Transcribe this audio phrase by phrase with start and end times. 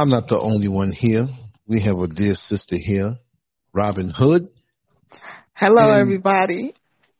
[0.00, 1.28] I'm not the only one here.
[1.68, 3.18] We have a dear sister here,
[3.74, 4.48] Robin Hood.
[5.54, 6.72] Hello, And- everybody.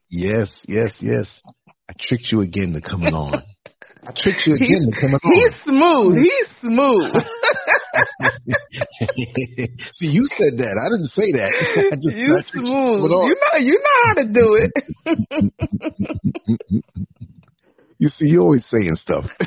[0.09, 1.27] Yes, yes, yes.
[1.89, 3.43] I tricked you again to coming on.
[4.03, 5.31] I tricked you again to coming on.
[5.31, 6.17] He's smooth.
[6.25, 7.13] He's smooth.
[10.01, 10.79] See, you said that.
[10.81, 11.51] I didn't say that.
[12.03, 13.03] Just, you I tricked you smooth.
[13.03, 13.25] You know,
[13.61, 14.73] you know how to do it.
[18.01, 19.27] You see, you always saying stuff.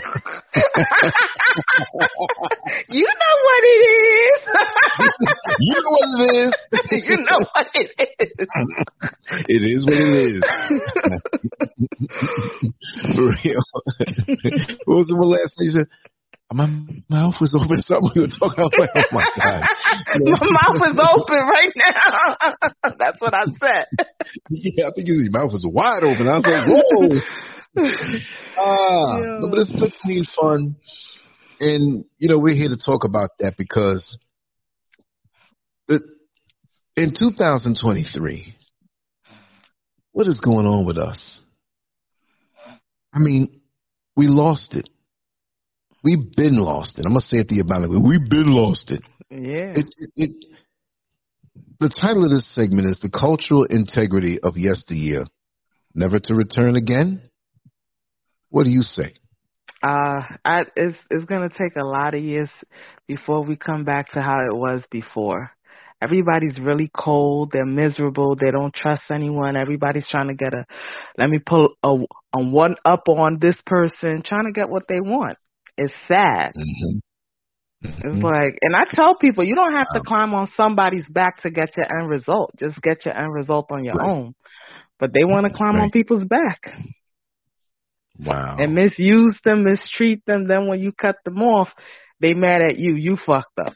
[2.89, 3.81] you know what it
[4.13, 4.41] is.
[5.59, 6.53] you know what it is.
[7.09, 8.29] you know what it is.
[9.49, 10.41] It is what it is.
[13.15, 13.65] For real.
[14.85, 15.87] what was the last thing you said?
[16.53, 16.67] My
[17.09, 17.81] mouth was open.
[17.87, 18.89] Something we were talking about.
[18.93, 19.65] Oh my god!
[20.21, 22.37] My mouth is open right now.
[22.99, 24.05] That's what I said.
[24.51, 26.27] Yeah, I think your mouth was wide open.
[26.27, 27.19] I was like, whoa.
[27.77, 27.81] Ah,
[29.17, 29.37] Yeah.
[29.39, 30.75] no, but it's good, clean fun,
[31.59, 34.01] and you know we're here to talk about that because
[35.87, 35.99] the,
[36.95, 38.55] in 2023,
[40.11, 41.17] what is going on with us?
[43.13, 43.61] I mean,
[44.15, 44.87] we lost it.
[46.03, 47.05] We've been lost it.
[47.05, 47.97] I'm gonna say it the Obama way.
[47.97, 49.01] We've been lost it.
[49.31, 49.73] Yeah.
[49.81, 50.31] It, it, it.
[51.79, 55.25] The title of this segment is "The Cultural Integrity of Yesteryear,
[55.95, 57.21] Never to Return Again."
[58.53, 59.15] What do you say?
[59.81, 62.49] Uh, I, it's it's gonna take a lot of years
[63.07, 65.49] before we come back to how it was before.
[65.99, 67.49] Everybody's really cold.
[67.51, 68.35] They're miserable.
[68.35, 69.55] They don't trust anyone.
[69.57, 70.65] Everybody's trying to get a,
[71.17, 71.95] let me pull a,
[72.37, 75.39] a one up on this person, trying to get what they want.
[75.75, 76.51] It's sad.
[76.55, 76.97] Mm-hmm.
[77.85, 81.49] It's like, and I tell people, you don't have to climb on somebody's back to
[81.49, 82.51] get your end result.
[82.59, 84.09] Just get your end result on your Right.
[84.09, 84.35] own.
[84.99, 86.59] But they want to climb on people's back
[88.19, 88.57] wow.
[88.59, 90.47] and misuse them, mistreat them.
[90.47, 91.69] Then when you cut them off,
[92.19, 92.95] they mad at you.
[92.95, 93.73] You fucked up.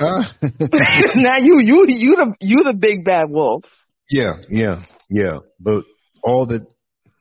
[0.00, 0.32] Ah.
[0.42, 3.64] now you, you, you the, you the big bad wolf.
[4.10, 5.38] yeah, yeah, yeah.
[5.58, 5.82] But
[6.22, 6.66] all that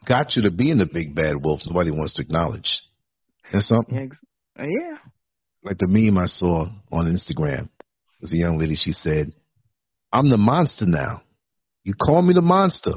[0.07, 2.67] got you to being the big bad wolf, nobody wants to acknowledge.
[3.51, 4.11] And something
[4.57, 4.97] Yeah, yeah.
[5.63, 7.69] like the meme I saw on Instagram
[8.21, 8.77] was a young lady.
[8.83, 9.31] She said,
[10.11, 11.21] "I'm the monster now.
[11.83, 12.93] You call me the monster,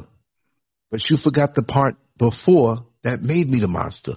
[0.90, 4.14] but you forgot the part before that made me the monster.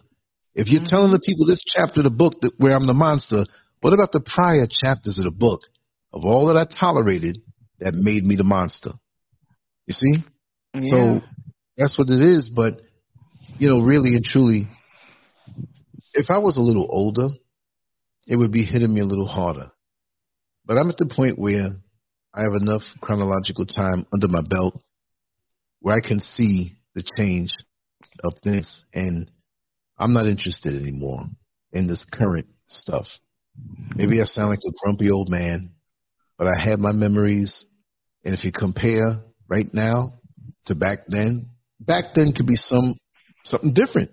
[0.55, 0.89] If you're mm-hmm.
[0.89, 3.45] telling the people this chapter of the book that where I'm the monster,
[3.81, 5.61] what about the prior chapters of the book
[6.13, 7.39] of all that I tolerated
[7.79, 8.93] that made me the monster?
[9.87, 10.23] You see?
[10.75, 10.91] yeah.
[10.91, 11.21] So
[11.77, 12.49] that's what it is.
[12.49, 12.81] But
[13.57, 14.67] you know, really and truly,
[16.13, 17.29] if I was a little older,
[18.27, 19.71] it would be hitting me a little harder.
[20.65, 21.75] But I'm at the point where
[22.33, 24.81] I have enough chronological time under my belt
[25.81, 27.51] where I can see the change
[28.23, 29.29] of things, and
[29.97, 31.25] I'm not interested anymore
[31.71, 32.47] in this current
[32.81, 33.05] stuff.
[33.95, 35.71] Maybe I sound like a grumpy old man,
[36.37, 37.49] but I have my memories,
[38.23, 40.13] and if you compare right now
[40.67, 41.47] to back then,
[41.79, 42.95] back then could be some
[43.51, 44.11] something different.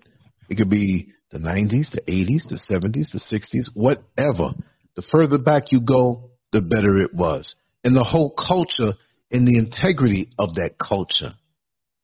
[0.48, 4.50] It could be the 90s, the 80s, the 70s, the 60s, whatever.
[4.96, 7.46] The further back you go, the better it was.
[7.84, 8.94] And the whole culture
[9.30, 11.34] and the integrity of that culture.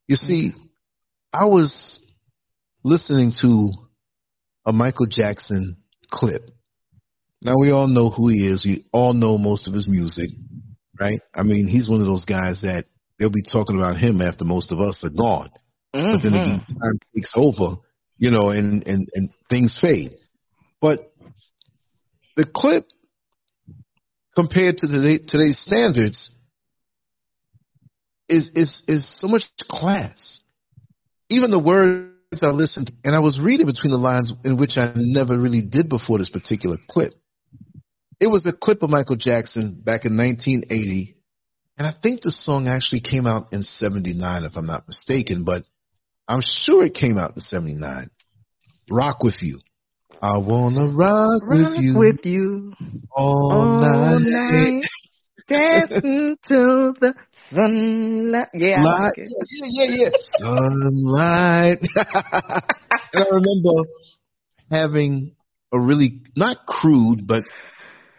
[0.06, 0.52] You see,
[1.38, 1.70] I was
[2.82, 3.70] listening to
[4.64, 5.76] a Michael Jackson
[6.10, 6.48] clip.
[7.42, 8.64] Now we all know who he is.
[8.64, 10.30] We all know most of his music,
[10.98, 11.20] right?
[11.34, 12.84] I mean, he's one of those guys that
[13.18, 15.50] they'll be talking about him after most of us are gone.
[15.92, 16.78] But then again, mm-hmm.
[16.78, 17.76] time takes over,
[18.16, 20.12] you know, and, and, and things fade.
[20.80, 21.12] But
[22.38, 22.86] the clip
[24.34, 26.16] compared to today, today's standards
[28.26, 30.16] is, is, is so much class.
[31.28, 32.12] Even the words
[32.42, 35.88] I listened, and I was reading between the lines in which I never really did
[35.88, 37.14] before this particular clip.
[38.20, 41.16] It was a clip of Michael Jackson back in 1980,
[41.78, 45.64] and I think the song actually came out in 79, if I'm not mistaken, but
[46.28, 48.10] I'm sure it came out in 79.
[48.90, 49.60] Rock with you.
[50.22, 52.72] I wanna rock Rock with you with you
[53.14, 54.80] all, all night.
[54.80, 54.84] night,
[55.48, 57.14] dancing to the
[57.54, 58.48] sunlight.
[58.54, 59.02] Yeah, Light.
[59.02, 59.12] like.
[59.16, 60.10] Yeah, yeah, yeah.
[60.40, 61.80] Sunlight.
[63.12, 63.88] and I remember
[64.70, 65.32] having
[65.72, 67.44] a really not crude, but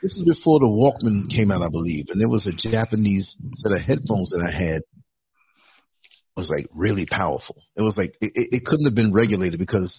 [0.01, 3.25] this is before the Walkman came out, I believe, and there was a Japanese
[3.61, 4.81] set of headphones that I had.
[4.81, 7.55] It was like really powerful.
[7.75, 9.91] It was like it, it it couldn't have been regulated because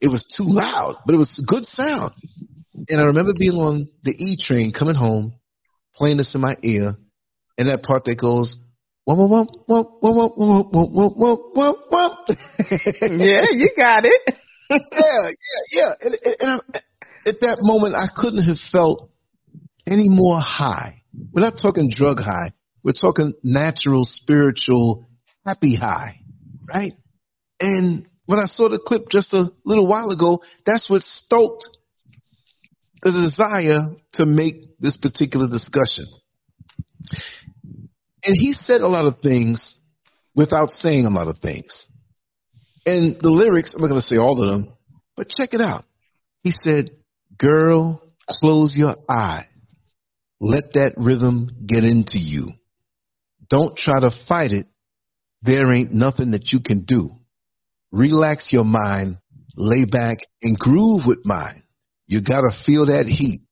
[0.00, 2.12] it was too loud, but it was good sound.
[2.88, 5.34] And I remember being on the E train coming home,
[5.96, 6.96] playing this in my ear,
[7.56, 8.52] and that part that goes,
[9.04, 12.34] whoa, whoa, whoa, whoa, whoa, whoa, whoa, whoa, whoa, whoa.
[13.02, 14.34] Yeah, you got it.
[14.70, 15.30] yeah,
[15.72, 15.92] yeah.
[16.00, 16.60] And, and, and
[17.26, 19.10] at that moment, I couldn't have felt
[19.86, 21.02] any more high.
[21.32, 22.52] We're not talking drug high.
[22.82, 25.06] We're talking natural, spiritual,
[25.46, 26.20] happy high,
[26.66, 26.92] right?
[27.60, 31.64] And when I saw the clip just a little while ago, that's what stoked
[33.02, 36.06] the desire to make this particular discussion.
[38.24, 39.58] And he said a lot of things
[40.34, 41.66] without saying a lot of things.
[42.86, 44.72] And the lyrics, I'm not going to say all of them,
[45.16, 45.84] but check it out.
[46.42, 46.90] He said,
[47.38, 48.02] Girl,
[48.40, 49.46] close your eyes.
[50.40, 52.52] Let that rhythm get into you.
[53.48, 54.66] Don't try to fight it.
[55.42, 57.10] There ain't nothing that you can do.
[57.92, 59.18] Relax your mind,
[59.56, 61.62] lay back, and groove with mine.
[62.06, 63.42] You gotta feel that heat,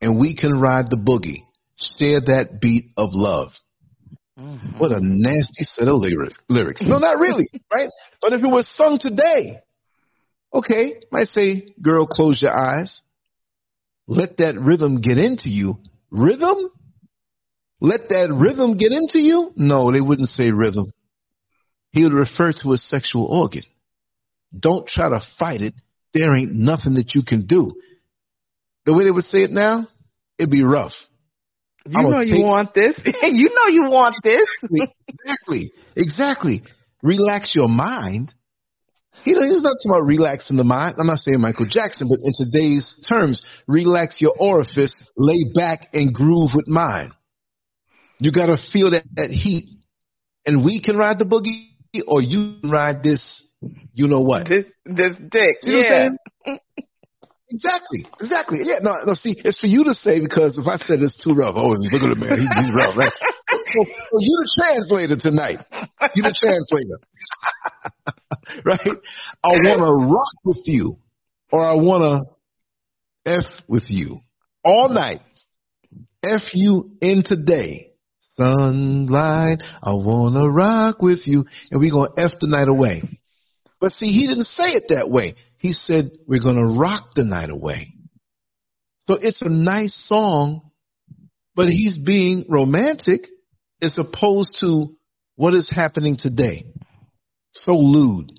[0.00, 1.42] and we can ride the boogie.
[1.98, 3.48] Share that beat of love.
[4.38, 4.78] Mm-hmm.
[4.78, 6.34] What a nasty set of lyrics.
[6.48, 6.80] lyrics.
[6.82, 7.88] No, not really, right?
[8.20, 9.60] But if it was sung today,
[10.54, 12.88] okay, might say, girl, close your eyes.
[14.06, 15.78] Let that rhythm get into you.
[16.10, 16.70] Rhythm?
[17.80, 19.52] Let that rhythm get into you?
[19.56, 20.92] No, they wouldn't say rhythm.
[21.90, 23.64] He would refer to a sexual organ.
[24.58, 25.74] Don't try to fight it.
[26.14, 27.72] There ain't nothing that you can do.
[28.86, 29.88] The way they would say it now,
[30.38, 30.92] it'd be rough.
[31.88, 32.44] You know you take...
[32.44, 32.94] want this.
[33.22, 34.80] you know you want this.
[35.08, 35.72] exactly.
[35.96, 36.62] Exactly.
[37.02, 38.32] Relax your mind.
[39.24, 40.96] He, he's not talking about relaxing the mind.
[40.98, 46.12] I'm not saying Michael Jackson, but in today's terms, relax your orifice, lay back and
[46.12, 47.12] groove with mine.
[48.18, 49.68] You got to feel that, that heat.
[50.44, 53.20] And we can ride the boogie, or you can ride this,
[53.92, 54.44] you know what?
[54.44, 55.56] This, this dick.
[55.64, 56.08] See yeah.
[57.52, 58.58] Exactly, exactly.
[58.64, 59.14] Yeah, no, no.
[59.22, 62.02] See, it's for you to say because if I said it's too rough, oh, look
[62.02, 63.12] at the man, he's, he's rough, right?
[63.74, 65.58] so, so you the translator tonight.
[66.14, 66.98] You're the translator,
[68.64, 68.98] right?
[69.44, 70.98] I want to rock with you,
[71.50, 72.26] or I want
[73.26, 74.20] to f with you
[74.64, 75.20] all night.
[76.24, 77.88] F you in today.
[78.38, 83.02] Sunlight, I wanna rock with you, and we're gonna f the night away.
[83.78, 85.34] But see, he didn't say it that way.
[85.62, 87.94] He said, We're going to rock the night away.
[89.06, 90.72] So it's a nice song,
[91.54, 93.26] but he's being romantic
[93.80, 94.96] as opposed to
[95.36, 96.66] what is happening today.
[97.64, 98.32] So lewd.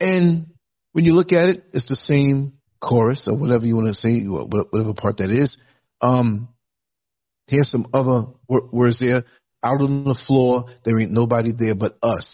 [0.00, 0.48] And
[0.92, 4.22] when you look at it, it's the same chorus or whatever you want to say,
[4.26, 5.48] whatever part that is.
[6.02, 6.48] Um,
[7.46, 9.24] here's some other words there.
[9.64, 12.24] Out on the floor, there ain't nobody there but us.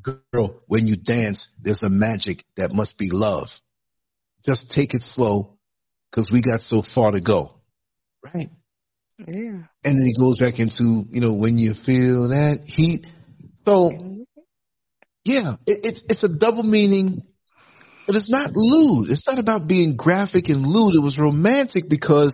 [0.00, 3.48] Girl, when you dance, there's a magic that must be love.
[4.46, 5.58] Just take it slow
[6.10, 7.52] because we got so far to go.
[8.34, 8.50] Right?
[9.18, 9.64] Yeah.
[9.84, 13.04] And then he goes back into, you know, when you feel that heat.
[13.64, 13.90] So,
[15.24, 17.22] yeah, it, it's it's a double meaning,
[18.06, 19.10] but it's not lewd.
[19.10, 20.94] It's not about being graphic and lewd.
[20.94, 22.32] It was romantic because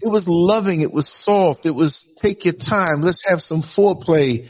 [0.00, 0.82] it was loving.
[0.82, 1.64] It was soft.
[1.64, 3.02] It was take your time.
[3.02, 4.48] Let's have some foreplay.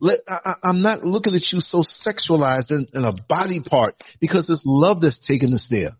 [0.00, 4.44] Let, I, am not looking at you so sexualized in, in, a body part because
[4.48, 5.96] it's love that's taking us there.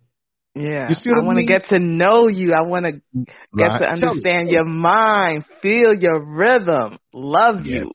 [0.54, 2.54] Yeah, I want to get to know you.
[2.54, 3.78] I want to get right.
[3.80, 7.66] to understand your mind, feel your rhythm, love yes.
[7.66, 7.92] you.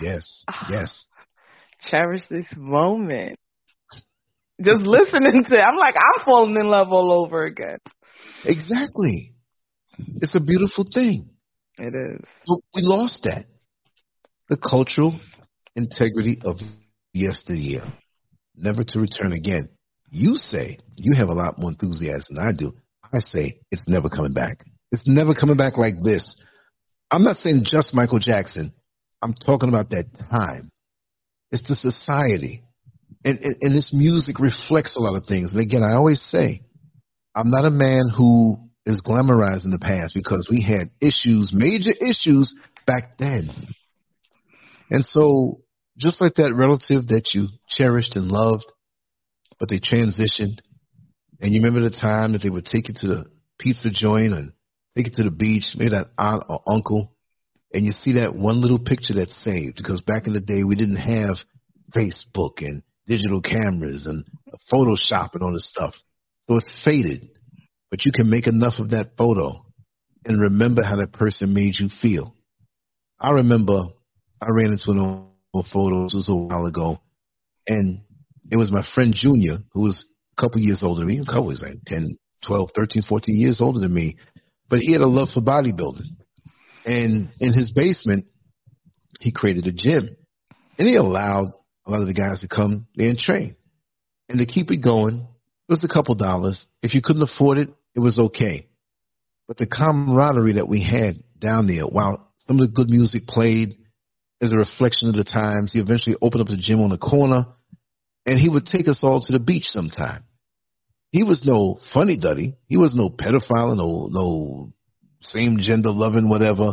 [0.00, 0.66] Yes, ah.
[0.70, 0.88] yes.
[1.90, 3.38] Cherish this moment.
[4.60, 7.78] Just listening to, it, I'm like I'm falling in love all over again.
[8.44, 9.34] Exactly.
[10.20, 11.30] It's a beautiful thing.
[11.78, 12.24] It is.
[12.46, 13.46] But we lost that.
[14.48, 15.18] The cultural
[15.76, 16.56] integrity of
[17.12, 17.92] yesteryear,
[18.56, 19.68] never to return again.
[20.10, 22.74] You say you have a lot more enthusiasm than I do.
[23.12, 24.64] I say it's never coming back.
[24.90, 26.22] It's never coming back like this.
[27.10, 28.72] I'm not saying just Michael Jackson.
[29.22, 30.70] I'm talking about that time.
[31.50, 32.64] It's the society.
[33.24, 35.50] And, and, and this music reflects a lot of things.
[35.50, 36.62] And again, I always say,
[37.34, 42.52] I'm not a man who is glamorizing the past because we had issues, major issues
[42.86, 43.50] back then.
[44.90, 45.61] And so
[45.98, 48.64] just like that relative that you cherished and loved,
[49.58, 50.58] but they transitioned,
[51.40, 53.24] and you remember the time that they would take you to the
[53.58, 54.52] pizza joint and
[54.96, 57.12] take you to the beach, maybe that aunt or uncle,
[57.72, 60.74] and you see that one little picture that's saved because back in the day we
[60.74, 61.36] didn't have
[61.94, 64.24] Facebook and digital cameras and
[64.72, 65.94] Photoshop and all this stuff.
[66.48, 67.28] So it's faded,
[67.90, 69.64] but you can make enough of that photo
[70.24, 72.34] and remember how that person made you feel.
[73.20, 73.84] I remember
[74.40, 74.98] I ran into an
[75.52, 77.00] photos was a while ago,
[77.66, 78.00] and
[78.50, 79.94] it was my friend Junior who was
[80.36, 81.22] a couple years older than me.
[81.26, 82.16] A was like 10,
[82.46, 84.16] 12, 13, 14 years older than me,
[84.70, 86.16] but he had a love for bodybuilding,
[86.86, 88.26] and in his basement,
[89.20, 90.16] he created a gym,
[90.78, 91.52] and he allowed
[91.86, 93.56] a lot of the guys to come there and train.
[94.28, 95.26] And to keep it going,
[95.68, 96.56] it was a couple dollars.
[96.82, 98.68] If you couldn't afford it, it was okay.
[99.46, 103.76] But the camaraderie that we had down there, while some of the good music played
[104.42, 107.46] as a reflection of the times, he eventually opened up the gym on the corner
[108.26, 110.24] and he would take us all to the beach sometime.
[111.12, 112.56] He was no funny duddy.
[112.68, 114.72] He was no pedophile, no no
[115.32, 116.72] same gender loving whatever.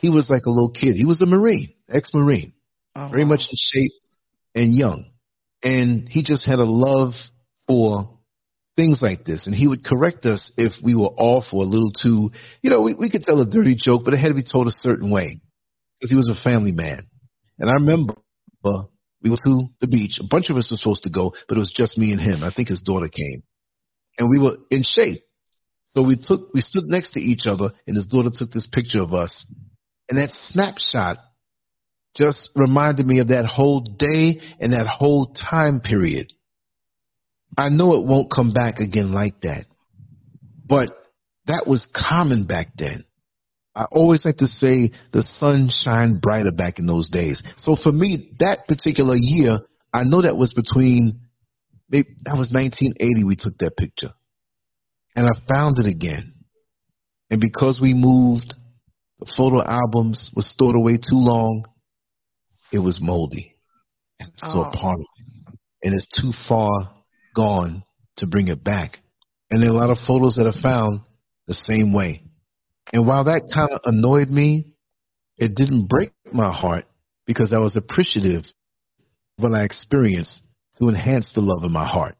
[0.00, 0.94] He was like a little kid.
[0.96, 2.52] He was a Marine, ex Marine,
[2.94, 3.30] Oh, very wow.
[3.30, 3.92] much in shape
[4.54, 5.06] and young.
[5.62, 7.12] And he just had a love
[7.66, 8.18] for
[8.76, 9.40] things like this.
[9.44, 12.30] And he would correct us if we were off or a little too,
[12.62, 14.68] you know, we, we could tell a dirty joke, but it had to be told
[14.68, 15.40] a certain way
[15.98, 17.06] because he was a family man.
[17.58, 18.14] And I remember
[18.64, 18.84] uh,
[19.22, 20.12] we went to the beach.
[20.20, 22.44] A bunch of us were supposed to go, but it was just me and him.
[22.44, 23.42] I think his daughter came.
[24.18, 25.22] And we were in shape.
[25.94, 29.00] So we took, we stood next to each other, and his daughter took this picture
[29.00, 29.30] of us.
[30.08, 31.18] And that snapshot
[32.16, 36.32] just reminded me of that whole day and that whole time period.
[37.56, 39.66] I know it won't come back again like that,
[40.66, 40.88] but
[41.46, 43.04] that was common back then.
[43.78, 47.36] I always like to say the sun shined brighter back in those days.
[47.64, 49.60] So for me, that particular year,
[49.94, 51.20] I know that was between,
[51.88, 54.10] maybe, that was 1980 we took that picture.
[55.14, 56.34] And I found it again.
[57.30, 58.52] And because we moved,
[59.20, 61.64] the photo albums were stored away too long,
[62.72, 63.54] it was moldy.
[64.18, 64.70] And it's still Oh.
[64.76, 65.54] part of it.
[65.84, 66.90] And it's too far
[67.36, 67.84] gone
[68.18, 68.98] to bring it back.
[69.52, 71.00] And there are a lot of photos that are found
[71.46, 72.22] the same way.
[72.92, 74.66] And while that kind of annoyed me,
[75.36, 76.86] it didn't break my heart
[77.26, 80.30] because I was appreciative of what I experienced
[80.78, 82.16] to enhance the love in my heart.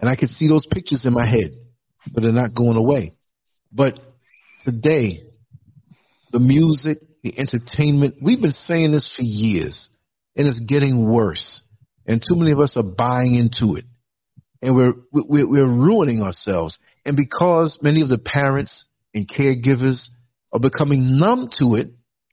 [0.00, 1.52] And I could see those pictures in my head,
[2.12, 3.12] but they're not going away.
[3.72, 3.98] But
[4.64, 5.22] today,
[6.32, 9.74] the music, the entertainment, we've been saying this for years,
[10.36, 11.44] and it's getting worse.
[12.06, 13.84] And too many of us are buying into it.
[14.62, 16.74] And we're, we're, we're ruining ourselves.
[17.04, 18.72] And because many of the parents
[19.14, 19.96] and caregivers
[20.52, 21.92] are becoming numb to it,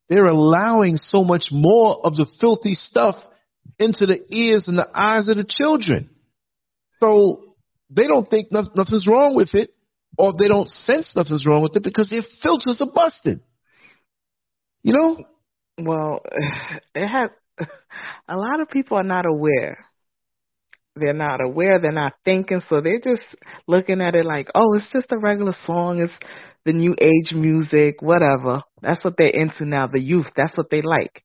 [0.10, 3.16] they're allowing so much more of the filthy stuff
[3.80, 6.10] into the ears and the eyes of the children.
[7.00, 7.56] So
[7.90, 9.74] they don't think nothing's wrong with it,
[10.18, 13.42] or they don't sense nothing's wrong with it because their filters are busted.
[14.84, 15.18] You know?
[15.80, 16.22] Well,
[16.96, 17.30] it has
[18.30, 19.86] a lot of people are not aware.
[20.98, 23.28] They're not aware, they're not thinking, so they're just
[23.68, 26.14] looking at it like, oh, it's just a regular song, it's
[26.66, 28.62] the new age music, whatever.
[28.82, 31.24] That's what they're into now, the youth, that's what they like.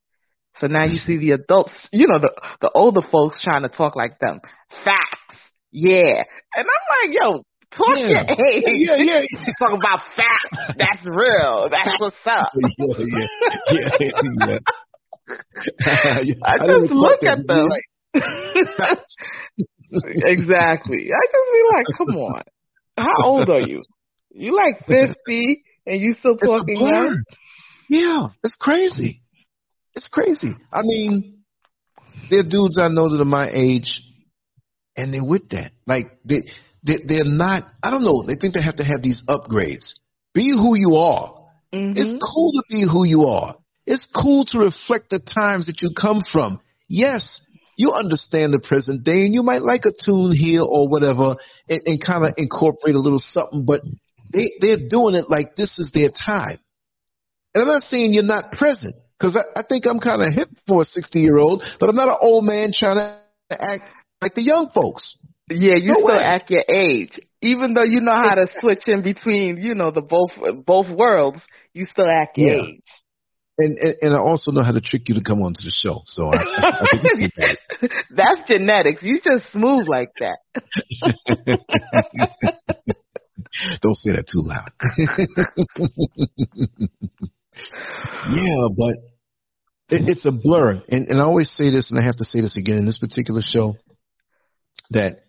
[0.60, 2.30] So now you see the adults, you know, the
[2.60, 4.40] the older folks trying to talk like them.
[4.84, 5.38] Facts.
[5.72, 6.22] Yeah.
[6.54, 7.42] And I'm like, yo,
[7.76, 8.08] talk Yeah.
[8.08, 8.64] your age.
[8.66, 9.52] Yeah, yeah, yeah.
[9.58, 10.76] Talk about facts.
[10.78, 11.68] That's real.
[11.70, 12.50] That's what's up.
[12.54, 13.26] yeah,
[13.72, 14.58] yeah, yeah,
[16.24, 16.34] yeah.
[16.44, 17.68] I didn't just look at them.
[20.26, 21.08] exactly.
[21.12, 22.42] I just be like, come on.
[22.98, 23.82] How old are you?
[24.32, 27.22] You like fifty and you still talking young?
[27.88, 29.22] Yeah, it's crazy.
[29.94, 30.54] It's crazy.
[30.72, 31.38] I mean,
[32.30, 33.90] there are dudes I know that are my age,
[34.96, 35.72] and they're with that.
[35.86, 36.42] Like they,
[36.86, 37.68] they they're not.
[37.82, 38.22] I don't know.
[38.26, 39.82] They think they have to have these upgrades.
[40.32, 41.34] Be who you are.
[41.74, 41.96] Mhm.
[41.96, 43.56] It's cool to be who you are.
[43.86, 46.60] It's cool to reflect the times that you come from.
[46.88, 47.22] Yes,
[47.76, 51.34] you understand the present day, and you might like a tune here or whatever,
[51.68, 53.64] and, and kind of incorporate a little something.
[53.64, 53.80] But
[54.32, 56.58] they they're doing it like this is their time.
[57.54, 60.48] And I'm not saying you're not present, because I, I think I'm kind of hip
[60.68, 63.84] for a 60 year old, but I'm not an old man trying to act
[64.22, 65.02] like the young folks.
[65.50, 66.22] Yeah, you No still way.
[66.22, 67.10] act your age,
[67.42, 70.30] even though you know how to switch in between, you know, the both
[70.64, 71.38] both worlds.
[71.72, 72.62] You still act your Yeah.
[72.62, 72.82] age.
[73.58, 76.02] And, and and I also know how to trick you to come onto the show.
[76.16, 76.86] So I, I
[77.36, 77.58] that.
[78.16, 79.02] That's genetics.
[79.02, 80.38] You just smooth like that.
[83.82, 84.70] Don't say that too loud.
[88.34, 88.94] yeah, but
[89.90, 90.82] it, it's a blur.
[90.88, 92.98] And, and I always say this, and I have to say this again in this
[92.98, 93.76] particular show,
[94.90, 95.24] that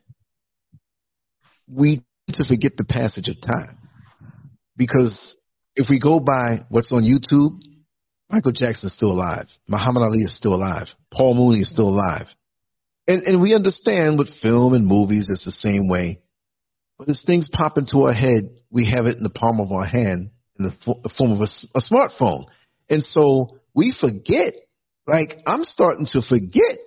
[1.67, 3.77] we need to forget the passage of time.
[4.77, 5.11] Because
[5.75, 7.59] if we go by what's on YouTube,
[8.29, 9.47] Michael Jackson is still alive.
[9.67, 10.87] Muhammad Ali is still alive.
[11.13, 12.27] Paul Mooney is still alive.
[13.07, 16.21] And, and we understand with film and movies, it's the same way.
[17.01, 19.87] But as things pop into our head, we have it in the palm of our
[19.87, 20.29] hand
[20.59, 22.45] in the, the form of a smartphone.
[22.91, 24.53] And so we forget.
[25.07, 26.77] Like, I'm starting to forget.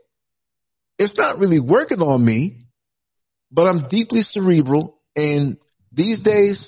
[1.00, 2.64] It's not really working on me,
[3.50, 5.00] but I'm deeply cerebral.
[5.16, 5.56] And
[5.92, 6.58] these days,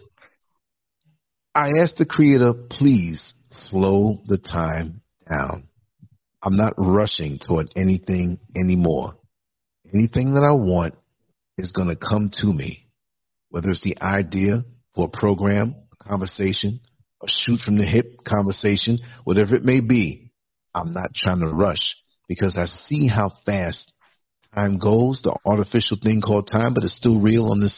[1.54, 3.20] I ask the Creator, please
[3.70, 5.68] slow the time down.
[6.42, 9.14] I'm not rushing toward anything anymore.
[9.94, 10.94] Anything that I want,
[11.58, 12.85] is going to come to me,
[13.56, 14.62] whether it's the idea
[14.94, 16.78] for a program, a conversation,
[17.22, 20.30] a shoot from the hip conversation, whatever it may be.
[20.74, 21.80] I'm not trying to rush
[22.28, 23.78] because I see how fast
[24.54, 27.72] time goes, the artificial thing called time, but it's still real on this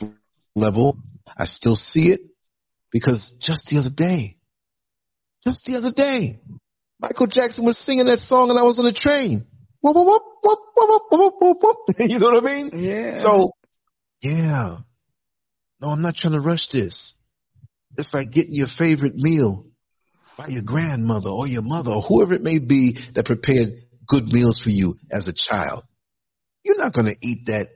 [0.57, 0.97] level.
[1.39, 2.23] I still see it
[2.91, 4.37] because just the other day,
[5.45, 6.41] just the other day,
[6.99, 9.47] Michael Jackson was singing that song and I was on a train.
[12.01, 12.83] you know what I mean?
[12.83, 13.23] Yeah.
[13.23, 13.53] So,
[14.21, 14.79] yeah.
[15.81, 16.93] No, I'm not trying to rush this.
[17.97, 19.65] It's like getting your favorite meal
[20.37, 23.71] by your grandmother or your mother or whoever it may be that prepared
[24.07, 25.83] good meals for you as a child.
[26.65, 27.69] You're not going to eat that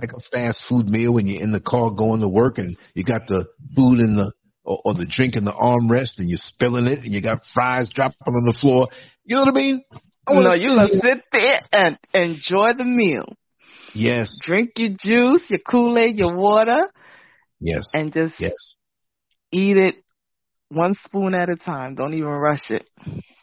[0.00, 3.04] like a fast food meal when you're in the car going to work and you
[3.04, 4.32] got the food in the
[4.64, 7.88] or, or the drink in the armrest and you're spilling it and you got fries
[7.94, 8.88] dropping on the floor.
[9.24, 9.82] You know what I mean?
[10.26, 13.32] I no, you gonna sit there and enjoy the meal.
[13.94, 14.28] Yes.
[14.44, 16.88] Drink your juice, your Kool Aid, your water.
[17.60, 17.82] Yes.
[17.92, 18.52] And just yes.
[19.52, 19.94] eat it
[20.68, 21.94] one spoon at a time.
[21.94, 22.86] Don't even rush it.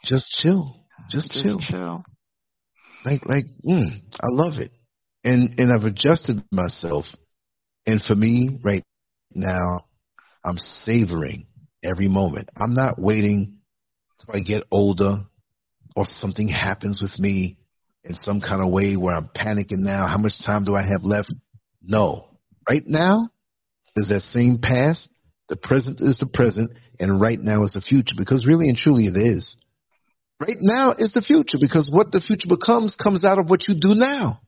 [0.04, 0.80] Just chill.
[1.10, 1.58] Just, just chill.
[1.70, 2.04] chill.
[3.04, 4.72] Like like mm, I love it.
[5.24, 7.04] And and I've adjusted myself.
[7.86, 8.84] And for me right
[9.34, 9.86] now
[10.44, 11.46] I'm savoring
[11.82, 12.48] every moment.
[12.56, 13.58] I'm not waiting
[14.24, 15.24] till I get older
[15.96, 17.56] or something happens with me
[18.04, 20.06] in some kind of way where I'm panicking now.
[20.06, 21.32] How much time do I have left?
[21.82, 22.28] No.
[22.68, 23.30] Right now
[23.96, 24.98] is that same past.
[25.48, 29.06] The present is the present, and right now is the future because really and truly
[29.06, 29.44] it is.
[30.40, 33.74] Right now is the future because what the future becomes comes out of what you
[33.74, 34.40] do now.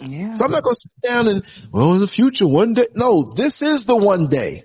[0.00, 0.36] Yeah.
[0.38, 2.86] So I'm not going to sit down and, well, in the future, one day.
[2.94, 4.64] No, this is the one day.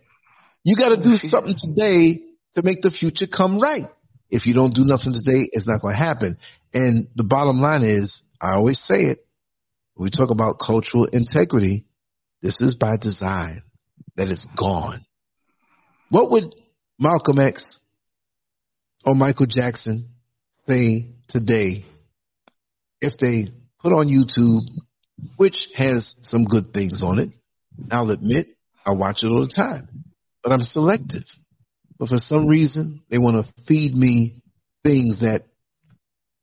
[0.63, 2.21] You got to do something today
[2.55, 3.89] to make the future come right.
[4.29, 6.37] If you don't do nothing today, it's not going to happen.
[6.73, 8.09] And the bottom line is,
[8.41, 9.25] I always say it.
[9.95, 11.85] We talk about cultural integrity,
[12.41, 13.61] this is by design
[14.17, 15.05] that it's gone.
[16.09, 16.53] What would
[16.99, 17.61] Malcolm X
[19.05, 20.09] or Michael Jackson
[20.67, 21.85] say today
[23.01, 24.61] if they put on YouTube,
[25.37, 27.29] which has some good things on it?
[27.91, 28.47] I'll admit,
[28.85, 30.03] I watch it all the time
[30.43, 31.23] but I'm selective.
[31.97, 34.41] But for some reason, they want to feed me
[34.83, 35.45] things that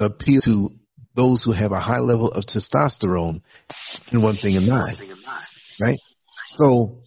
[0.00, 0.72] appeal to
[1.14, 3.42] those who have a high level of testosterone
[4.10, 4.96] and one thing in mind.
[5.78, 5.98] Right?
[6.58, 6.99] So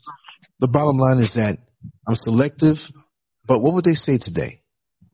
[0.60, 1.58] the bottom line is that
[2.08, 2.78] I'm selective,
[3.48, 4.62] but what would they say today?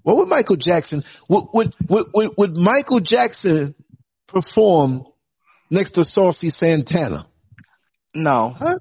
[0.03, 3.75] What would Michael Jackson would would would, would, would Michael Jackson
[4.27, 5.03] perform
[5.69, 7.27] next to Saucy Santana?
[8.13, 8.55] No.
[8.57, 8.75] Huh?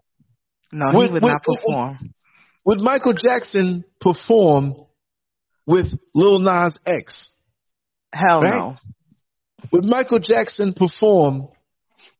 [0.72, 2.14] No, he would, would not perform.
[2.64, 4.74] Would Michael Jackson perform
[5.66, 7.12] with Lil Nas X?
[8.12, 8.54] Hell right?
[8.54, 8.76] no.
[9.72, 11.48] Would Michael Jackson perform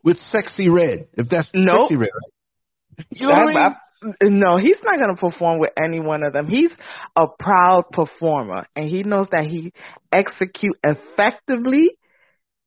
[0.03, 1.09] with Sexyy Red?
[1.15, 1.91] If that's nope.
[1.91, 3.07] Sexyy Red, right?
[3.11, 3.75] You know I mean?
[4.23, 6.49] No, he's not going to perform with any one of them.
[6.49, 6.71] He's
[7.17, 9.73] a proud performer, and he knows that he
[10.13, 11.91] execute effectively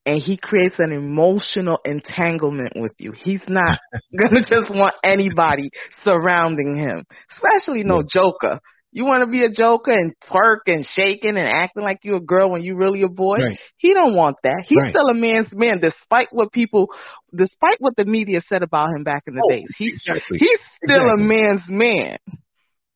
[0.05, 3.13] and he creates an emotional entanglement with you.
[3.23, 3.77] He's not
[4.17, 5.69] gonna just want anybody
[6.03, 8.07] surrounding him, especially no yeah.
[8.13, 8.59] joker.
[8.91, 12.21] You want to be a joker and twerk and shaking and acting like you're a
[12.21, 13.37] girl when you really a boy.
[13.37, 13.57] Right.
[13.77, 14.65] He don't want that.
[14.67, 14.93] He's right.
[14.93, 16.87] still a man's man, despite what people,
[17.33, 19.67] despite what the media said about him back in the oh, days.
[19.77, 20.39] He's exactly.
[20.39, 21.23] he's still exactly.
[21.23, 22.17] a man's man.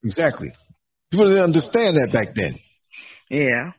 [0.04, 0.52] Exactly.
[1.12, 2.60] People didn't understand that back then.
[3.30, 3.72] Yeah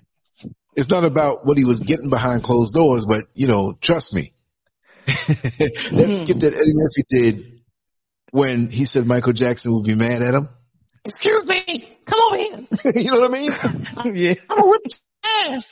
[0.76, 4.32] it's not about what he was getting behind closed doors, but you know, trust me.
[5.08, 5.40] Let's
[5.92, 6.26] mm-hmm.
[6.26, 7.60] get that Eddie Murphy did
[8.30, 10.48] when he said Michael Jackson would be mad at him.
[11.04, 11.55] Excuse me, come over here.
[12.94, 13.50] you know what I mean?
[14.16, 14.34] yeah.
[14.50, 15.64] I'm gonna whip your ass.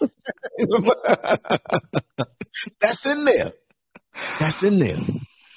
[2.81, 3.53] That's in there.
[4.41, 4.99] That's in there.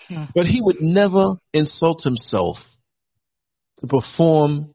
[0.09, 0.25] Hmm.
[0.33, 2.57] But he would never insult himself
[3.81, 4.73] to perform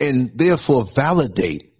[0.00, 1.72] and therefore validate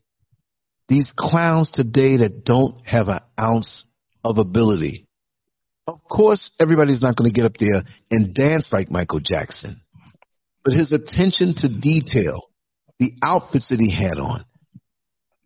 [0.89, 3.67] these clowns today that don't have an ounce
[4.25, 5.07] of ability.
[5.87, 9.81] Of course, everybody's not going to get up there and dance like Michael Jackson,
[10.65, 12.43] but his attention to detail,
[13.03, 14.45] the outfits that he had on.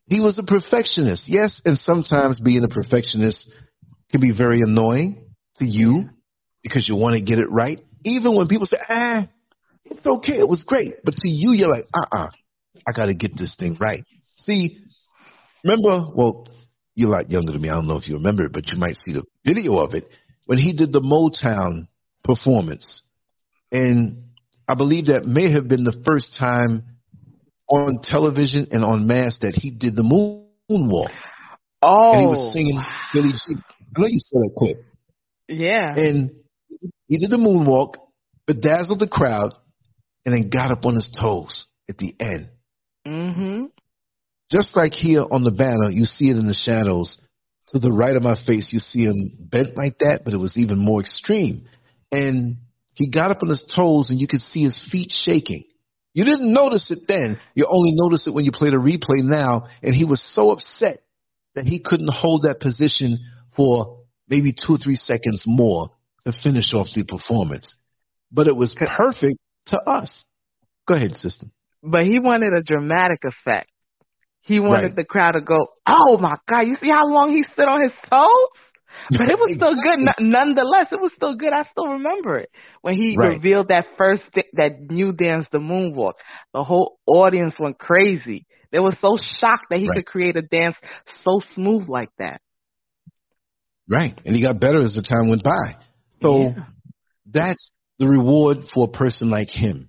[0.09, 3.38] He was a perfectionist, yes, and sometimes being a perfectionist
[4.11, 5.25] can be very annoying
[5.59, 6.09] to you
[6.62, 7.81] because you want to get it right.
[8.05, 9.27] Even when people say, ah,
[9.85, 10.95] it's okay, it was great.
[11.05, 12.29] But to you, you're like, uh uh-uh, uh,
[12.87, 14.05] I got to get this thing right.
[14.47, 14.79] See,
[15.66, 16.47] Remember, well,
[16.95, 17.69] you're a lot younger than me.
[17.69, 20.09] I don't know if you remember it, but you might see the video of it
[20.45, 21.88] when he did the Motown
[22.23, 22.85] performance.
[23.73, 24.27] And
[24.69, 26.85] I believe that may have been the first time
[27.69, 31.11] on television and on mass that he did the moonwalk.
[31.83, 33.63] Oh, and he was singing Billie Jean.
[33.97, 34.85] I know you saw that clip.
[35.49, 35.95] Yeah.
[35.95, 36.31] And
[37.07, 37.95] he did the moonwalk,
[38.47, 39.55] bedazzled the crowd,
[40.25, 41.51] and then got up on his toes
[41.89, 42.49] at the end.
[43.07, 43.67] Mm-hmm.
[44.51, 47.09] Just like here on the banner, you see it in the shadows.
[47.73, 50.53] To the right of my face, you see him bent like that, but it was
[50.55, 51.67] even more extreme.
[52.13, 52.59] And
[52.95, 55.65] he got up on his toes, and you could see his feet shaking.
[56.17, 57.39] You didn't notice it then.
[57.55, 59.69] You only notice it when you play the replay now.
[59.83, 61.03] And he was so upset
[61.55, 63.19] that he couldn't hold that position
[63.55, 65.91] for maybe two or three seconds more
[66.27, 67.67] to finish off the performance.
[68.33, 70.09] But it was perfect to us.
[70.89, 71.49] Go ahead, sister.
[71.83, 73.69] But he wanted a dramatic effect.
[74.41, 74.97] He wanted Right.
[74.97, 76.61] the crowd to go, "Oh my God!
[76.61, 78.29] You see how long he stood on his toes?"
[79.11, 80.87] But it was still good, nonetheless.
[80.93, 81.53] It was still good.
[81.53, 82.51] I still remember it
[82.83, 83.35] when he Right.
[83.35, 84.23] revealed that first
[84.55, 86.15] that new dance, the moonwalk.
[86.53, 88.47] The whole audience went crazy.
[88.73, 89.97] They were so shocked that he Right.
[89.97, 90.77] could create a dance
[91.25, 92.41] so smooth like that.
[93.89, 94.19] Right.
[94.25, 95.77] And he got better as the time went by.
[96.23, 96.65] So Yeah.
[97.33, 99.89] that's the reward for a person like him.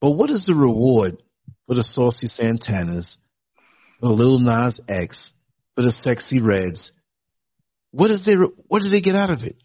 [0.00, 1.22] But what is the reward
[1.66, 3.04] for the Saucy Santanas,
[4.00, 5.16] for the Lil Nas X,
[5.74, 6.78] for the Sexyy Reds?
[7.98, 9.56] What is their, what do they get out of it?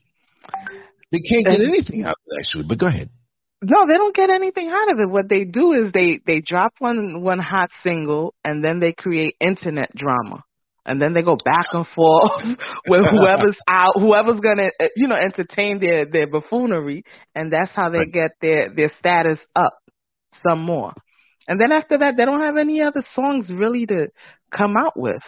[1.11, 2.63] They can't get anything out of it, actually.
[2.67, 3.09] But go ahead.
[3.61, 5.07] No, they don't get anything out of it.
[5.09, 9.35] What they do is they they drop one one hot single and then they create
[9.39, 10.43] internet drama.
[10.85, 12.31] And then they go back and forth
[12.87, 17.03] with whoever's out, whoever's gonna, uh, you know, entertain their their buffoonery,
[17.35, 18.11] and that's how they Right.
[18.11, 19.73] get their their status up
[20.45, 20.91] some more.
[21.47, 24.07] And then after that, they don't have any other songs really to
[24.51, 25.21] come out with.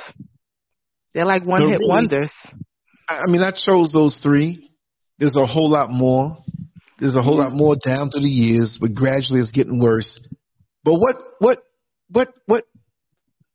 [1.13, 2.31] They're like one hit really- wonders.
[3.07, 4.69] I mean, I chose those three.
[5.19, 6.37] There's a whole lot more.
[6.99, 7.57] There's a whole lot mm-hmm.
[7.57, 10.07] more down through the years, but gradually it's getting worse.
[10.83, 11.57] But what, what,
[12.09, 12.63] what, what,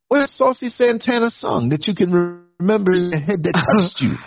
[0.08, 4.14] what Saucy Santana song that you can re- remember in your head that touched you?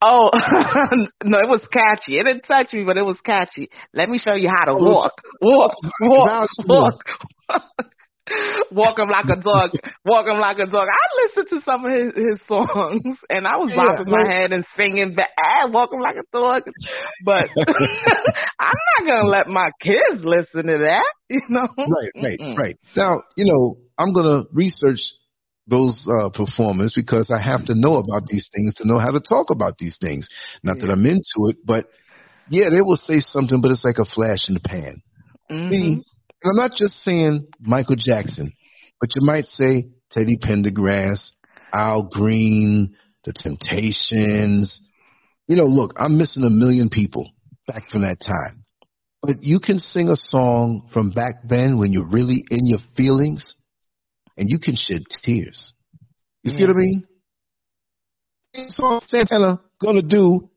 [0.00, 0.30] Oh
[1.24, 2.18] no, it was catchy.
[2.18, 3.68] It didn't touch me, but it was catchy.
[3.92, 7.02] Let me show you how to walk, walk, walk, walk.
[8.72, 9.70] Walk him like a dog.
[10.04, 10.88] Walk him like a dog.
[10.88, 14.52] I listened to some of his his songs, and I was Yeah, bobbing my head
[14.52, 15.30] and singing back.
[15.38, 16.62] Ah, walk him like a dog.
[17.24, 17.44] But
[18.60, 21.04] I'm not gonna let my kids listen to that.
[21.30, 21.68] You know?
[21.76, 22.56] Right, right, Mm-mm.
[22.56, 22.76] right.
[22.96, 24.98] Now, you know, I'm going to research
[25.66, 29.20] those uh, performers because I have to know about these things to know how to
[29.20, 30.24] talk about these things.
[30.62, 31.84] Not that I'm into it, but
[32.48, 35.02] yeah, they will say something, but it's like a flash in the pan.
[35.50, 35.70] Mhm.
[35.70, 36.04] See,
[36.42, 38.52] and I'm not just saying Michael Jackson,
[39.00, 41.18] but you might say Teddy Pendergrass,
[41.72, 44.68] Al Green, The Temptations.
[45.46, 47.30] You know, look, I'm missing a million people
[47.66, 48.64] back from that time.
[49.22, 53.40] But you can sing a song from back then when you're really in your feelings
[54.36, 55.56] and you can shed tears.
[56.44, 57.04] You see what I mean?
[58.76, 60.48] So Santana gonna do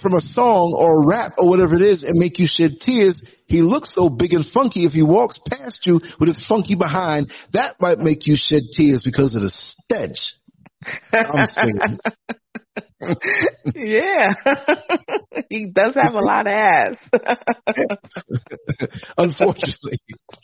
[0.00, 3.14] from a song or a rap or whatever it is and make you shed tears.
[3.46, 4.84] He looks so big and funky.
[4.84, 9.02] If he walks past you with his funky behind, that might make you shed tears
[9.04, 9.52] because of the
[9.84, 10.18] stench.
[11.12, 11.98] I'm saying.
[13.74, 14.34] yeah,
[15.50, 16.96] he does have a lot of ass.
[19.18, 19.98] Unfortunately,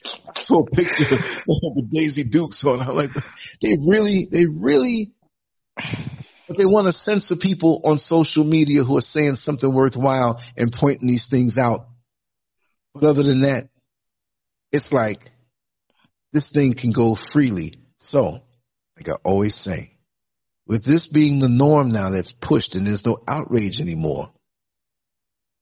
[0.05, 2.81] I saw a picture with Daisy Dukes on.
[2.81, 3.11] I'm like,
[3.63, 5.13] they really, they really,
[6.51, 10.75] but they want to censor people on social media who are saying something worthwhile and
[10.81, 11.87] pointing these things out.
[12.93, 13.69] But other than that,
[14.73, 15.21] it's like
[16.33, 17.79] this thing can go freely.
[18.11, 18.41] So,
[18.97, 19.93] like I always say,
[20.67, 24.33] with this being the norm now that's pushed and there's no outrage anymore,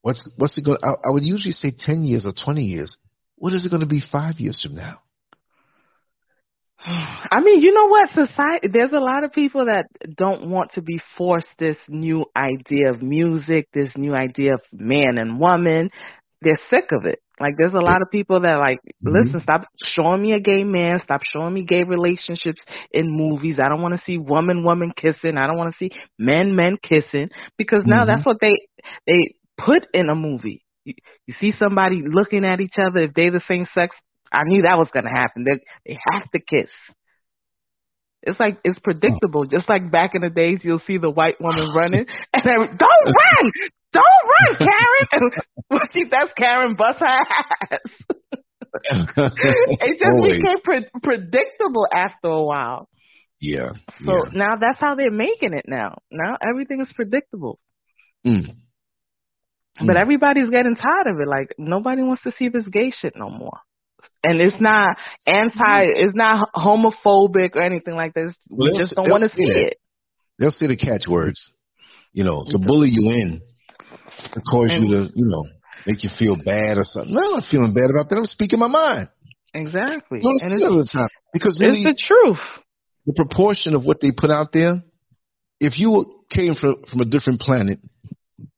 [0.00, 0.78] what's what's it going?
[0.82, 2.88] I, I would usually say ten years or twenty years.
[3.36, 5.00] What is it going to be five years from now?
[6.86, 8.08] I mean, you know what?
[8.10, 8.68] Society.
[8.72, 9.86] There's a lot of people that
[10.16, 15.18] don't want to be forced this new idea of music, this new idea of man
[15.18, 15.90] and woman.
[16.42, 17.18] They're sick of it.
[17.40, 19.24] Like, there's a lot of people that like, Mhm.
[19.26, 19.64] listen, stop
[19.94, 22.60] showing me a gay man, stop showing me gay relationships
[22.92, 23.58] in movies.
[23.60, 25.36] I don't want to see woman woman kissing.
[25.36, 28.06] I don't want to see men men kissing because now Mhm.
[28.06, 28.56] that's what they
[29.06, 30.62] they put in a movie.
[30.84, 30.94] You,
[31.26, 33.94] you see somebody looking at each other if they're the same sex.
[34.32, 35.44] I knew that was going to happen.
[35.44, 36.70] They they have to kiss.
[38.22, 39.44] It's like it's predictable.
[39.46, 43.04] Just like back in the days, you'll see the white woman running, and then don't
[43.06, 43.52] run,
[43.92, 45.30] don't run, Karen.
[45.70, 47.78] And she that's Karen bust her ass.
[48.90, 50.32] it just Always.
[50.32, 52.88] became pre- predictable after a while.
[53.40, 53.70] yeah.
[54.04, 54.30] So yeah.
[54.38, 55.98] now that's how they're making it now.
[56.10, 57.58] Now everything is predictable.
[58.26, 58.56] Mm.
[59.80, 60.00] But Mm.
[60.00, 61.28] everybody's getting tired of it.
[61.28, 63.58] Like nobody wants to see this gay shit no more.
[64.24, 66.06] And it's not anti, mm-hmm.
[66.08, 68.34] it's not homophobic or anything like this.
[68.50, 69.66] We Well, just don't want to see that.
[69.68, 69.76] it.
[70.38, 71.38] They'll say the catchwords,
[72.12, 73.40] you know, to bully you in,
[74.34, 75.44] to cause you to, you know.
[75.86, 77.14] make you feel bad or something.
[77.14, 78.16] No, I'm not feeling bad about that.
[78.16, 79.08] I'm speaking my mind.
[79.54, 80.20] Exactly.
[80.22, 81.08] No, and it's it's, the time.
[81.32, 82.38] Because really, it's the truth.
[83.06, 84.82] the proportion of what they put out there,
[85.60, 87.78] if you came from from a different planet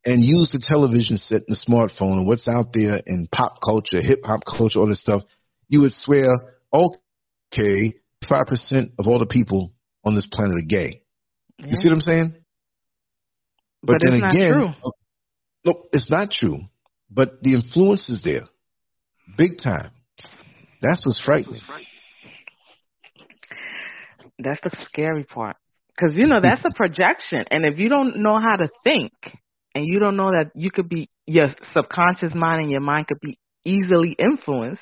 [0.04, 4.02] and used the television set and the smartphone and what's out there in pop culture,
[4.02, 5.22] hip hop culture, all this stuff,
[5.70, 6.26] you would swear,
[6.74, 7.94] okay,
[8.28, 9.72] five percent of all the people
[10.04, 11.00] on this planet are gay.
[11.58, 11.66] Yeah.
[11.68, 12.34] You see what I'm saying?
[13.82, 14.68] But then it's not again, true.
[14.68, 14.90] Uh,
[15.64, 16.58] no, it's not true.
[17.10, 18.44] But the influence is there,
[19.38, 19.90] big time.
[20.82, 21.60] That's what's frightening.
[24.38, 25.56] That's the scary part.
[25.88, 27.44] Because, you know, that's a projection.
[27.50, 29.12] And if you don't know how to think
[29.74, 33.20] and you don't know that you could be, your subconscious mind and your mind could
[33.20, 34.80] be easily influenced,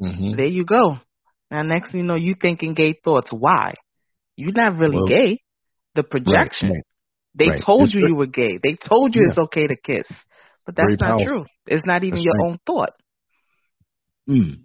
[0.00, 0.98] hmm there you go.
[1.50, 3.28] Now, next thing you know, you thinking gay thoughts.
[3.30, 3.74] Why?
[4.36, 5.40] You're not really Well, gay.
[5.94, 6.70] The projection.
[6.70, 6.84] right.
[7.38, 7.62] They right.
[7.64, 8.58] told It's you you were gay.
[8.62, 9.28] They told you Yeah.
[9.30, 10.06] it's okay to kiss.
[10.66, 11.26] But that's Very not powerful.
[11.26, 11.44] true.
[11.66, 12.46] It's not even That's your right.
[12.46, 12.90] own thought.
[14.28, 14.60] Mm.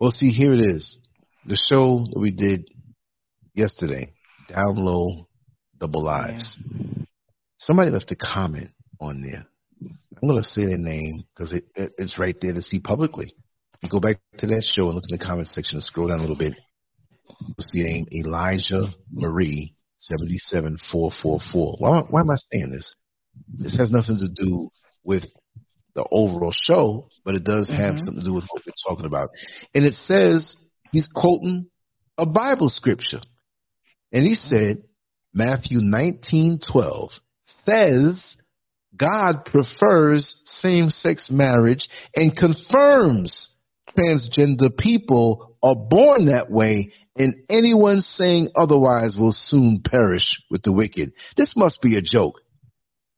[0.00, 0.82] Well, see, here it is.
[1.46, 2.68] The show that we did
[3.54, 4.12] yesterday,
[4.48, 5.28] Down Low,
[5.78, 6.44] Double Lives.
[7.66, 9.46] Somebody left a comment on there.
[10.20, 13.34] I'm going to say their name because it, it, it's right there to see publicly.
[13.82, 16.18] You go back to that show and look in the comment section and scroll down
[16.18, 16.54] a little bit.
[17.40, 19.74] You'll see the name Elijah Marie,
[20.08, 21.76] 77444.
[21.78, 22.84] Why, why am I saying this?
[23.58, 24.70] This has nothing to do
[25.02, 25.24] with
[25.94, 27.98] the overall show, but it does have Mhm.
[27.98, 29.30] something to do with what we're talking about.
[29.74, 30.42] And it says
[30.92, 31.66] he's quoting
[32.18, 33.20] a Bible scripture.
[34.12, 34.78] And he said,
[35.34, 37.10] Matthew 19:12
[37.66, 38.14] says
[38.96, 40.24] God prefers
[40.60, 43.32] same-sex marriage and confirms
[43.96, 50.72] transgender people are born that way and anyone saying otherwise will soon perish with the
[50.72, 51.12] wicked.
[51.36, 52.40] This must be a joke.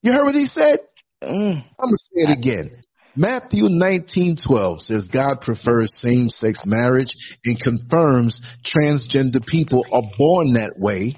[0.03, 0.79] You heard what he said?
[1.23, 1.65] Mm.
[1.79, 2.83] I'm gonna say it again.
[3.17, 7.13] Matthew 19:12 says God prefers same-sex marriage
[7.45, 8.35] and confirms
[8.75, 11.17] transgender people are born that way,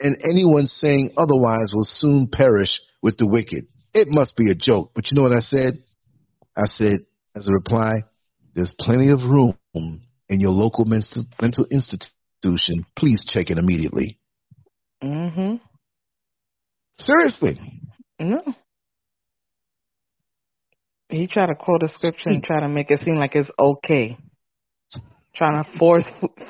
[0.00, 3.66] and anyone saying otherwise will soon perish with the wicked.
[3.94, 5.78] It must be a joke, but you know what I said?
[6.56, 6.98] I said
[7.36, 8.02] as a reply,
[8.54, 9.54] "There's plenty of room
[10.28, 12.86] in your local mental institution.
[12.98, 14.18] Please check it immediately."
[15.02, 15.56] Mm-hmm.
[17.06, 17.60] Seriously.
[18.18, 18.42] No.
[21.08, 24.16] He tried to quote a scripture and try to make it seem like it's okay.
[25.34, 26.04] Trying to force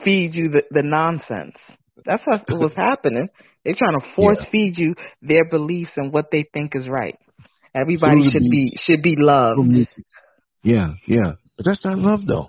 [0.05, 1.57] feed you the, the nonsense.
[2.05, 3.29] That's what was happening.
[3.65, 4.51] They're trying to force Yeah.
[4.51, 7.17] feed you their beliefs and what they think is right.
[7.75, 9.61] Everybody should be should be loved.
[10.63, 11.33] Yeah, yeah.
[11.61, 12.49] But that's not love though.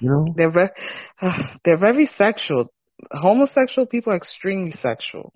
[0.00, 0.34] You know?
[0.36, 0.68] They're very,
[1.64, 2.66] they're very sexual.
[3.10, 5.32] Homosexual people are extremely sexual.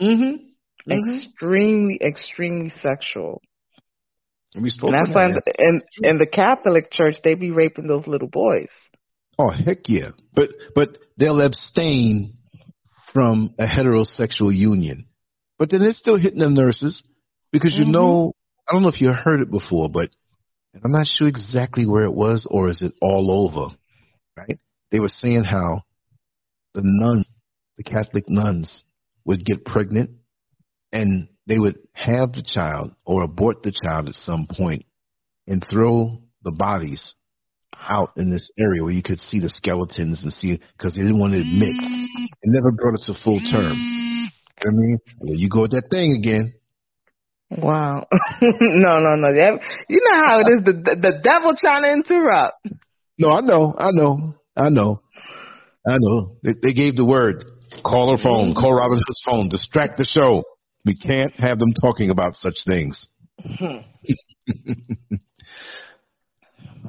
[0.00, 0.92] Mm-hmm.
[0.92, 3.40] Extremely, extremely sexual.
[4.54, 5.42] And we spoke And that's why that.
[5.56, 8.68] in, in in the Catholic Church they be raping those little boys.
[9.38, 10.10] Oh heck yeah.
[10.34, 12.34] But but they'll abstain
[13.12, 15.06] from a heterosexual union.
[15.60, 17.00] But then they're still hitting the nurses
[17.52, 17.92] because you Mhm.
[17.92, 18.32] know
[18.68, 20.08] I don't know if you heard it before, but
[20.82, 23.74] I'm not sure exactly where it was or is it all over.
[24.36, 24.58] Right?
[24.90, 25.82] They were saying how
[26.74, 27.26] the nuns,
[27.76, 28.66] the Catholic nuns,
[29.24, 30.10] would get pregnant
[30.92, 34.84] and they would have the child or abort the child at some point
[35.46, 37.00] and throw the bodies
[37.88, 41.18] out in this area where you could see the skeletons and see because they didn't
[41.18, 41.74] want to admit.
[42.42, 44.30] It never brought it to full term.
[44.64, 44.98] You know I mean?
[45.38, 46.54] You go with that thing again.
[47.50, 48.06] Wow.
[48.42, 49.28] no, no, no.
[49.88, 50.64] You know how it is.
[50.64, 52.66] The, the the devil trying to interrupt.
[53.18, 55.00] No, I know, I know, I know,
[55.86, 56.36] I know.
[56.42, 57.44] They, they gave the word.
[57.84, 58.50] Call her phone.
[58.50, 58.60] Mm-hmm.
[58.60, 59.48] Call Robin Hood's phone.
[59.48, 60.42] Distract the show.
[60.84, 62.96] We can't have them talking about such things.
[63.44, 65.14] Mm-hmm.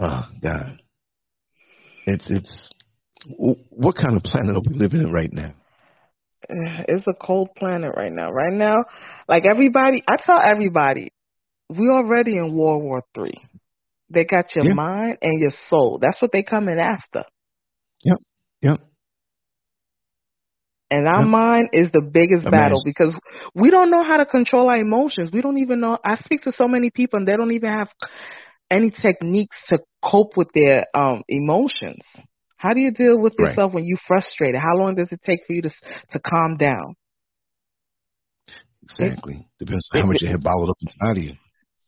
[0.02, 0.80] Oh God,
[2.06, 2.50] it's it's.
[3.38, 5.54] What kind of planet are we living in right now?
[6.88, 8.31] It's a cold planet right now.
[8.31, 8.86] Right now,
[9.27, 11.12] like everybody, I tell everybody,
[11.69, 13.41] we already in World War Three.
[14.10, 14.73] They got your Yeah.
[14.73, 15.99] mind and your soul.
[16.01, 17.23] That's what they coming after.
[18.03, 18.17] Yep,
[18.62, 18.77] yep.
[20.91, 21.29] And our Yep.
[21.29, 22.51] mind is the biggest Imagine.
[22.51, 23.13] battle because
[23.55, 25.31] we don't know how to control our emotions.
[25.34, 25.97] We don't even know.
[26.05, 27.88] I speak to so many people and they don't even have
[28.69, 32.03] any techniques to cope with their um emotions.
[32.58, 33.50] How do you deal with Right.
[33.50, 34.60] yourself when you're frustrated?
[34.60, 35.72] How long does it take for you to
[36.13, 36.96] to calm down?
[38.89, 39.48] Exactly.
[39.60, 41.36] Depends on how much you have bottled up inside of you.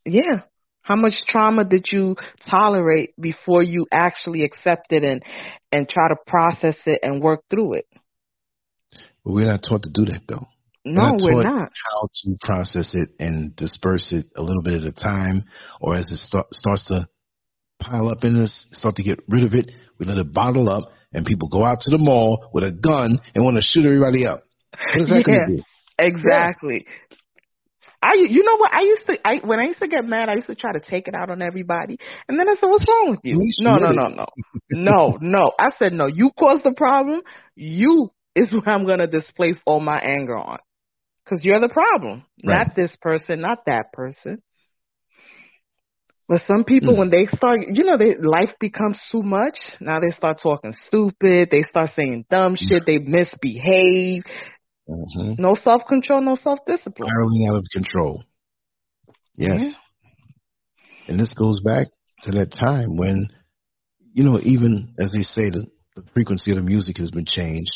[0.06, 0.42] Yeah.
[0.82, 2.16] How much trauma did you
[2.50, 5.22] tolerate before you actually accept it and
[5.72, 7.86] and try to process it and work through it?
[9.24, 10.48] But we're not taught to do that though.
[10.86, 11.72] No, not we're taught not.
[11.92, 15.44] how to process it and disperse it a little bit at a time,
[15.82, 17.08] or as it start, starts to
[17.80, 20.92] pile up in us, start to get rid of it, we let it bottle up,
[21.13, 24.26] and people go out to the mall with a gun and want to shoot everybody
[24.26, 24.44] up.
[24.94, 25.63] What is that yeah, going to do?
[26.00, 26.86] exactly.
[28.02, 28.72] I, you know what?
[28.74, 30.80] I used to, I when I used to get mad, I used to try to
[30.80, 33.78] take it out on everybody, and then I said, "What's wrong with you?" You No,
[33.78, 34.26] no, no, no,
[34.72, 35.52] no, no.
[35.60, 37.22] I said, "No, you caused the problem.
[37.56, 40.60] You is what I'm gonna displace all my anger on,
[41.26, 42.68] because you're the problem, Right.
[42.68, 44.44] not this person, not that person."
[46.30, 46.98] But some people, Mm.
[46.98, 49.58] when they start, you know, they, life becomes too much.
[49.80, 51.50] Now they start talking stupid.
[51.52, 52.84] They start saying dumb shit.
[52.86, 54.24] They misbehave.
[54.88, 57.10] hmm No self control, no self discipline.
[57.10, 58.24] Spiraling out of control.
[59.38, 59.74] Yes.
[61.08, 61.88] And this goes back
[62.24, 63.28] to that time when,
[64.13, 67.72] you know, even as they say, the, the frequency of the music has been changed.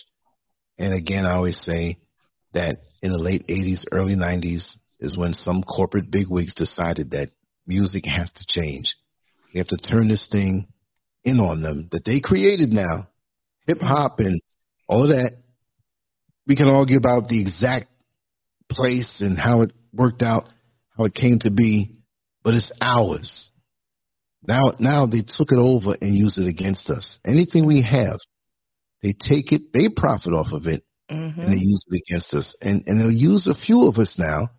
[0.77, 1.97] And again, I always say
[2.53, 4.61] that in the late 80s, early 90s
[4.99, 7.29] is when some corporate bigwigs decided that
[7.71, 8.85] music has to change.
[9.53, 10.67] We have to turn this thing
[11.23, 13.07] in on them that they created now.
[13.67, 14.41] Hip hop and
[14.87, 15.37] all that.
[16.47, 17.87] We can argue about the exact
[18.69, 20.49] place and how it worked out,
[20.97, 22.01] how it came to be,
[22.43, 23.29] but it's ours.
[24.47, 27.03] Now, now they took it over and use it against us.
[27.25, 28.17] Anything we have,
[29.03, 32.45] they take it, they profit off of it, hmm and they use it against us.
[32.61, 34.49] And and they'll use a few of us now.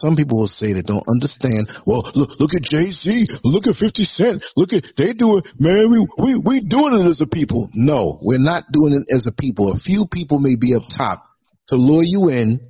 [0.00, 1.68] Some people will say they don't understand.
[1.86, 5.44] Well, look, look at Jay Z, look at Fifty Cent, look at they do it,
[5.58, 5.90] man.
[5.90, 7.70] We we we doing it as a people.
[7.74, 9.72] No, we're not doing it as a people.
[9.72, 11.24] A few people may be up top
[11.68, 12.60] to lure you in,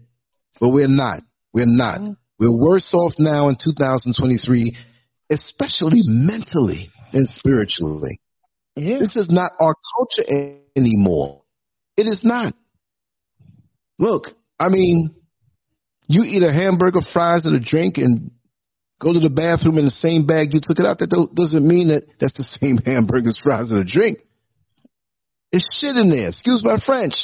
[0.61, 1.23] but we're not.
[1.53, 2.01] We're not.
[2.01, 2.13] Mm-hmm.
[2.39, 4.77] We're worse off now in 2023,
[5.31, 8.21] especially mentally and spiritually.
[8.77, 8.99] Yeah.
[9.01, 11.43] This is not our culture anymore.
[11.97, 12.55] It is not.
[13.99, 14.25] Look,
[14.61, 15.15] I mean,
[16.07, 18.31] you eat a hamburger, fries, and a drink, and
[19.01, 20.99] go to the bathroom in the same bag you took it out.
[21.01, 24.19] That do- doesn't mean that that's the same hamburgers, fries, and a drink.
[25.53, 26.29] It's shit in there.
[26.29, 27.15] Excuse my French.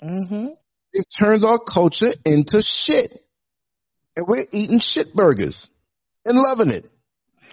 [0.00, 0.46] hmm
[0.92, 3.10] It turns our culture into shit.
[4.16, 5.54] And we're eating shit burgers
[6.24, 6.90] and loving it.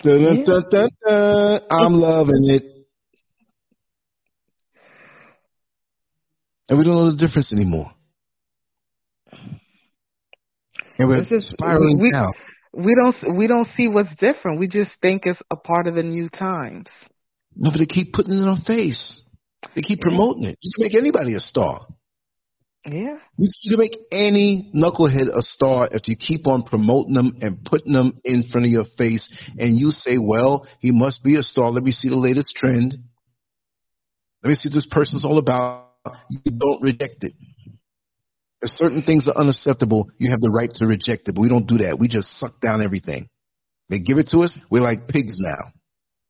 [0.04, 0.46] Dun, dun, Yeah.
[0.46, 1.60] dun, dun, dun.
[1.72, 2.64] I'm loving it.
[6.68, 7.92] And we don't know the difference anymore.
[11.00, 12.32] And we're spiraling we- down.
[12.72, 14.60] We don't we don't see what's different.
[14.60, 16.86] We just think it's a part of the new times.
[17.56, 19.00] No, but they keep putting it our face.
[19.76, 20.58] They keep promoting it.
[20.62, 21.88] You can make anybody a star.
[22.86, 23.18] Yeah.
[23.38, 27.92] You can make any knucklehead a star if you keep on promoting them and putting
[27.92, 29.22] them in front of your face,
[29.58, 31.72] and you say, "Well, he must be a star.
[31.72, 32.96] Let me see the latest trend.
[34.44, 35.88] Let me see what this person's all about."
[36.30, 37.34] You don't reject it.
[38.62, 41.68] If certain things are unacceptable, you have the right to reject it, but we don't
[41.68, 41.98] do that.
[41.98, 43.30] We just suck down everything.
[43.90, 44.52] They give it to us.
[44.70, 45.72] We're like pigs now.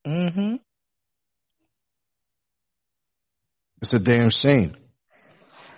[0.06, 0.56] hmm
[3.82, 4.76] It's a damn shame.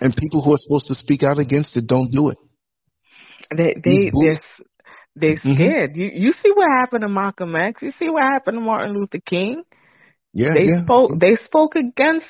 [0.00, 2.38] And people who are supposed to speak out against it don't do it.
[3.56, 4.40] They they they're
[5.14, 5.54] they're Mhm.
[5.54, 5.96] scared.
[5.96, 7.80] You you see what happened to Malcolm X.
[7.82, 9.62] You see what happened to Martin Luther King.
[10.32, 10.82] Yeah, They yeah.
[10.84, 12.26] spoke they spoke against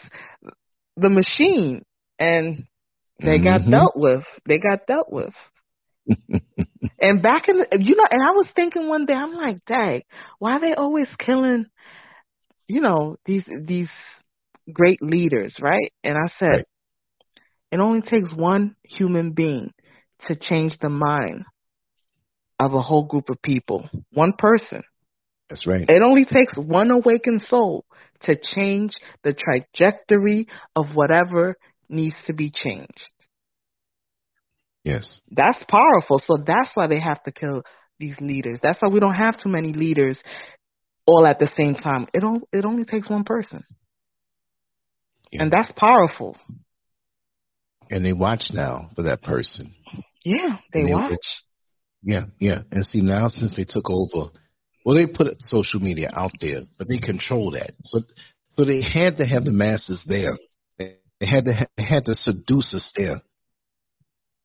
[0.97, 1.85] the machine,
[2.19, 2.65] and
[3.25, 3.71] they got Mhm.
[3.71, 4.25] dealt with.
[4.47, 5.35] They got dealt with.
[7.01, 10.03] And back in the, you know, and I was thinking one day, I'm like, dang,
[10.39, 11.67] why are they always killing,
[12.69, 13.89] you know, these these
[14.73, 15.93] great leaders, right?
[16.05, 16.67] And I said, Right.
[17.73, 19.73] it only takes one human being
[20.29, 21.45] to change the mind
[22.61, 24.83] of a whole group of people, one person.
[25.51, 25.89] That's right.
[25.89, 27.85] It only takes one awakened soul
[28.27, 28.93] to change
[29.25, 30.47] the trajectory
[30.77, 31.57] of whatever
[31.89, 33.01] needs to be changed.
[34.85, 35.05] Yes.
[35.31, 36.21] That's powerful.
[36.27, 37.63] So that's why they have to kill
[37.99, 38.59] these leaders.
[38.63, 40.17] That's why we don't have too many leaders
[41.07, 42.07] all at the same time.
[42.13, 43.65] It don't, it only takes one person.
[45.31, 45.43] Yeah.
[45.43, 46.37] And that's powerful.
[47.91, 49.75] And they watch now for that person.
[50.25, 51.13] Yeah, they they- watch.
[52.05, 52.63] Yeah, yeah.
[52.73, 54.31] And see now since they took over,
[54.85, 57.75] well, they put social media out there, but they control that.
[57.85, 58.01] So,
[58.57, 60.37] so they had to have the masses there.
[60.79, 63.23] They had to ha- they had to seduce us there.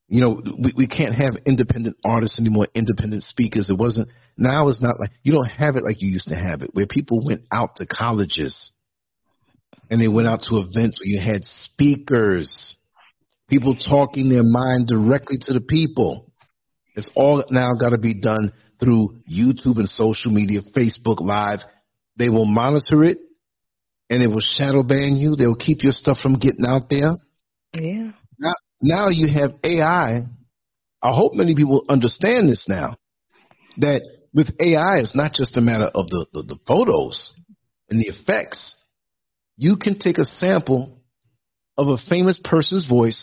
[0.09, 3.65] You know, we we can't have independent artists anymore, independent speakers.
[3.67, 4.69] It wasn't now.
[4.69, 7.23] It's not like you don't have it like you used to have it, where people
[7.25, 8.53] went out to colleges
[9.89, 12.47] and they went out to events where you had speakers,
[13.49, 16.31] people talking their mind directly to the people.
[16.95, 21.59] It's all now got to be done through YouTube and social media, Facebook Live.
[22.17, 23.17] They will monitor it
[24.09, 25.35] and they will shadow ban you.
[25.35, 27.17] They'll keep your stuff from getting out there.
[27.73, 28.11] Yeah.
[28.81, 30.25] Now, you have AI
[31.01, 32.97] I hope many people understand this now
[33.77, 34.01] that
[34.33, 37.17] with AI, it's not just a matter of the, the, the photos
[37.89, 38.57] and the effects.
[39.57, 41.01] You can take a sample
[41.77, 43.15] of a famous person's voice,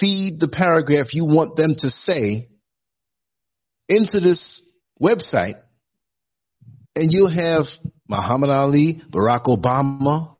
[0.00, 2.48] feed the paragraph you want them to say
[3.88, 4.38] into this
[5.00, 5.56] website,
[6.94, 7.66] and you'll have
[8.08, 10.36] Muhammad Ali, Barack Obama,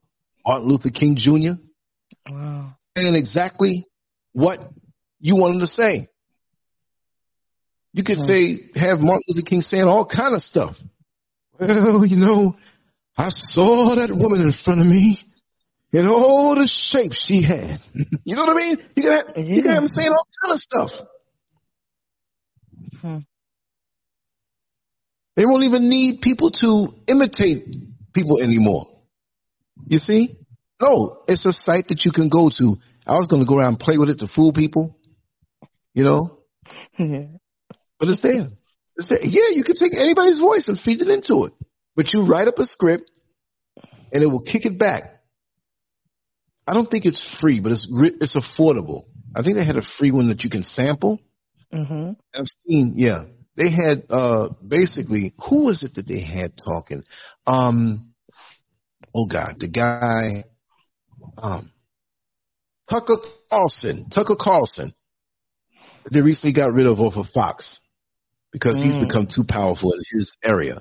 [0.47, 2.33] Martin Luther King Jr.
[2.33, 2.76] Wow.
[2.97, 3.85] And exactly
[4.33, 4.59] what
[5.21, 6.09] you want them to say.
[7.93, 8.27] You could mm.
[8.27, 10.75] say, have Martin Luther King saying all kind of stuff.
[11.59, 12.57] Well, you know,
[13.17, 15.19] I saw that woman in front of me
[15.93, 17.81] in all the shapes she had.
[18.25, 18.77] you know what I mean?
[18.95, 19.55] You can have, yeah.
[19.55, 20.91] you can have him saying all kind of stuff.
[23.01, 23.19] Hmm.
[25.37, 27.67] They won't even need people to imitate
[28.15, 28.87] people anymore.
[29.87, 30.39] You see?
[30.81, 32.79] No, it's a site that you can go to.
[33.07, 34.97] I was going to go around and play with it to fool people,
[35.95, 36.39] you know?
[36.99, 37.27] Yeah.
[37.99, 38.51] But it's there.
[38.99, 39.25] It's there.
[39.25, 41.55] Yeah, you can take anybody's voice and feed it into it.
[41.95, 43.11] But you write up a script
[44.13, 45.23] and it will kick it back.
[46.67, 47.87] I don't think it's free, but it's
[48.21, 49.05] it's affordable.
[49.35, 51.21] I think they had a free one that you can sample.
[51.73, 52.11] Mm-hmm.
[52.35, 53.25] I've seen, yeah,
[53.57, 57.05] they had uh basically who was it that they had talking?
[57.47, 58.13] Um,
[59.15, 60.45] oh God, the guy,
[61.39, 61.71] um,
[62.91, 63.17] Tucker
[63.51, 64.95] Carlson, Tucker Carlson.
[66.13, 67.65] They recently got rid of off of Fox
[68.53, 68.85] because mm.
[68.85, 70.81] he's become too powerful in his area,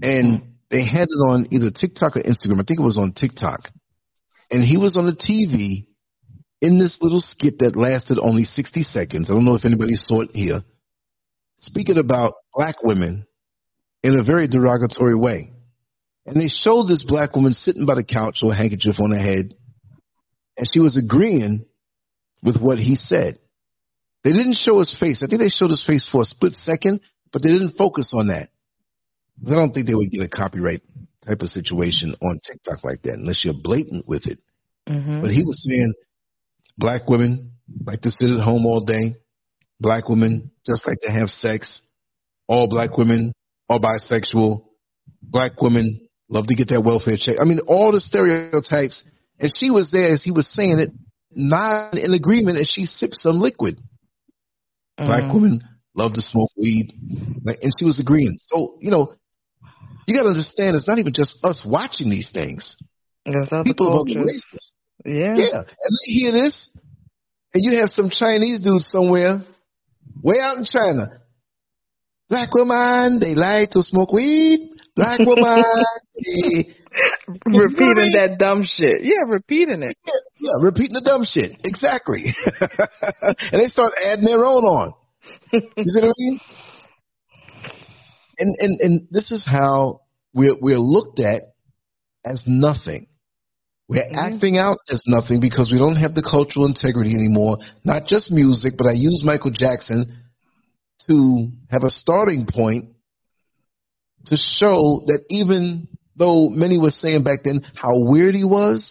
[0.00, 0.46] and mm.
[0.70, 2.60] they had it on either TikTok or Instagram.
[2.60, 3.68] I think it was on TikTok,
[4.50, 5.86] and he was on the TV
[6.62, 9.26] in this little skit that lasted only 60 seconds.
[9.28, 10.62] I don't know if anybody saw it here
[11.62, 13.26] speaking about black women
[14.02, 15.52] in a very derogatory way.
[16.26, 19.18] And they showed this black woman sitting by the couch with a handkerchief on her
[19.18, 19.54] head,
[20.56, 21.64] and she was agreeing
[22.42, 23.38] with what he said.
[24.24, 25.18] They didn't show his face.
[25.22, 27.00] I think they showed his face for a split second,
[27.32, 28.48] but they didn't focus on that.
[29.46, 30.82] I don't think they would get a copyright
[31.26, 34.38] type of situation on TikTok like that unless you're blatant with it.
[34.88, 35.20] Mm-hmm.
[35.20, 35.92] But he was saying
[36.78, 37.52] black women
[37.84, 39.16] like to sit at home all day.
[39.78, 41.66] Black women just like to have sex.
[42.48, 43.32] All black women
[43.68, 44.64] are bisexual.
[45.22, 47.36] Black women love to get that welfare check.
[47.40, 48.94] I mean, all the stereotypes.
[49.38, 50.90] And she was there as he was saying it,
[51.30, 53.78] not in agreement and she sipped some liquid.
[54.98, 55.06] Mm-hmm.
[55.06, 55.62] Black women
[55.94, 56.92] love to smoke weed.
[57.44, 58.38] And she was agreeing.
[58.50, 59.12] So, you know,
[60.06, 62.62] you got to understand it's not even just us watching these things.
[63.64, 64.70] People of other races.
[65.04, 65.34] Yeah.
[65.36, 65.58] Yeah.
[65.58, 66.54] And they hear this,
[67.52, 69.44] and you have some Chinese dude somewhere
[70.22, 71.20] way out in China.
[72.30, 74.75] Black women, they like to smoke weed.
[74.96, 75.24] Black they,
[77.46, 79.02] repeating that dumb shit.
[79.02, 79.96] Yeah, repeating it.
[80.06, 81.52] Yeah, yeah repeating the dumb shit.
[81.64, 82.34] Exactly.
[83.22, 84.94] and they start adding their own on.
[85.52, 86.40] You see what I mean?
[88.38, 90.00] And and and this is how
[90.32, 91.42] we're we're looked at
[92.24, 93.06] as nothing.
[93.88, 94.34] We're mm-hmm.
[94.34, 97.58] acting out as nothing because we don't have the cultural integrity anymore.
[97.84, 100.22] Not just music, but I use Michael Jackson
[101.06, 102.95] to have a starting point
[104.28, 108.82] to show that even though many were saying back then how weird he was,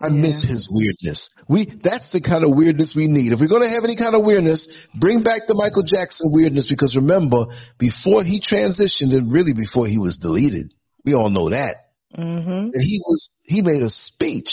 [0.00, 0.12] I yeah.
[0.12, 1.18] miss his weirdness.
[1.48, 3.32] We that's the kind of weirdness we need.
[3.32, 4.60] If we're going to have any kind of weirdness,
[4.98, 7.44] bring back the Michael Jackson weirdness because remember,
[7.78, 10.72] before he transitioned and really before he was deleted,
[11.04, 11.90] we all know that.
[12.18, 12.70] Mm-hmm.
[12.72, 14.48] And he was he made a speech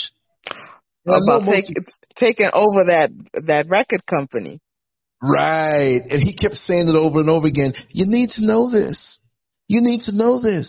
[1.05, 1.65] about take,
[2.19, 3.09] taking over that
[3.45, 4.59] that record company.
[5.23, 7.73] Right, and he kept saying it over and over again.
[7.91, 8.97] You need to know this.
[9.71, 10.65] You need to know this.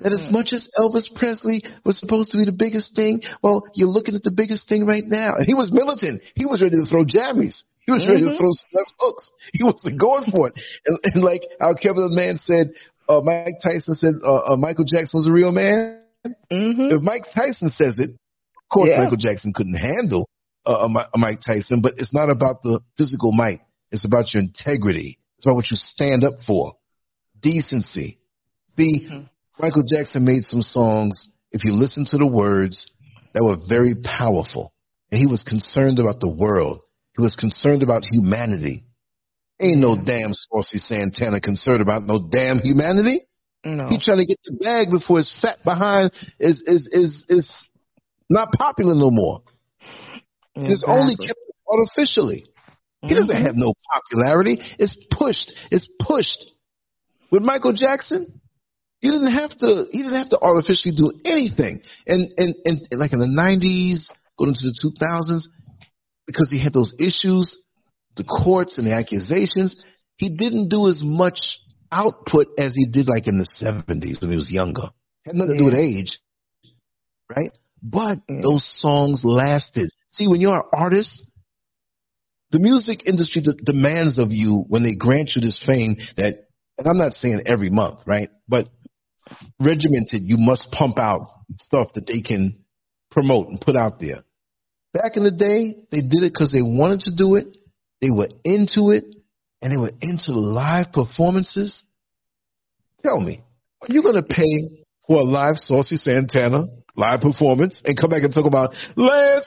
[0.00, 0.32] That as mm.
[0.32, 4.22] much as Elvis Presley was supposed to be the biggest thing, well, you're looking at
[4.22, 5.36] the biggest thing right now.
[5.36, 6.20] And he was militant.
[6.34, 7.54] He was ready to throw jammies.
[7.86, 8.10] He was mm-hmm.
[8.10, 8.36] ready to mm-hmm.
[8.36, 9.24] throw left hooks.
[9.54, 10.54] He was going for it.
[10.84, 12.72] And, and like our Kevin the Man said,
[13.08, 16.02] uh, Mike Tyson said uh, uh, Michael Jackson was a real man.
[16.26, 16.92] Mm-hmm.
[16.92, 19.02] If Mike Tyson says it, of course yeah.
[19.02, 20.28] Michael Jackson couldn't handle
[20.68, 23.62] uh, a, Mike Tyson, but it's not about the physical might.
[23.90, 25.18] It's about your integrity.
[25.38, 26.74] It's about what you stand up for.
[27.42, 28.18] Decency.
[28.76, 29.22] See, mm-hmm.
[29.58, 31.14] Michael Jackson made some songs,
[31.50, 32.76] if you listen to the words,
[33.34, 34.72] that were very powerful.
[35.10, 36.80] And he was concerned about the world.
[37.16, 38.84] He was concerned about humanity.
[39.60, 43.20] Ain't no damn Saucy Santana concerned about no damn humanity.
[43.64, 43.88] No.
[43.90, 47.44] He's trying to get the bag before his fat behind is is is is
[48.28, 49.42] not popular no more.
[50.56, 50.74] Exactly.
[50.74, 51.38] It's only kept
[51.68, 52.44] artificially.
[53.02, 53.20] He mm-hmm.
[53.20, 54.58] doesn't have no popularity.
[54.78, 55.52] It's pushed.
[55.70, 56.44] It's pushed.
[57.32, 58.40] With Michael Jackson,
[59.00, 59.86] he didn't have to.
[59.90, 61.80] He didn't have to artificially do anything.
[62.06, 64.00] And and and like in the '90s,
[64.38, 65.40] going into the 2000s,
[66.26, 67.50] because he had those issues.
[68.16, 69.72] the courts and the accusations,
[70.16, 71.38] he didn't do as much
[71.90, 74.88] output as he did like in the 70s when he was younger.
[75.24, 76.10] Had nothing to do with age,
[77.34, 77.52] right?
[77.82, 79.90] But those songs lasted.
[80.18, 81.10] See, when you're an artist,
[82.50, 86.44] the music industry d- demands of you when they grant you this fame that,
[86.78, 88.30] and I'm not saying every month, right?
[88.48, 88.68] But
[89.60, 91.28] regimented, you must pump out
[91.66, 92.58] stuff that they can
[93.10, 94.24] promote and put out there.
[94.92, 97.46] Back in the day, they did it because they wanted to do it.
[98.00, 99.04] They were into it,
[99.60, 101.72] and they were into live performances.
[103.02, 103.42] Tell me,
[103.82, 106.66] are you going to pay for a live Saucy Santana
[106.96, 109.46] live performance and come back and talk about Lance?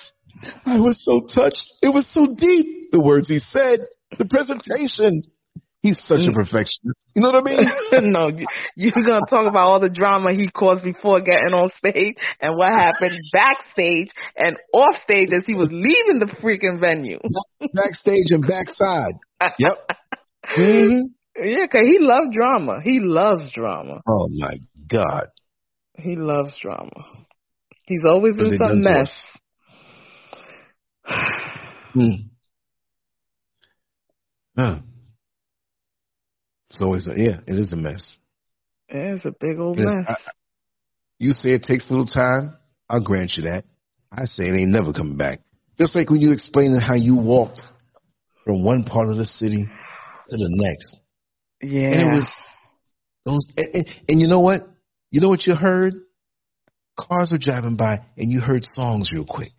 [0.65, 1.63] I was so touched.
[1.81, 2.91] It was so deep.
[2.91, 3.85] The words he said,
[4.17, 5.23] the presentation.
[5.85, 6.97] He's such a perfectionist.
[7.13, 8.11] You know what I mean?
[8.11, 12.15] no, you, you're gonna talk about all the drama he caused before getting on stage
[12.41, 17.19] and what happened backstage and off stage as he was leaving the freaking venue.
[17.73, 19.13] Backstage and backside.
[19.59, 19.77] Yep.
[20.55, 21.01] hmm
[21.37, 22.79] Yeah, 'cause he loves drama.
[22.83, 24.01] He loves drama.
[24.07, 24.55] Oh my
[24.89, 25.27] God.
[25.99, 27.05] He loves drama.
[27.85, 29.09] He's always in some mess.
[31.93, 32.27] Hmm.
[34.57, 34.75] Huh.
[36.75, 38.01] It's always a, yeah, it is a mess.
[38.89, 40.05] It's a big old Yeah, mess.
[40.09, 40.15] I-
[41.19, 42.57] You say it takes a little time,
[42.89, 43.63] I'll grant you that.
[44.11, 45.39] I say it ain't never coming back.
[45.79, 47.61] Just like when you explained how you walked
[48.43, 49.65] from one part of the city
[50.29, 50.97] to the next.
[51.61, 51.87] yeah.
[51.87, 52.27] And it was
[53.25, 54.67] those and, and, and you know what?
[55.11, 55.93] You know what you heard?
[56.99, 59.53] Cars were driving by and you heard songs real quick.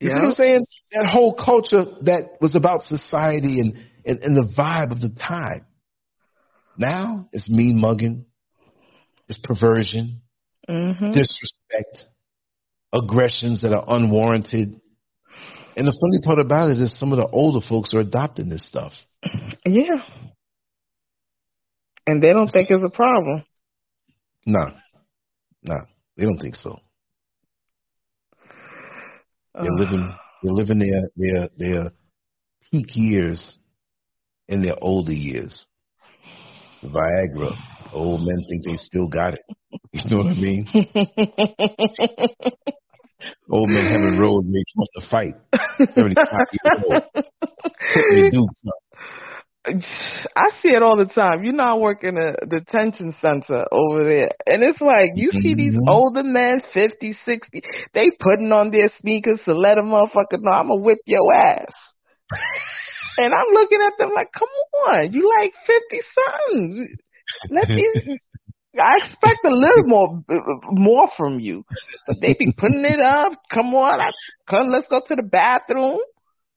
[0.00, 0.66] You see what I'm saying?
[0.92, 3.74] That whole culture that was about society and,
[4.06, 5.64] and, and the vibe of the time.
[6.78, 8.24] Now it's mean mugging,
[9.28, 10.22] it's perversion,
[10.68, 11.12] Mhm.
[11.12, 12.06] disrespect,
[12.92, 14.80] aggressions that are unwarranted.
[15.76, 18.64] And the funny part about it is some of the older folks are adopting this
[18.68, 18.92] stuff.
[19.66, 20.02] Yeah.
[22.06, 23.44] And they don't think it's a problem.
[24.46, 24.72] No,
[25.62, 25.76] no,
[26.16, 26.80] they don't think so.
[29.54, 31.92] They're living, they're living their their their
[32.70, 33.38] peak years
[34.46, 35.52] in their older years.
[36.84, 37.50] Viagra,
[37.92, 39.40] old men think they still got it.
[39.92, 40.66] You know what I mean?
[43.50, 45.34] Old men having road rage want to fight.
[45.94, 47.02] Seventy-five years old.
[47.94, 48.46] They do?
[50.36, 51.44] I see it all the time.
[51.44, 54.30] You know, I work in a detention center over there.
[54.46, 55.88] And it's like, you see these Mhm.
[55.88, 57.62] older men, fifty, sixty,
[57.94, 61.32] they putting on their sneakers to let a motherfucker know I'm going to whip your
[61.34, 61.72] ass.
[63.18, 66.96] and I'm looking at them like, come on, you like 50 something.
[67.50, 68.18] Let these.
[68.80, 70.22] I expect a little more
[70.70, 71.64] more from you.
[72.06, 73.32] But they be putting it up.
[73.52, 74.10] Come on, I,
[74.48, 75.98] come, let's go to the bathroom.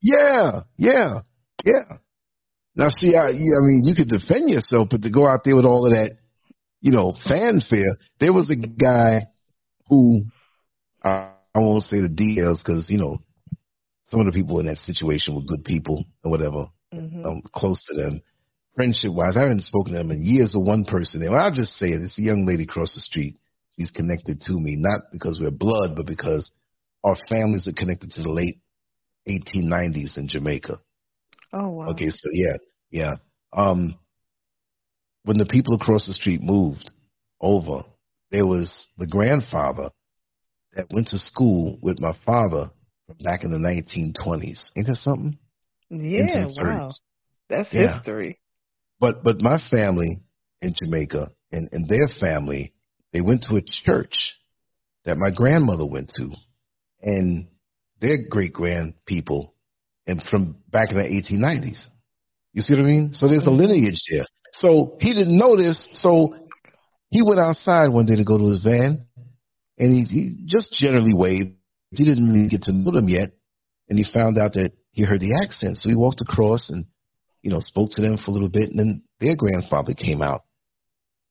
[0.02, 1.22] Yeah, yeah,
[1.66, 1.98] yeah.
[2.76, 5.66] Now, see, I, I mean, you could defend yourself, but to go out there with
[5.66, 6.18] all of that,
[6.80, 7.98] you know, fanfare.
[8.20, 9.28] There was a guy
[9.90, 10.26] who
[11.04, 13.18] uh, I won't say the details because you know
[14.12, 16.68] some of the people in that situation were good people or whatever.
[16.94, 17.26] Mm-hmm.
[17.26, 18.22] I'm close to them,
[18.76, 19.34] friendship wise.
[19.38, 20.54] I haven't spoken to them in years.
[20.54, 21.32] Of one person there.
[21.32, 22.02] Well, I'll just say it.
[22.02, 23.38] It's a young lady across the street.
[23.80, 26.46] She's connected to me, not because we're blood, but because
[27.04, 28.60] our families are connected to the late
[29.28, 30.80] 1890s in Jamaica.
[31.54, 31.90] Oh wow.
[31.92, 32.58] Okay, so yeah,
[32.92, 33.14] yeah.
[33.54, 33.96] Um,
[35.24, 36.90] when the people across the street moved
[37.40, 37.84] over,
[38.32, 39.90] there was the grandfather
[40.76, 42.72] that went to school with my father
[43.24, 44.58] back in the 1920s.
[44.76, 45.38] Ain't that something?
[45.90, 46.92] Yeah, wow.
[47.50, 47.98] That's Yeah.
[47.98, 48.40] history.
[49.00, 50.20] But but my family
[50.62, 52.74] in Jamaica and, and their family,
[53.14, 54.14] they went to a church
[55.06, 56.32] that my grandmother went to,
[57.02, 57.48] and
[58.00, 59.54] their great grand people,
[60.08, 61.78] and from back in the 1890s.
[62.54, 63.16] You see what I mean?
[63.20, 63.60] So there's a mm-hmm.
[63.60, 64.26] lineage there.
[64.62, 66.36] So he didn't know this, so
[67.10, 69.06] he went outside one day to go to his van,
[69.78, 71.56] and he, he just generally waved.
[71.92, 73.32] He didn't really get to know them yet,
[73.90, 75.80] and he found out that he heard the accent.
[75.82, 76.86] So he walked across and
[77.42, 80.44] you know, spoke to them for a little bit, and then their grandfather came out,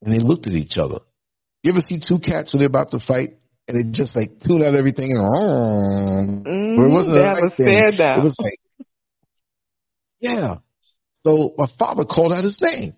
[0.03, 0.99] and they looked at each other.
[1.63, 3.37] You ever see two cats when they're about to fight,
[3.69, 5.21] and they just like tune out everything, and
[6.47, 6.83] Mm-hmm.
[6.83, 8.87] It wasn't they a have a right It was like,
[10.21, 10.55] yeah.
[11.25, 12.95] So my father called out his name,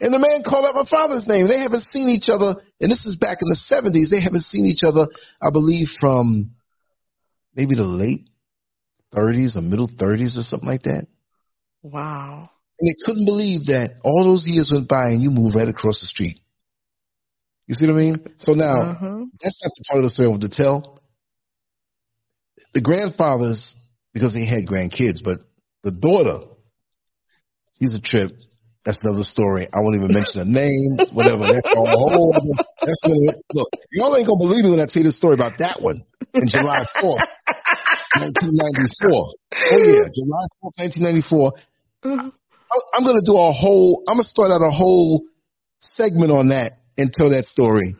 [0.00, 1.48] and the man called out my father's name.
[1.48, 4.08] They haven't seen each other, and this is back in the seventies.
[4.10, 5.06] They haven't seen each other,
[5.42, 6.52] I believe, from
[7.58, 8.28] maybe the late
[9.14, 11.06] thirties or middle thirties or something like that.
[11.82, 12.48] Wow.
[12.80, 15.96] And they couldn't believe that all those years went by and you moved right across
[16.00, 16.38] the street.
[17.66, 18.16] You see what I mean?
[18.46, 19.24] So now, Uh-huh.
[19.42, 21.00] that's not the part of the story I want to tell.
[22.74, 23.58] The grandfathers,
[24.14, 25.38] because they had grandkids, but
[25.82, 26.46] the daughter
[27.80, 28.32] He's a trip.
[28.84, 29.68] That's another story.
[29.72, 31.46] I won't even mention the name, whatever.
[31.46, 32.34] That's a whole.
[32.80, 33.68] That's look.
[33.92, 36.02] Y'all ain't gonna believe me when I tell you the story about that one
[36.34, 37.20] in July fourth,
[38.16, 39.32] nineteen ninety four.
[39.72, 41.52] Oh yeah, July fourth, nineteen ninety four.
[42.04, 42.28] Mm-hmm.
[42.94, 44.02] I'm gonna do a whole.
[44.08, 45.22] I'm gonna start out a whole
[45.96, 47.96] segment on that and tell that story,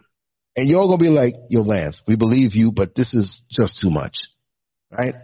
[0.57, 3.91] and y'all gonna be like, "Yo, Lance, we believe you, but this is just too
[3.91, 4.15] much."
[4.91, 5.15] right?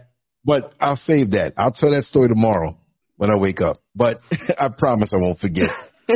[0.43, 1.53] But I'll save that.
[1.57, 2.77] I'll tell that story tomorrow
[3.17, 3.81] when I wake up.
[3.95, 4.21] But
[4.59, 5.69] I promise I won't forget.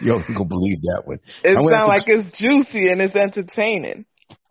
[0.00, 1.18] Yo, you gonna believe that one.
[1.44, 4.04] It sounds like it's juicy and it's entertaining.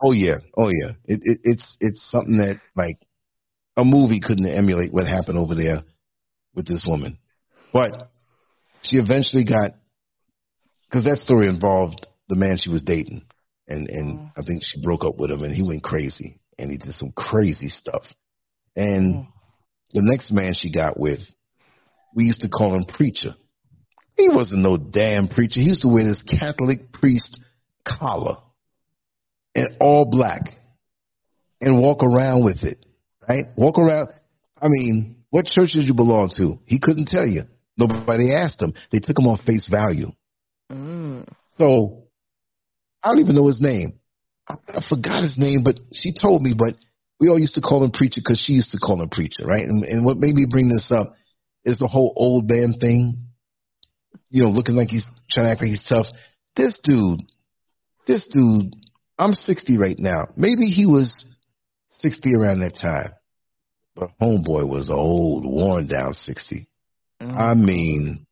[0.03, 0.91] Oh yeah, oh yeah.
[1.05, 2.97] It, it, it's it's something that like
[3.77, 5.83] a movie couldn't emulate what happened over there
[6.53, 7.17] with this woman.
[7.73, 8.11] But
[8.83, 9.75] she eventually got
[10.89, 13.23] because that story involved the man she was dating,
[13.67, 14.31] and and mm.
[14.37, 17.11] I think she broke up with him, and he went crazy and he did some
[17.11, 18.03] crazy stuff.
[18.75, 19.27] And mm.
[19.93, 21.19] the next man she got with,
[22.13, 23.35] we used to call him preacher.
[24.17, 25.59] He wasn't no damn preacher.
[25.59, 27.37] He used to wear this Catholic priest
[27.85, 28.37] collar
[29.55, 30.41] and all black
[31.61, 32.85] and walk around with it,
[33.27, 33.45] right?
[33.55, 34.09] Walk around.
[34.61, 36.59] I mean, what church did you belong to?
[36.65, 37.45] He couldn't tell you.
[37.77, 38.73] Nobody asked him.
[38.91, 40.11] They took him on face value.
[40.71, 41.27] Mm.
[41.57, 42.03] So
[43.03, 43.99] I don't even know his name.
[44.47, 44.55] I,
[44.89, 46.53] forgot his name, but she told me.
[46.53, 46.75] But
[47.19, 49.65] we all used to call him preacher because she used to call him preacher, right?
[49.65, 51.15] And, and what made me bring this up
[51.63, 53.27] is the whole old man thing.
[54.29, 56.05] You know, looking like he's trying to act like he's tough.
[56.55, 57.21] This dude,
[58.07, 58.73] this dude,
[59.17, 60.27] I'm 60 right now.
[60.35, 61.07] Maybe he was
[62.01, 63.11] 60 around that time,
[63.95, 66.67] but homeboy was old, worn down 60.
[67.21, 67.37] Mm.
[67.37, 68.25] I mean,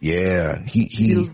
[0.00, 1.30] yeah, he he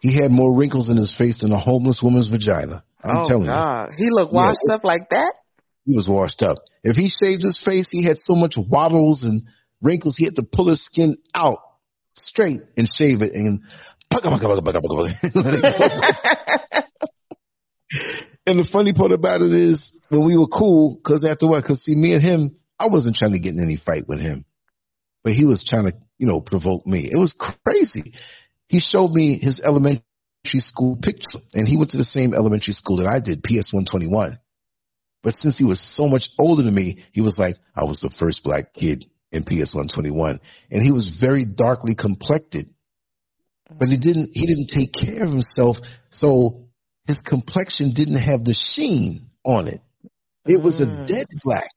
[0.00, 2.82] he had more wrinkles in his face than a homeless woman's vagina.
[3.02, 3.90] I'm oh, telling God.
[3.96, 4.04] you.
[4.04, 5.32] He looked washed yeah, up like that?
[5.86, 6.56] He was washed up.
[6.82, 9.42] If he shaved his face, he had so much waddles and
[9.80, 11.58] wrinkles, he had to pull his skin out
[12.26, 13.60] straight and shave it and
[18.46, 19.78] and the funny part about it is
[20.08, 21.62] when we were cool, because after what?
[21.62, 24.44] Because see, me and him, I wasn't trying to get in any fight with him,
[25.22, 27.08] but he was trying to, you know, provoke me.
[27.10, 28.12] It was crazy.
[28.68, 30.02] He showed me his elementary
[30.68, 34.38] school picture, and he went to the same elementary school that I did, PS 121.
[35.22, 38.10] But since he was so much older than me, he was like, I was the
[38.18, 40.38] first black kid in PS 121,
[40.70, 42.68] and he was very darkly complected.
[43.78, 45.78] But he didn't he didn't take care of himself,
[46.20, 46.63] so
[47.06, 49.80] his complexion didn't have the sheen on it.
[50.46, 51.08] It was a mm.
[51.08, 51.70] dead black.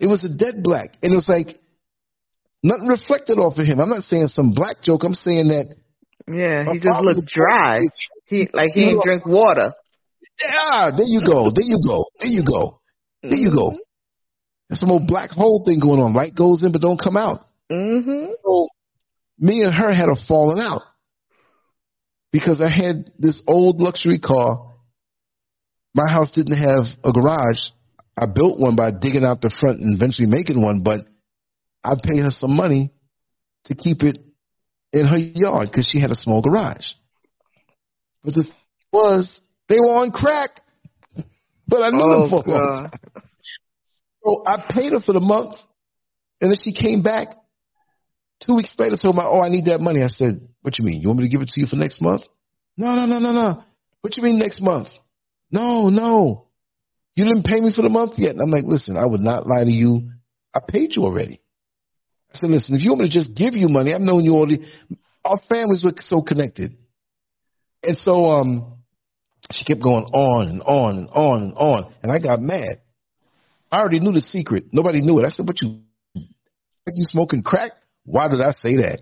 [0.00, 1.60] It was a dead black, and it was like
[2.62, 3.80] nothing reflected off of him.
[3.80, 5.02] I'm not saying some black joke.
[5.04, 5.76] I'm saying that
[6.26, 7.80] yeah, he just looked dry.
[8.26, 9.72] He like he didn't drink water.
[10.40, 11.50] Yeah, there you go.
[11.54, 12.04] There you go.
[12.18, 12.80] There you go.
[13.22, 13.68] There you go.
[13.70, 13.76] Mm-hmm.
[14.68, 16.14] There's some old black hole thing going on.
[16.14, 17.46] Light goes in but don't come out.
[17.70, 18.32] Mm-hmm.
[18.44, 18.68] So
[19.38, 20.82] me and her had a falling out
[22.34, 24.72] because I had this old luxury car.
[25.94, 27.60] My house didn't have a garage.
[28.18, 31.06] I built one by digging out the front and eventually making one, but
[31.84, 32.90] I paid her some money
[33.66, 34.18] to keep it
[34.92, 36.84] in her yard because she had a small garage.
[38.24, 38.44] But the
[38.92, 39.28] was
[39.68, 40.60] they were on crack,
[41.68, 42.98] but I knew oh, them for God.
[44.24, 45.54] So I paid her for the month,
[46.40, 47.28] and then she came back
[48.46, 48.96] two weeks later.
[48.96, 51.00] Told me, "Oh, I need that money." I said, "What you mean?
[51.00, 52.22] You want me to give it to you for next month?"
[52.76, 53.64] No, no, no, no, no.
[54.00, 54.88] What you mean next month?
[55.50, 56.46] No, no.
[57.14, 58.32] You didn't pay me for the month yet.
[58.32, 60.10] And I'm like, listen, I would not lie to you.
[60.54, 61.40] I paid you already.
[62.34, 64.32] I said, listen, if you want me to just give you money, I've known you
[64.32, 64.58] all the,
[65.24, 66.76] our families were so connected.
[67.84, 68.78] And so um,
[69.52, 71.94] she kept going on and on and on and on.
[72.02, 72.80] And I got mad.
[73.70, 74.66] I already knew the secret.
[74.72, 75.24] Nobody knew it.
[75.24, 75.78] I said, what you,
[76.14, 77.72] like you smoking crack?
[78.04, 79.00] Why did I say that?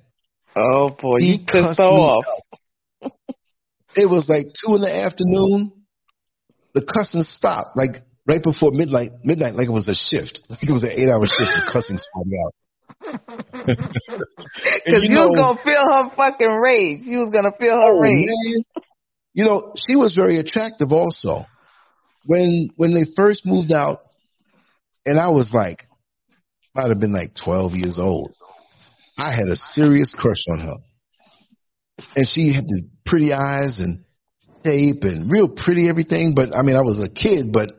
[0.56, 2.24] Oh boy, he you pissed off.
[3.96, 5.72] it was like two in the afternoon.
[6.74, 9.12] The cussing stopped, like right before midnight.
[9.24, 10.38] Midnight, like it was a shift.
[10.50, 11.50] I think it was an eight-hour shift.
[11.66, 12.54] The cussing started out.
[14.84, 17.00] Because you, know, was gonna feel her fucking rage.
[17.04, 18.26] You was gonna feel her oh, rage.
[18.26, 18.84] Man.
[19.32, 21.46] You know, she was very attractive also.
[22.26, 24.02] When when they first moved out,
[25.06, 25.86] and I was like,
[26.74, 28.34] might have been like twelve years old.
[29.22, 30.74] I had a serious crush on her,
[32.16, 34.04] and she had the pretty eyes and
[34.64, 36.34] shape and real pretty everything.
[36.34, 37.70] But I mean, I was a kid, but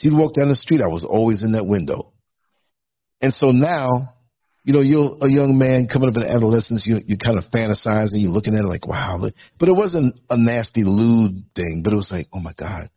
[0.00, 0.80] she'd walk down the street.
[0.82, 2.12] I was always in that window,
[3.20, 4.16] and so now
[4.66, 8.10] you know, you're a young man coming up in adolescence, you you kind of fantasize
[8.10, 9.24] and you're looking at it like, wow.
[9.60, 12.90] But it wasn't a nasty lewd thing, but it was like, oh my God,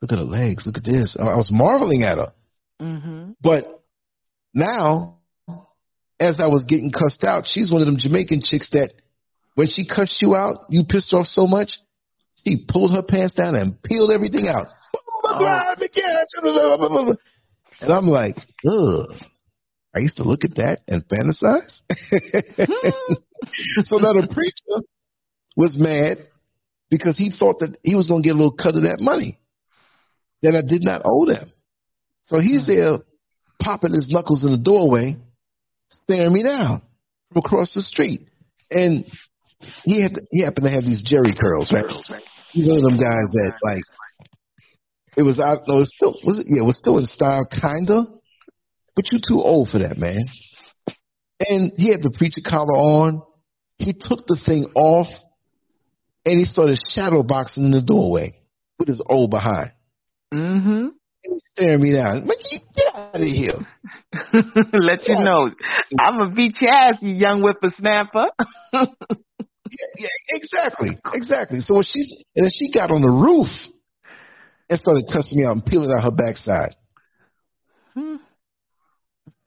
[0.00, 1.10] look at her legs, look at this.
[1.18, 2.32] I was marveling at her.
[2.80, 3.32] Mm-hmm.
[3.42, 3.82] But
[4.54, 5.16] now,
[6.20, 8.90] as I was getting cussed out, she's one of them Jamaican chicks that
[9.54, 11.70] when she cussed you out, you pissed off so much,
[12.46, 14.68] she pulled her pants down and peeled everything out.
[15.24, 15.38] Oh.
[17.80, 19.16] And I'm like, ugh.
[19.94, 21.68] I used to look at that and fantasize.
[23.88, 24.84] so now the preacher
[25.56, 26.18] was mad
[26.90, 29.40] because he thought that he was going to get a little cut of that money
[30.42, 31.50] that I did not owe them.
[32.28, 32.66] So he's hmm.
[32.66, 32.98] there
[33.60, 35.16] popping his knuckles in the doorway,
[36.10, 36.82] staring me down
[37.32, 38.26] from across the street.
[38.70, 39.04] And
[39.84, 41.84] he had to, he happened to have these Jheri curls, right?
[42.52, 43.82] He's one of them guys that like
[45.16, 45.60] it was out.
[45.68, 46.46] No, it was still was it?
[46.48, 48.06] Yeah, it was still in style, kinda.
[48.96, 50.24] But you're too old for that, man.
[51.40, 53.22] And he had the preacher collar on.
[53.78, 55.06] He took the thing off,
[56.26, 58.34] and he started shadow boxing in the doorway
[58.78, 59.70] with his old behind.
[60.34, 60.88] Mm-hmm.
[61.52, 62.26] Staring me down.
[62.26, 63.66] Like, get out of here.
[64.72, 65.50] Let you know,
[65.98, 68.26] I'm gonna beat your ass, you young whippersnapper.
[68.72, 68.84] yeah,
[69.98, 71.60] yeah, exactly, exactly.
[71.66, 73.48] So when she and then she got on the roof
[74.68, 76.74] and started cussing me out and peeling out her backside.
[77.94, 78.16] Hmm.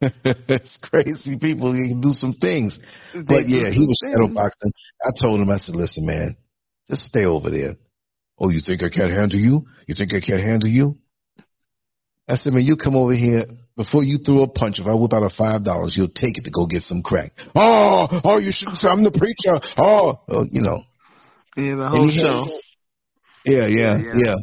[0.00, 1.36] it's crazy.
[1.40, 2.72] People can do some things.
[3.14, 4.72] They but yeah, he was shadow boxing.
[5.02, 6.36] I told him, I said, listen, man,
[6.90, 7.76] just stay over there.
[8.38, 9.62] Oh, you think I can't handle you?
[9.86, 10.98] You think I can't handle you?
[12.28, 13.44] I said, man, you come over here
[13.76, 14.76] before you throw a punch.
[14.78, 17.32] If I whip out a five dollars, you'll take it to go get some crack.
[17.54, 19.60] Oh, oh, you shouldn't say I'm the preacher.
[19.76, 20.82] Oh, well, you know.
[21.56, 22.58] Yeah, the whole show.
[23.44, 24.34] yeah, yeah, yeah, yeah,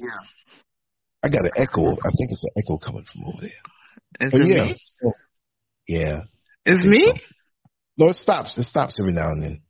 [1.24, 1.92] I got an echo.
[1.92, 4.28] I think it's an echo coming from over there.
[4.28, 4.64] Is oh, it yeah.
[4.64, 5.12] me?
[5.88, 6.22] Yeah.
[6.66, 7.14] It's me?
[7.98, 8.50] No, it stops.
[8.58, 9.62] It stops every now and then.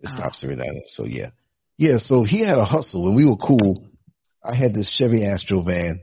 [0.00, 0.16] It oh.
[0.16, 0.82] stops every now and then.
[0.96, 1.30] So yeah.
[1.76, 3.86] Yeah, so he had a hustle and we were cool.
[4.42, 6.00] I had this Chevy Astro van,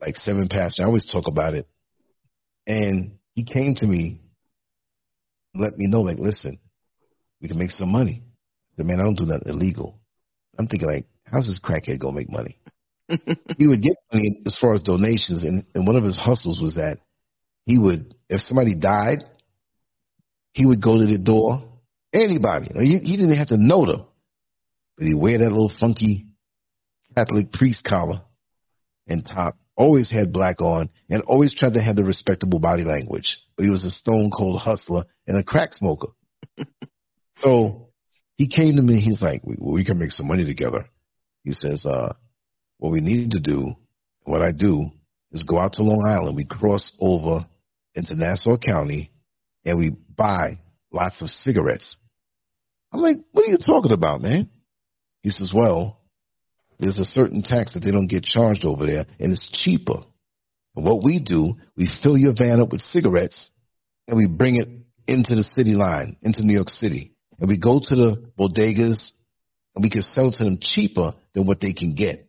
[0.00, 0.82] like seven passenger.
[0.82, 1.66] I always talk about it.
[2.66, 4.20] And he came to me,
[5.54, 6.58] let me know, like, listen,
[7.40, 8.22] we can make some money.
[8.76, 9.98] The man, I don't do nothing illegal.
[10.58, 12.58] I'm thinking like, how's this crackhead gonna make money?
[13.58, 16.74] he would get money as far as donations, and, and one of his hustles was
[16.74, 16.98] that
[17.66, 19.18] he would, if somebody died,
[20.52, 21.62] he would go to the door.
[22.12, 24.04] Anybody, he, he didn't have to know them,
[24.96, 26.26] but he'd wear that little funky
[27.14, 28.22] Catholic priest collar
[29.06, 29.56] and top.
[29.80, 33.26] Always had black on, and always tried to have the respectable body language.
[33.56, 36.08] But he was a stone cold hustler and a crack smoker.
[37.42, 37.88] so
[38.36, 39.00] he came to me.
[39.00, 40.86] He's like, we, "We can make some money together."
[41.44, 42.12] He says, uh,
[42.78, 43.74] "What we need to do,
[44.24, 44.90] what I do,
[45.32, 46.36] is go out to Long Island.
[46.36, 47.46] We cross over
[47.94, 49.10] into Nassau County
[49.64, 50.58] and we buy
[50.92, 51.84] lots of cigarettes.
[52.92, 54.48] I'm like, what are you talking about, man?
[55.22, 55.99] He says, well,
[56.80, 60.00] there's a certain tax that they don't get charged over there, and it's cheaper.
[60.76, 63.36] And what we do, we fill your van up with cigarettes,
[64.08, 64.68] and we bring it
[65.06, 67.12] into the city line, into New York City.
[67.38, 68.98] And we go to the bodegas,
[69.74, 72.28] and we can sell to them cheaper than what they can get.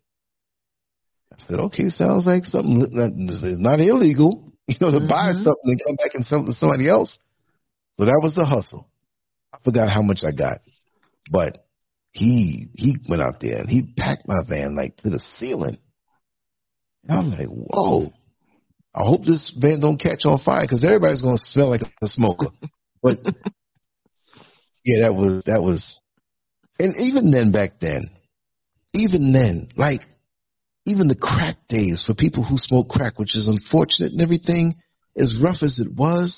[1.33, 5.07] I said, okay, sounds like something that is not illegal you know, to mm-hmm.
[5.07, 7.09] buy something and come back and sell it to somebody else.
[7.97, 8.87] So that was the hustle.
[9.53, 10.61] I forgot how much I got,
[11.29, 11.65] but
[12.11, 15.77] he he went out there and he packed my van like to the ceiling.
[17.07, 18.11] And I'm like, whoa!
[18.93, 22.47] I hope this van don't catch on fire because everybody's gonna smell like a smoker.
[23.01, 23.19] but
[24.85, 25.81] yeah, that was that was,
[26.79, 28.09] and even then back then,
[28.93, 30.01] even then, like
[30.85, 34.75] even the crack days for people who smoke crack, which is unfortunate and everything,
[35.17, 36.33] as rough as it was,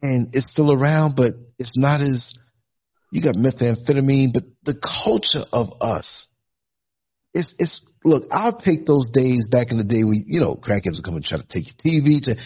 [0.00, 2.22] and it's still around, but it's not as
[3.10, 6.04] you got methamphetamine, but the culture of us.
[7.34, 7.72] It's it's
[8.04, 11.16] look, I'll take those days back in the day when you know crackheads would come
[11.16, 12.36] and try to take your TV to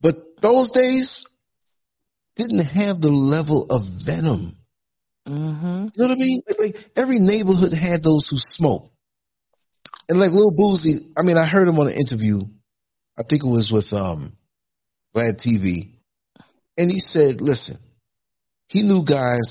[0.00, 1.08] but those days
[2.36, 4.56] didn't have the level of venom.
[5.28, 5.86] Mm-hmm.
[5.94, 6.42] You know what I mean?
[6.46, 8.94] Like, like every neighborhood had those who smoked.
[10.08, 12.40] And like Lil Boosie, I mean, I heard him on an interview.
[13.18, 14.34] I think it was with um,
[15.14, 15.90] Vlad TV,
[16.78, 17.78] and he said, "Listen,
[18.68, 19.42] he knew guys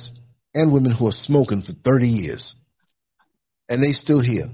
[0.58, 2.41] and women who are smoking for 30 years,
[3.70, 4.49] and they still here.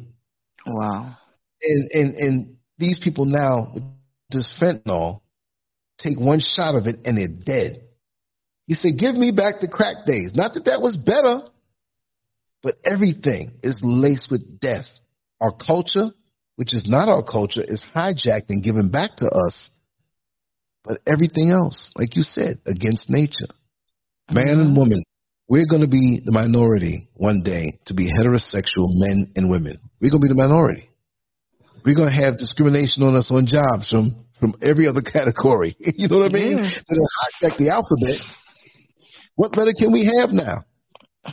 [0.65, 1.17] Wow.
[1.61, 3.83] And and and these people now with
[4.31, 5.21] this fentanyl
[6.01, 7.83] take one shot of it and they're dead.
[8.67, 10.31] He said, "Give me back the crack days.
[10.33, 11.41] Not that that was better,
[12.61, 14.85] but everything is laced with death."
[15.41, 16.11] Our culture,
[16.55, 19.53] which is not our culture, is hijacked and given back to us.
[20.83, 23.53] But everything else, like you said, against nature.
[24.31, 24.75] Man and mm-hmm.
[24.75, 25.03] woman,
[25.47, 29.77] we're going to be the minority one day to be heterosexual men and women.
[29.99, 30.89] We're going to be the minority.
[31.85, 35.75] We're going to have discrimination on us on jobs from from every other category.
[35.79, 36.57] you know what I mean?
[36.57, 37.49] Yeah.
[37.57, 38.19] The alphabet.
[39.35, 40.63] What letter can we have now?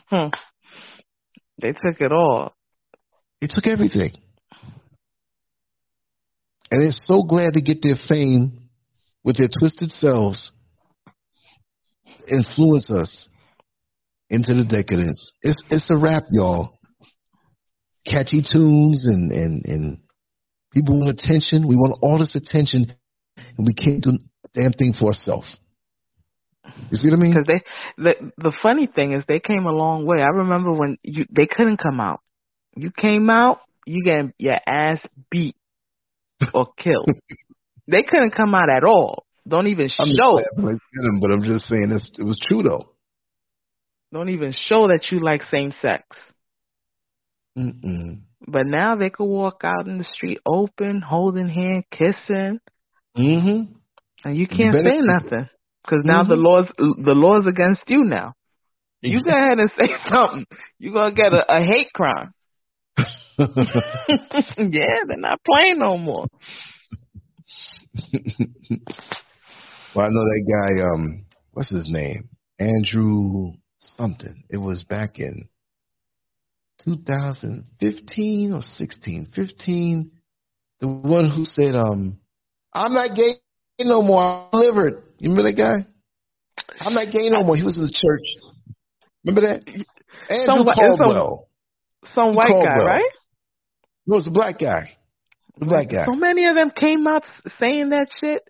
[0.08, 0.28] Hmm.
[1.60, 2.54] They took it all.
[3.40, 4.12] They took everything.
[6.70, 8.68] And they're so glad to get their fame
[9.24, 10.38] with their twisted selves,
[12.28, 13.08] influence us
[14.30, 15.20] into the decadence.
[15.42, 16.78] It's it's a rap, y'all.
[18.06, 19.98] Catchy tunes and, and, and
[20.72, 21.68] people want attention.
[21.68, 22.94] We want all this attention
[23.36, 25.46] and we can't do a damn thing for ourselves.
[26.90, 27.34] You see what I mean?
[27.34, 30.22] Because they, the the funny thing is, they came a long way.
[30.22, 32.20] I remember when you they couldn't come out.
[32.76, 34.98] You came out, you get your ass
[35.30, 35.56] beat
[36.54, 37.10] or killed.
[37.88, 39.24] they couldn't come out at all.
[39.46, 40.40] Don't even I'm show.
[41.20, 42.92] but I'm just saying it's, it was true though.
[44.12, 46.04] Don't even show that you like same sex.
[47.56, 48.20] Mm-mm.
[48.46, 52.58] But now they could walk out in the street open, holding hand, kissing,
[53.16, 53.72] Mm-hmm.
[54.24, 55.04] and you can't say it.
[55.04, 55.48] nothing
[55.84, 56.42] because now the Mhm.
[56.44, 58.34] laws the laws against you now.
[59.02, 60.46] You go ahead and say something.
[60.78, 62.32] You're gonna get a, a hate crime.
[63.38, 66.26] yeah, they're not playing no more.
[69.94, 70.82] well, I know that guy.
[70.94, 72.28] Um, what's his name?
[72.58, 73.52] Andrew
[74.00, 74.44] something.
[74.48, 75.48] It was back in
[76.84, 79.28] 2015 or 16.
[79.34, 80.10] 15.
[80.80, 82.18] The one who said, "Um,
[82.72, 83.36] I'm not gay
[83.80, 84.22] no more.
[84.22, 85.86] I'm delivered." You remember that guy?
[86.80, 87.56] I'm not gay no more.
[87.56, 88.22] He was in the church.
[89.24, 89.68] Remember that?
[90.30, 91.48] Andrew Some whi- some- Caldwell.
[92.14, 93.10] Some white guy, right?
[94.06, 94.96] No, it's a black guy.
[95.58, 96.06] The black guy.
[96.06, 97.22] So many of them came out
[97.60, 98.42] saying that shit.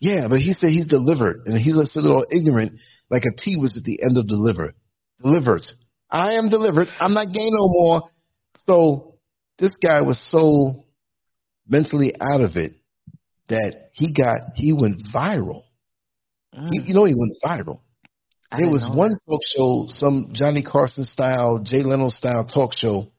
[0.00, 2.72] Yeah, but he said he's delivered, and he looks a little ignorant,
[3.10, 4.74] like a T was at the end of deliver.
[5.22, 5.62] Delivered.
[6.10, 6.88] I am delivered.
[7.00, 8.02] I'm not gay no more.
[8.66, 9.16] So
[9.58, 10.84] this guy was so
[11.68, 12.74] mentally out of it
[13.48, 15.62] that he got he went viral.
[16.52, 17.76] You, you know he went viral.
[17.76, 17.80] Mm.
[18.52, 23.12] I There was one talk show, some Johnny Carson style, Jay Leno style talk show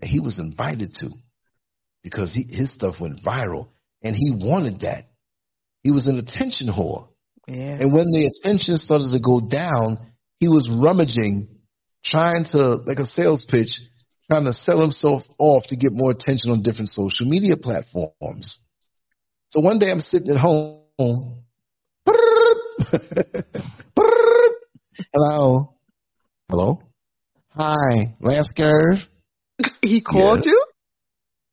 [0.00, 1.10] that he was invited to
[2.02, 3.68] because he, his stuff went viral
[4.02, 5.10] and he wanted that.
[5.82, 7.08] He was an attention whore.
[7.48, 7.78] Yeah.
[7.80, 9.98] And when the attention started to go down,
[10.38, 11.48] he was rummaging,
[12.04, 13.68] trying to, like a sales pitch,
[14.30, 18.46] trying to sell himself off to get more attention on different social media platforms.
[19.50, 20.82] So one day I'm sitting at home.
[25.14, 25.74] Hello.
[26.50, 26.82] Hello.
[27.54, 28.14] Hi.
[28.20, 29.00] Lance Scurv.
[29.82, 30.50] he called Yeah.
[30.52, 30.64] you?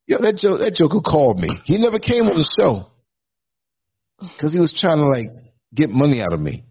[0.07, 1.49] Yeah, that joke, that joker called me.
[1.65, 2.87] He never came on the show
[4.19, 5.31] because he was trying to like
[5.75, 6.63] get money out of me.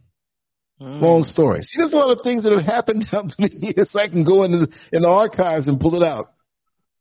[0.81, 1.01] Mm.
[1.01, 1.61] Long story.
[1.63, 3.89] See, there's a lot of things that have happened down through the years.
[3.95, 6.33] I can go in the, in the archives and pull it out.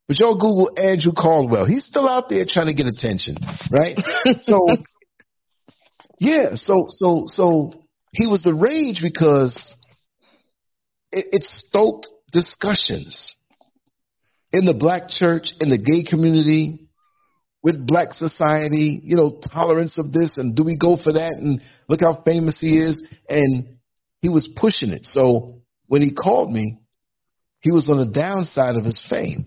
[0.08, 1.66] But y'all Google Andrew Caldwell.
[1.66, 3.38] He's still out there trying to get attention,
[3.72, 3.98] right?
[4.46, 4.68] so,
[6.20, 6.56] yeah.
[6.68, 7.74] So, so, so
[8.12, 9.54] he was the rage because
[11.12, 13.16] it, it stoked discussions
[14.52, 16.84] in the black church, in the gay community,
[17.64, 21.62] with black society, you know, tolerance of this and do we go for that and
[21.90, 22.96] look how famous he is
[23.30, 23.78] and
[24.22, 25.06] he was pushing it.
[25.14, 26.80] So when he called me,
[27.62, 29.46] he was on the downside of his fame.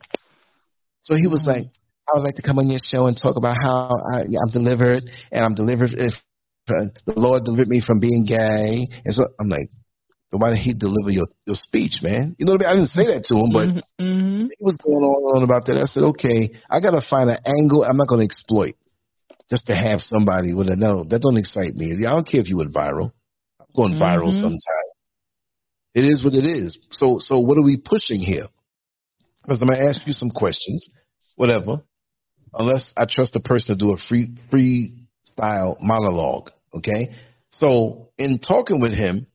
[1.04, 1.66] So he was like,
[2.08, 5.02] I would like to come on your show and talk about how I, I'm delivered
[5.32, 6.12] and I'm delivered if
[6.68, 8.88] uh, the Lord delivered me from being gay.
[9.04, 9.70] And so I'm like,
[10.30, 12.36] why did he deliver your, your speech, man?
[12.38, 12.78] You know what I mean?
[12.78, 14.46] I didn't say that to him, but mm-hmm.
[14.46, 15.76] he was going on and on about that.
[15.76, 18.76] I said, okay, I got to find an angle I'm not going to exploit
[19.50, 21.04] just to have somebody with a no.
[21.04, 21.92] That don't excite me.
[22.06, 23.12] I don't care if you went viral.
[23.60, 24.42] I'm going viral Mhm.
[24.42, 24.60] sometimes.
[25.94, 26.76] It is what it is.
[26.98, 28.48] So, so what are we pushing here?
[29.42, 30.82] Because I'm going to ask you some questions,
[31.36, 31.82] whatever,
[32.52, 34.94] unless I trust the person to do a free free
[35.32, 36.50] style monologue.
[36.74, 37.14] Okay.
[37.60, 39.26] So in talking with him,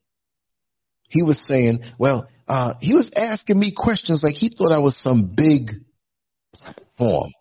[1.08, 4.94] he was saying, well, uh, he was asking me questions like he thought I was
[5.04, 5.72] some big
[6.54, 7.32] platform.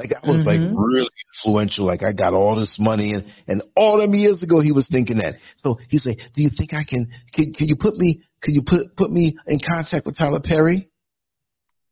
[0.00, 0.74] Like I was like Mhm.
[0.78, 1.84] really influential.
[1.84, 5.18] Like I got all this money and, and all them years ago he was thinking
[5.18, 5.34] that.
[5.62, 8.62] So he said, Do you think I can can, can you put me can you
[8.62, 10.88] put put me in contact with Tyler Perry?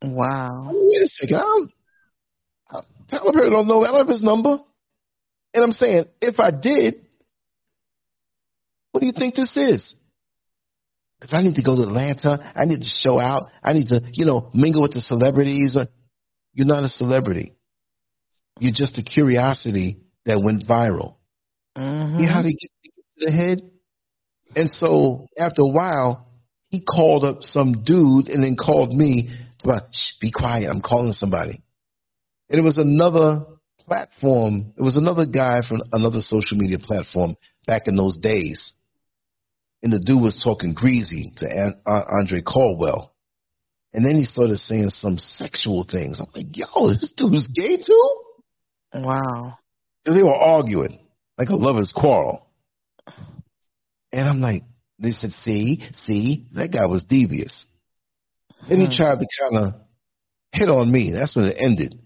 [0.03, 0.71] Wow.
[0.73, 1.37] Wait a second.
[1.37, 1.71] I don't,
[2.71, 3.85] uh, Tyler Perry don't know.
[3.85, 4.57] I don't have his number.
[5.53, 6.95] And I'm saying, if I did,
[8.93, 9.81] what do you think this is?
[11.21, 12.53] Because I need to go to Atlanta.
[12.55, 13.49] I need to show out.
[13.63, 15.77] I need to, you know, mingle with the celebrities.
[16.55, 17.55] You're not a celebrity.
[18.61, 21.17] You're just a curiosity that went viral.
[21.77, 22.19] Mm-hmm.
[22.19, 23.59] See how they get to the head?
[24.57, 26.29] And so after a while,
[26.69, 29.31] he called up some dude and then called me
[29.65, 31.63] Shh, be quiet, I'm calling somebody.
[32.49, 33.45] And it was another
[33.87, 34.73] platform.
[34.77, 37.37] It was another guy from another social media platform
[37.67, 38.59] back in those days,
[39.83, 43.13] and the dude was talking greasy to uh, Andre Caldwell,
[43.93, 46.17] and then he started saying some sexual things.
[46.19, 48.15] I'm like, yo, this dude is gay too.
[48.95, 49.59] Wow.
[50.07, 50.99] And they were arguing
[51.37, 52.47] like a lover's quarrel,
[54.13, 54.65] and I'm like,
[54.99, 57.53] they said, see, see, that guy was devious.
[58.69, 58.91] Then Hmm.
[58.91, 59.75] he tried to kind of
[60.53, 61.13] hit on me.
[61.13, 61.99] That's when it ended.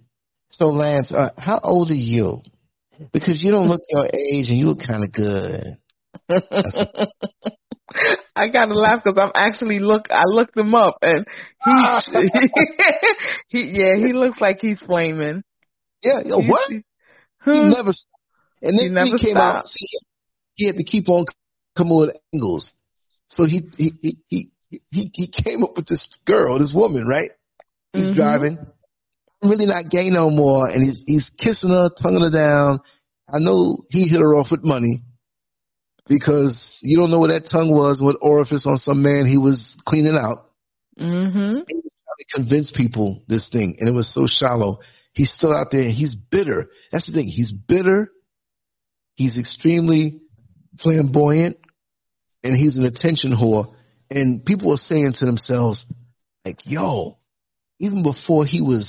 [0.59, 2.43] So, Lance, uh, how old are you?
[3.13, 5.77] Because you don't look your age and you look kind of good.
[8.37, 10.07] I gotta laugh because I'm actually look.
[10.11, 11.27] I looked him up and
[11.65, 11.73] he,
[13.49, 15.43] he, yeah, he looks like he's flaming.
[16.03, 16.71] Yeah, yo, He- what?
[16.71, 16.83] He,
[17.45, 17.93] He never.
[18.63, 19.65] And He then never he came out.
[19.67, 19.69] stopped.
[19.79, 19.87] see,
[20.55, 21.25] He had to keep on
[21.77, 22.65] coming with angles.
[23.37, 24.51] So he he he he
[24.91, 27.31] he, he came up with this girl, this woman, right?
[27.93, 28.15] He's Mhm.
[28.17, 28.59] driving.
[29.43, 32.79] I'm really not gay no more, and he's he's kissing her, tonguing her down.
[33.33, 35.03] I know he hit her off with money
[36.07, 39.59] because you don't know where that tongue was, what orifice on some man he was
[39.89, 40.51] cleaning out.
[40.99, 41.61] Mm-hmm.
[41.69, 44.79] He was trying to convince people this thing, and it was so shallow.
[45.13, 46.71] He's still out there, and he's bitter.
[46.91, 47.29] That's the thing.
[47.29, 48.11] He's bitter.
[49.15, 50.21] He's extremely
[50.83, 51.59] flamboyant,
[52.43, 53.75] and he's an attention whore.
[54.11, 55.79] And people are saying to themselves,
[56.45, 57.19] like, "Yo,
[57.79, 58.85] even before he was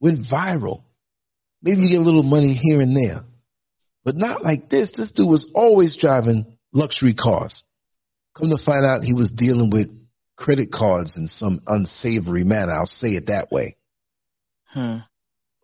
[0.00, 0.82] went viral,
[1.62, 3.24] maybe you get a little money here and there,
[4.04, 4.88] but not like this.
[4.96, 7.52] This dude was always driving luxury cars.
[8.36, 9.88] Come to find out, he was dealing with
[10.36, 12.72] credit cards in some unsavory manner.
[12.72, 13.76] I'll say it that way.
[14.72, 14.98] Hmm.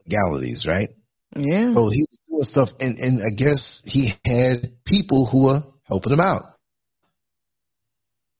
[0.09, 0.89] Legalities, right?
[1.37, 1.75] Yeah.
[1.75, 6.13] So he was doing stuff, and, and I guess he had people who were helping
[6.13, 6.55] him out.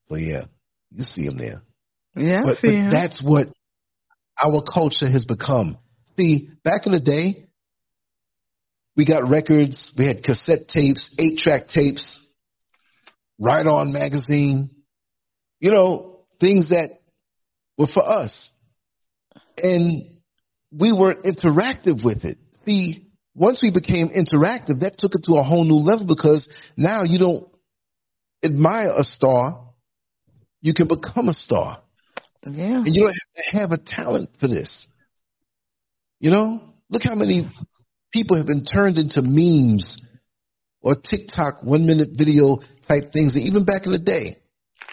[0.09, 0.45] So yeah,
[0.95, 1.63] you see him there.
[2.17, 2.41] yeah.
[2.45, 2.91] But, but him.
[2.91, 3.49] that's what
[4.43, 5.79] our culture has become.
[6.17, 7.49] See, back in the day,
[8.97, 12.03] we got records, we had cassette tapes, eight track tapes,
[13.39, 14.71] Right On magazine,
[15.61, 17.01] you know, things that
[17.77, 18.33] were for us.
[19.57, 20.03] And
[20.77, 22.39] we weren't interactive with it.
[22.65, 26.45] See, once we became interactive, that took it to a whole new level because
[26.77, 27.49] now you don't
[28.45, 29.61] admire a star,
[30.61, 31.81] you can become a star.
[32.45, 32.83] yeah.
[32.85, 34.69] And you don't have to have a talent for this.
[36.21, 36.61] You know,
[36.91, 37.51] look how many
[38.13, 39.85] people have been turned into memes
[40.81, 42.59] or TikTok one minute video
[42.89, 44.39] type things, even back in the day,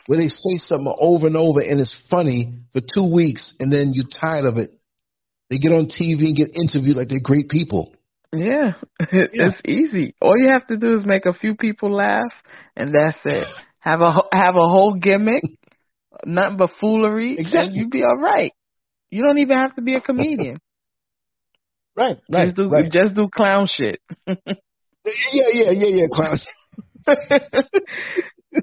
[0.05, 3.91] where they say something over and over and it's funny for two weeks, and then
[3.93, 4.74] you're tired of it.
[5.49, 7.93] They get on TV and get interviewed like they're great people.
[8.33, 8.71] Yeah,
[9.11, 10.13] it's easy.
[10.21, 12.33] All you have to do is make a few people laugh,
[12.75, 13.47] and that's it.
[13.79, 15.43] Have a have a whole gimmick,
[16.25, 17.77] nothing but foolery, and Exactly.
[17.77, 18.51] you be all right.
[19.11, 20.57] You don't even have to be a comedian.
[21.95, 24.33] Right, just do just do clown shit, Yeah,
[25.53, 26.41] yeah, yeah, yeah, clowns.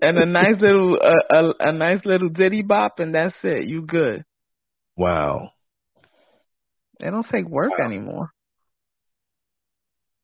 [0.03, 3.69] and a nice little uh, a, a nice little ditty bop, and that's it.
[3.69, 4.25] You good.
[4.97, 5.51] Wow.
[7.03, 7.87] They don't take work Wow.
[7.87, 8.31] anymore.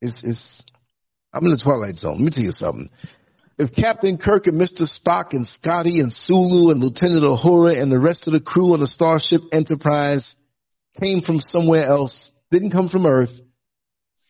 [0.01, 0.41] It's it's
[1.33, 2.15] I'm in the twilight zone.
[2.15, 2.89] Let me tell you something.
[3.59, 4.87] If Captain Kirk and Mr.
[5.01, 8.81] Spock and Scotty and Sulu and Lieutenant Uhura and the rest of the crew on
[8.81, 10.23] the Starship Enterprise
[11.01, 12.13] came from somewhere else,
[12.53, 13.33] didn't come from Earth,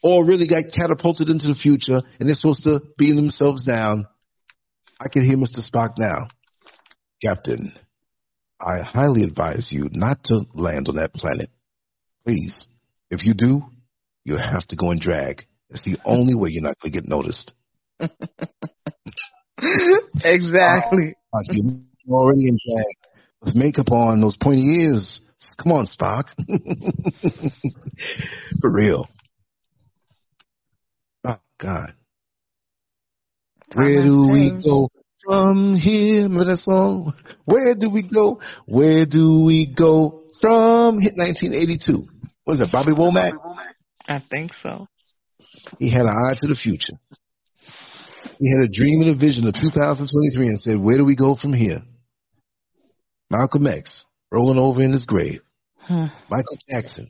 [0.02, 4.06] or really got catapulted into the future and they're supposed to beam themselves down,
[4.98, 5.60] I can hear Mr.
[5.70, 6.28] Spock now.
[7.22, 7.72] Captain,
[8.58, 11.50] I highly advise you not to land on that planet.
[12.28, 12.52] Please,
[13.10, 13.62] if you do,
[14.26, 15.46] you have to go and drag.
[15.70, 17.52] It's the only way you're not going to get noticed.
[20.22, 21.14] exactly.
[21.32, 22.84] Uh, You're already in drag
[23.42, 25.06] with makeup on, those pointy ears.
[25.62, 26.24] Come on, Spock.
[28.60, 29.06] For real.
[31.26, 31.94] Oh, God.
[33.72, 34.90] Where do we go
[35.24, 36.24] from here?
[36.24, 37.14] Remember that song?
[37.46, 38.38] Where do we go?
[38.66, 41.00] Where do we go from?
[41.00, 42.06] Hit 1982.
[42.48, 43.32] Is that, Bobby Womack?
[44.08, 44.86] I think so.
[45.78, 46.98] He had an eye to the future.
[48.38, 51.36] He had a dream and a vision of 2023 and said, Where do we go
[51.40, 51.82] from here?
[53.30, 53.88] Malcolm X,
[54.30, 55.40] rolling over in his grave.
[55.80, 56.06] Hmm.
[56.30, 57.08] Michael Jackson,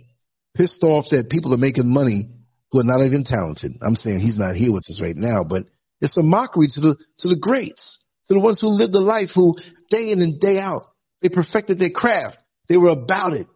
[0.57, 2.28] pissed off that people are making money
[2.70, 3.76] who are not even talented.
[3.86, 5.64] I'm saying he's not here with us right now, but
[6.01, 7.80] it's a mockery to the to the greats,
[8.28, 9.55] to the ones who lived the life, who
[9.91, 10.82] day in and day out
[11.22, 12.36] they perfected their craft.
[12.68, 13.47] They were about it.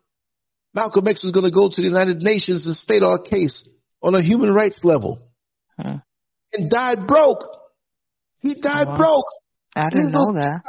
[0.74, 3.52] Malcolm X was going to go to the United Nations and state our case
[4.02, 5.18] on a human rights level,
[5.80, 5.96] Hmm.
[6.52, 7.44] and died broke.
[8.40, 8.96] He died Wow.
[8.96, 9.26] broke.
[9.76, 10.60] I didn't know that.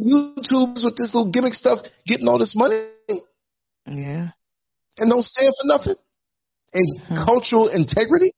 [0.00, 2.86] YouTubes with this little gimmick stuff, getting all this money
[3.86, 4.30] Yeah.
[4.98, 5.96] and don't stand for nothing.
[6.74, 7.24] and mm-hmm.
[7.24, 8.32] cultural integrity.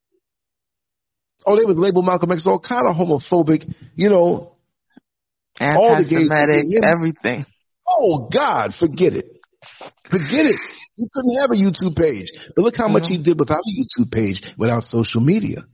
[1.46, 4.56] Oh, they would label Malcolm X all kind of homophobic, you know.
[5.60, 7.46] Anti-Semitic, everything.
[7.88, 9.26] Oh God, forget it.
[10.10, 10.56] Forget it.
[10.96, 12.28] You couldn't have a YouTube page.
[12.54, 15.64] But look how much he did without a YouTube page, without social media.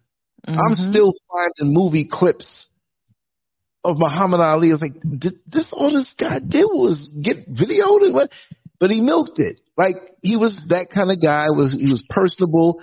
[0.48, 0.58] Mm-hmm.
[0.58, 2.46] I'm still finding movie clips
[3.84, 4.70] of Muhammad Ali.
[4.70, 8.30] I was like, did this all this guy did was get videoed and what?
[8.78, 9.60] But he milked it.
[9.76, 11.46] Like he was that kind of guy.
[11.50, 12.80] Was he was personable,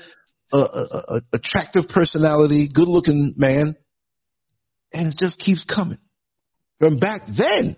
[0.53, 3.75] uh, uh, uh, attractive personality, good looking man,
[4.93, 5.97] and it just keeps coming.
[6.79, 7.75] From back then,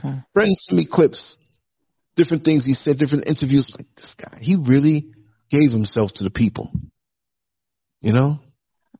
[0.00, 0.18] hmm.
[0.32, 1.18] friends send me clips,
[2.18, 3.66] different things he said, different interviews.
[3.70, 5.06] Like this guy, he really
[5.50, 6.70] gave himself to the people.
[8.02, 8.38] You know?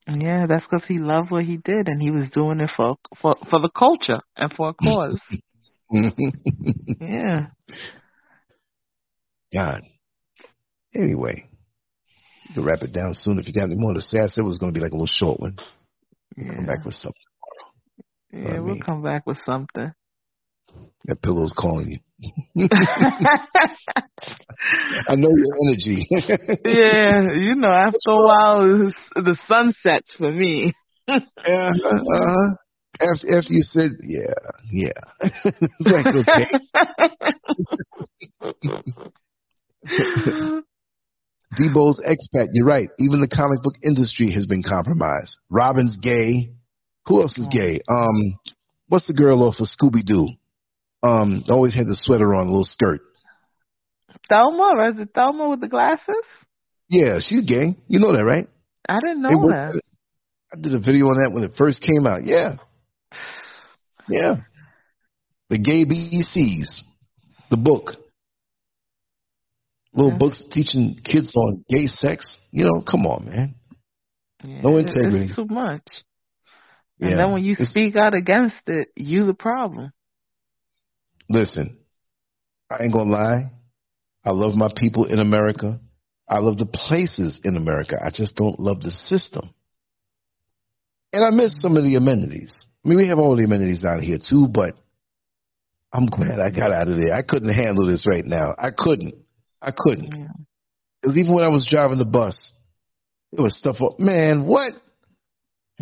[0.07, 3.37] Yeah, that's because he loved what he did, and he was doing it for for
[3.51, 5.19] for the culture and for a cause.
[7.01, 7.49] yeah.
[9.53, 9.83] God.
[10.95, 11.45] Anyway,
[12.49, 14.19] you can wrap it down soon if you got any more to say.
[14.19, 15.57] I said it was going to be like a little short one.
[16.37, 16.55] Yeah.
[16.55, 17.13] Come back with something
[18.31, 18.55] tomorrow.
[18.55, 18.83] Yeah, we'll mean?
[18.83, 19.93] come back with something.
[21.07, 21.99] That pillow's calling you.
[25.09, 26.07] I know your energy.
[26.11, 30.75] yeah, you know, after a while, the sun sets for me.
[31.09, 31.17] yeah,
[31.47, 32.55] uh-huh.
[33.01, 34.35] After, after you said, yeah,
[34.71, 35.01] yeah.
[35.81, 36.45] like, okay.
[41.59, 42.89] Debo's expat, you're right.
[42.99, 45.31] Even the comic book industry has been compromised.
[45.49, 46.51] Robin's gay.
[47.07, 47.81] Who else is gay?
[47.89, 48.39] Um,
[48.89, 50.29] what's the girl off of Scooby Doo?
[51.03, 53.01] Um, always had the sweater on, a little skirt.
[54.29, 56.25] Thelma, is it Thelma with the glasses?
[56.89, 57.77] Yeah, she's gay.
[57.87, 58.49] You know that, right?
[58.89, 59.81] I didn't know that.
[60.53, 62.27] I did a video on that when it first came out.
[62.27, 62.57] Yeah.
[64.09, 64.37] Yeah.
[65.51, 66.67] The Gay BCs,
[67.51, 67.93] the book.
[69.95, 70.19] Little yeah.
[70.19, 72.25] books teaching kids on gay sex.
[72.51, 73.55] You know, come on, man.
[74.45, 75.27] Yeah, no integrity.
[75.27, 75.87] It's too much.
[77.01, 77.17] And yeah.
[77.17, 79.93] then when you speak out against it, you the problem.
[81.29, 81.77] Listen,
[82.71, 83.51] I ain't gonna lie.
[84.25, 85.81] I love my people in America.
[86.29, 87.97] I love the places in America.
[88.05, 89.51] I just don't love the system.
[91.13, 92.51] And I miss some of the amenities.
[92.85, 94.75] I mean, we have all the amenities down here too, but
[95.93, 97.15] I'm glad I got out of there.
[97.15, 98.55] I couldn't handle this right now.
[98.59, 99.15] I couldn't.
[99.63, 100.11] I couldn't.
[101.01, 102.35] Because even when I was driving the bus,
[103.33, 103.99] It was stuff up.
[103.99, 104.73] Man, what?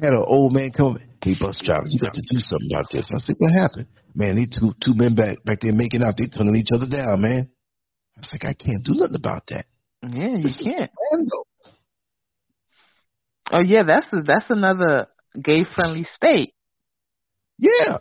[0.00, 0.98] I Had an old man come.
[1.22, 3.04] Hey, bus driver, you got to do something about this.
[3.12, 3.86] I said, what happened?
[4.16, 6.14] Man, these two two men back back there making out.
[6.16, 7.48] They turning each other down, man.
[8.16, 9.66] I was like, I can't do nothing about that.
[10.02, 10.90] Yeah, you can't.
[13.52, 15.08] Oh yeah, that's a, that's another
[15.40, 16.54] gay friendly state.
[17.58, 17.98] Yeah.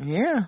[0.00, 0.46] Yeah.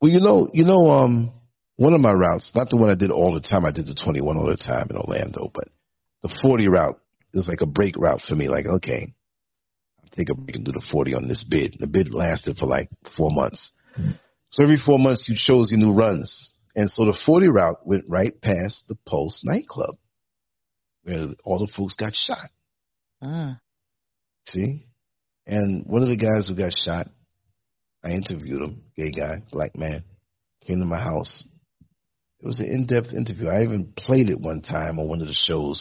[0.00, 1.32] Well, you know, you know, um,
[1.76, 3.64] one of my routes, not the one I did all the time.
[3.64, 5.68] I did the 21 all the time in Orlando, but
[6.22, 7.00] the 40 route
[7.32, 8.48] is like a break route for me.
[8.48, 9.12] Like, okay,
[10.02, 11.76] I'll take a break and do the 40 on this bid.
[11.80, 13.58] The bid lasted for like four months.
[14.54, 16.30] So every four months you chose your new runs.
[16.76, 19.96] And so the 40 route went right past the Pulse nightclub
[21.04, 22.50] where all the folks got shot.
[23.22, 23.58] Mm.
[24.52, 24.86] See?
[25.46, 27.08] And one of the guys who got shot,
[28.02, 30.04] I interviewed him, gay guy, black man,
[30.66, 31.28] came to my house
[32.44, 33.48] it was an in-depth interview.
[33.48, 35.80] I even played it one time on one of the shows.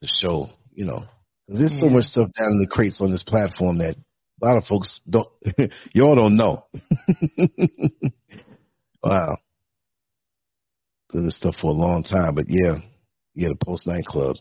[0.00, 1.04] The show, you know,
[1.46, 1.80] there's yeah.
[1.80, 3.96] so much stuff down in the crates on this platform that
[4.40, 5.28] a lot of folks don't.
[5.92, 6.64] y'all don't know.
[9.02, 9.36] wow,
[11.12, 12.76] did this stuff for a long time, but yeah,
[13.34, 14.36] yeah, the Pulse nightclub,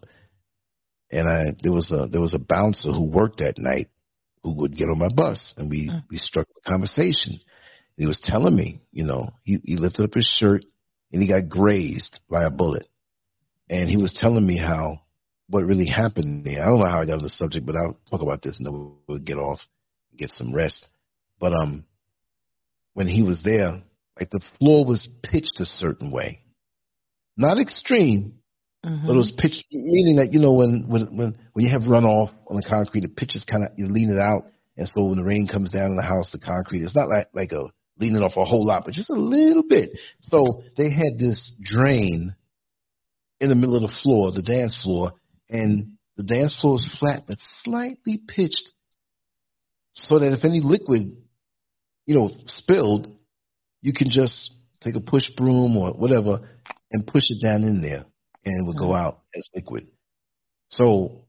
[1.11, 3.89] and I there was a there was a bouncer who worked that night
[4.43, 6.03] who would get on my bus, and we mm.
[6.09, 7.39] we struck a conversation.
[7.97, 10.63] He was telling me, you know, he he lifted up his shirt
[11.11, 12.87] and he got grazed by a bullet.
[13.69, 15.01] And he was telling me how
[15.49, 16.59] what really happened to me.
[16.59, 18.65] I don't know how I got on the subject, but I'll talk about this and
[18.65, 19.59] then we'll get off,
[20.17, 20.75] get some rest.
[21.39, 21.83] But um,
[22.93, 23.81] when he was there,
[24.19, 26.41] like the floor was pitched a certain way,
[27.35, 28.33] not extreme,
[28.85, 29.05] mm-hmm.
[29.05, 32.31] but it was pitched, meaning that you know when when when when you have runoff
[32.47, 34.45] on the concrete, the pitch is kind of you lean it out,
[34.75, 37.27] and so when the rain comes down in the house, the concrete it's not like
[37.33, 37.65] like a
[37.99, 39.91] leaning off a whole lot, but just a little bit.
[40.29, 42.35] So they had this drain
[43.39, 45.13] in the middle of the floor, the dance floor,
[45.49, 48.63] and the dance floor is flat but slightly pitched
[50.07, 51.17] so that if any liquid,
[52.05, 53.07] you know, spilled,
[53.81, 54.33] you can just
[54.83, 56.49] take a push broom or whatever
[56.91, 58.05] and push it down in there
[58.45, 59.05] and it would go mm-hmm.
[59.05, 59.87] out as liquid.
[60.71, 61.25] So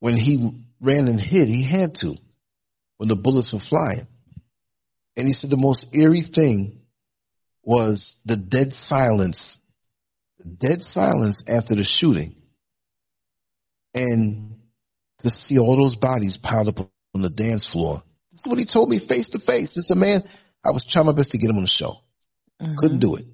[0.00, 2.14] when he ran and hid, he had to
[2.98, 4.06] when the bullets were flying.
[5.16, 6.80] And he said the most eerie thing
[7.62, 9.36] was the dead silence,
[10.38, 12.36] the dead silence after the shooting.
[13.94, 14.56] and
[15.22, 18.02] to see all those bodies piled up on the dance floor.
[18.32, 19.68] This is what he told me face to face.
[19.74, 20.22] It's a man.
[20.64, 21.96] I was trying my best to get him on the show.
[22.60, 22.78] Mm-hmm.
[22.78, 23.26] Couldn't do it.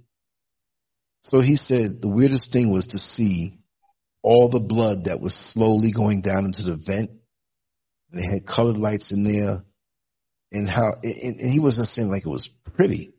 [1.30, 3.58] So he said the weirdest thing was to see
[4.22, 7.10] all the blood that was slowly going down into the vent.
[8.12, 9.62] They had colored lights in there,
[10.50, 13.10] and how and, and he wasn't saying like it was pretty.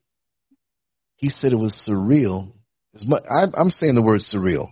[1.15, 2.51] He said it was surreal.
[2.99, 4.67] As much, I, I'm saying the word surreal.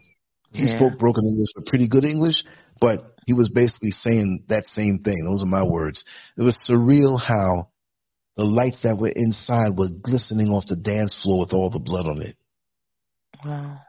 [0.51, 0.77] He yeah.
[0.77, 2.35] spoke broken English, but pretty good English.
[2.81, 5.23] But he was basically saying that same thing.
[5.25, 5.99] Those are my words.
[6.37, 7.69] It was surreal how
[8.37, 12.07] the lights that were inside were glistening off the dance floor with all the blood
[12.07, 12.35] on it.
[13.43, 13.79] Wow.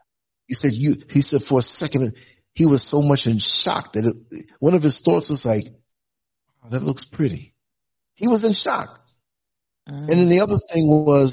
[0.47, 0.97] He said you.
[1.11, 2.12] He said for a second
[2.55, 5.73] he was so much in shock that it, one of his thoughts was like,
[6.65, 7.55] oh, "That looks pretty."
[8.15, 9.01] He was in shock.
[9.89, 10.11] Mm.
[10.11, 11.32] And then the other thing was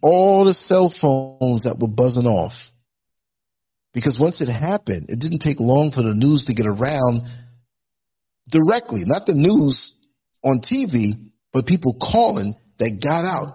[0.00, 2.52] all the cell phones that were buzzing off.
[3.94, 7.22] Because once it happened, it didn't take long for the news to get around
[8.50, 9.78] directly, not the news
[10.44, 13.54] on TV, but people calling that got out.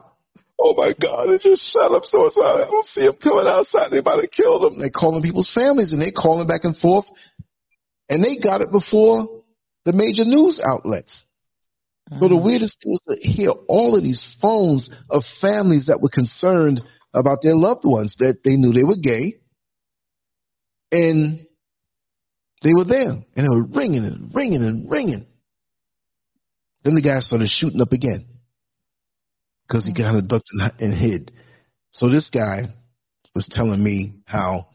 [0.60, 3.91] Oh my God, they just shot up so I don't see them coming outside.
[3.91, 4.80] They about to kill them.
[4.80, 7.05] They're calling people's families and they're calling back and forth.
[8.10, 9.43] And they got it before
[9.85, 11.10] the major news outlets.
[12.11, 12.19] Mm-hmm.
[12.19, 12.45] So the mm-hmm.
[12.45, 16.81] weirdest thing was to hear all of these phones of families that were concerned
[17.14, 19.35] about their loved ones that they knew they were gay
[20.93, 21.39] and
[22.61, 25.25] they were there, and they were ringing and ringing and ringing.
[26.83, 28.25] Then the guy started shooting up again
[29.67, 29.97] because he mm.
[29.97, 30.49] kind of ducked
[30.79, 31.31] and hid.
[31.95, 32.73] So this guy
[33.33, 34.67] was telling me how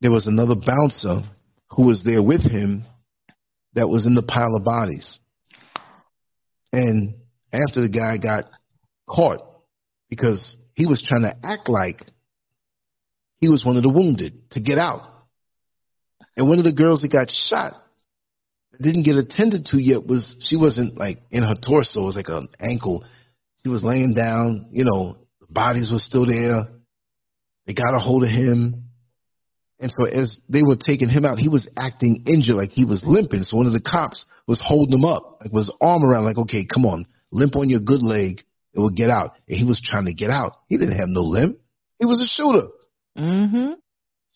[0.00, 1.28] there was another bouncer
[1.70, 2.84] who was there with him
[3.74, 5.04] that was in the pile of bodies.
[6.72, 7.14] And
[7.52, 8.44] after the guy got
[9.08, 9.40] caught,
[10.08, 10.38] because
[10.74, 12.02] he was trying to act like
[13.38, 15.02] he was one of the wounded to get out.
[16.36, 17.74] And one of the girls that got shot
[18.80, 22.28] didn't get attended to yet was she wasn't like in her torso, it was like
[22.28, 23.04] an ankle.
[23.62, 26.68] She was laying down, you know, the bodies were still there.
[27.66, 28.84] They got a hold of him.
[29.80, 33.00] And so as they were taking him out, he was acting injured, like he was
[33.04, 33.46] limping.
[33.50, 36.66] So one of the cops was holding him up, like was arm around, like, okay,
[36.72, 38.42] come on, limp on your good leg,
[38.72, 39.34] it will get out.
[39.48, 40.52] And he was trying to get out.
[40.68, 41.56] He didn't have no limp.
[41.98, 42.68] He was a shooter.
[43.18, 43.72] Mm-hmm.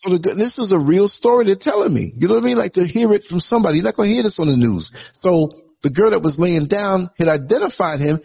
[0.03, 2.13] So the, this is a real story they're telling me.
[2.17, 2.57] You know what I mean?
[2.57, 3.77] Like to hear it from somebody.
[3.77, 4.89] You're not going to hear this on the news.
[5.21, 5.49] So
[5.83, 8.19] the girl that was laying down had identified him.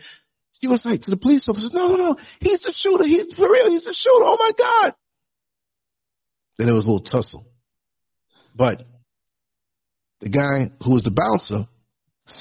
[0.60, 3.06] She was like to the police officers, no, no, no, he's the shooter.
[3.06, 3.70] He's for real.
[3.70, 4.24] He's the shooter.
[4.24, 4.94] Oh my God.
[6.56, 7.46] Then there was a little tussle.
[8.56, 8.82] But
[10.20, 11.68] the guy who was the bouncer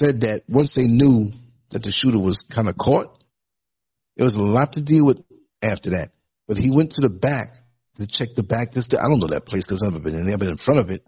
[0.00, 1.30] said that once they knew
[1.70, 3.22] that the shooter was kind of caught,
[4.16, 5.18] there was a lot to deal with
[5.62, 6.10] after that.
[6.48, 7.52] But he went to the back
[7.98, 8.72] to check the back.
[8.72, 10.34] This I don't know that place because I've never been in there.
[10.34, 11.04] I've been in front of it,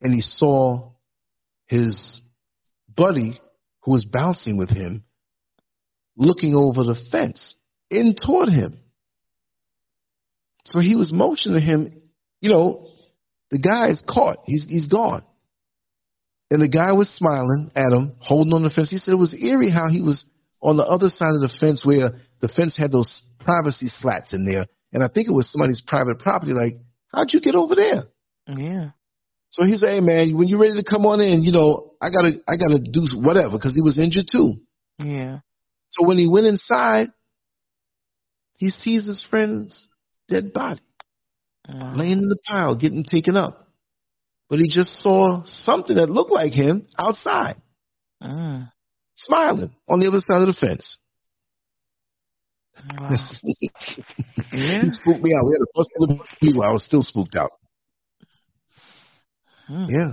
[0.00, 0.92] and he saw
[1.66, 1.94] his
[2.96, 3.38] buddy
[3.82, 5.02] who was bouncing with him
[6.16, 7.38] looking over the fence
[7.90, 8.78] in toward him.
[10.72, 11.92] So he was motioning him.
[12.40, 12.88] You know,
[13.50, 14.38] the guy is caught.
[14.46, 15.22] He's he's gone.
[16.50, 18.88] And the guy was smiling at him, holding on the fence.
[18.90, 20.16] He said it was eerie how he was
[20.60, 23.08] on the other side of the fence where the fence had those
[23.40, 26.52] privacy slats in there and I think it was somebody's private property.
[26.52, 26.78] Like,
[27.12, 28.04] how'd you get over there?
[28.48, 28.90] Yeah.
[29.52, 32.10] So he said, "Hey man, when you're ready to come on in, you know, I
[32.10, 34.60] gotta, I gotta do whatever because he was injured too."
[34.98, 35.40] Yeah.
[35.92, 37.08] So when he went inside,
[38.58, 39.72] he sees his friend's
[40.28, 40.80] dead body
[41.68, 41.94] wow.
[41.96, 43.68] laying in the pile, getting taken up.
[44.48, 47.56] But he just saw something that looked like him outside,
[48.22, 48.70] mm.
[49.26, 50.82] smiling on the other side of the fence.
[52.98, 53.10] Wow.
[53.42, 53.54] yeah.
[54.52, 55.44] he spooked me out.
[55.44, 56.62] We had a first of people.
[56.62, 57.50] I was still spooked out.
[59.68, 59.86] Hmm.
[59.88, 60.12] Yeah.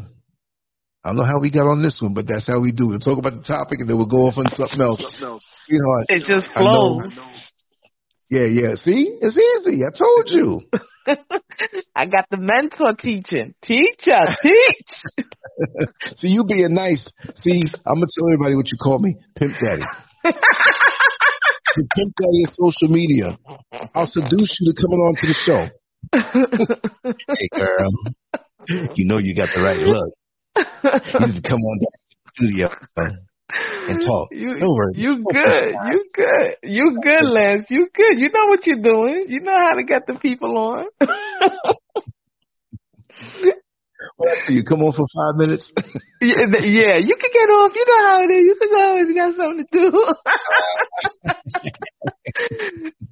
[1.03, 2.87] I don't know how we got on this one, but that's how we do.
[2.87, 4.99] We'll talk about the topic and then we'll go off on something else.
[5.67, 6.05] Sweetheart.
[6.07, 7.11] It just flows.
[8.29, 8.75] Yeah, yeah.
[8.85, 9.19] See?
[9.21, 9.83] It's easy.
[9.83, 10.61] I told you.
[11.95, 13.53] I got the mentor teaching.
[13.67, 15.27] Teacher, teach.
[16.21, 17.03] See, you being nice.
[17.43, 19.83] See, I'm going to tell everybody what you call me Pimp Daddy.
[21.75, 23.37] You pimp daddy of social media.
[23.95, 25.69] I'll seduce you to coming on to the show.
[27.29, 27.91] hey, girl.
[28.95, 30.13] You know you got the right look.
[30.55, 30.63] You
[31.27, 31.89] need to come on to the
[32.35, 32.69] studio
[33.89, 34.29] and talk.
[34.31, 34.55] You,
[34.95, 35.75] you good.
[35.91, 36.55] You good.
[36.63, 37.65] You good, Lance.
[37.69, 38.19] You good.
[38.19, 39.25] You know what you're doing.
[39.29, 40.85] You know how to get the people on.
[44.49, 45.63] you come on for five minutes?
[46.21, 47.71] yeah, you can get off.
[47.75, 48.45] You know how it is.
[48.45, 50.13] You can go if you got something to do.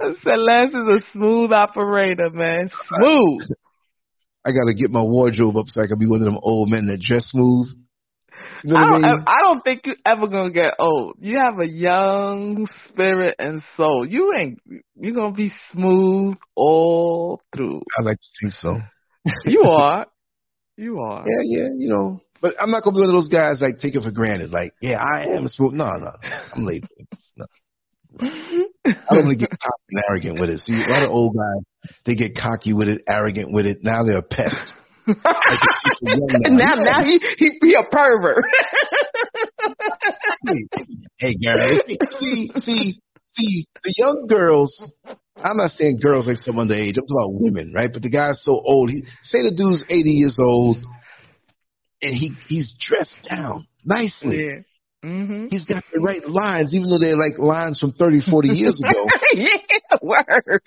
[0.24, 2.70] Celeste is a smooth operator, man.
[2.88, 3.50] Smooth.
[4.46, 6.70] I got to get my wardrobe up so I can be one of them old
[6.70, 7.68] men that dress smooth.
[8.64, 9.02] You know I don't.
[9.02, 9.24] mean?
[9.28, 11.16] I don't think you're ever gonna get old.
[11.20, 14.06] You have a young spirit and soul.
[14.08, 14.60] You ain't.
[14.96, 17.82] You're gonna be smooth all through.
[18.00, 18.78] I like to think so.
[19.46, 20.06] You are.
[20.82, 21.24] You are.
[21.28, 22.22] Yeah, yeah, you know.
[22.42, 24.50] But I'm not gonna be one of those guys like take it for granted.
[24.50, 25.74] Like, yeah, I am a smooth.
[25.74, 26.12] No, no,
[26.56, 26.84] I'm late.
[27.38, 27.46] No.
[28.20, 30.62] I don't want to get cocky and arrogant with it.
[30.66, 33.84] See, a lot of old guys, they get cocky with it, arrogant with it.
[33.84, 34.56] Now they're a pest.
[36.02, 38.44] now, now he he be a pervert.
[41.20, 41.82] hey, Gary.
[42.20, 43.02] See, see,
[43.38, 44.74] see, the young girls.
[45.44, 46.90] I'm not saying girls like some underage.
[46.98, 47.92] I'm talking about women, right?
[47.92, 48.90] But the guy's so old.
[48.92, 50.78] He say the dude's 80 years old,
[52.02, 54.46] and he he's dressed down nicely.
[54.46, 54.60] yeah.
[55.04, 55.48] Mhm.
[55.50, 59.06] He's got the right lines, even though they're like lines from 30, 40 years ago.
[59.34, 59.98] yeah.
[60.00, 60.62] Word.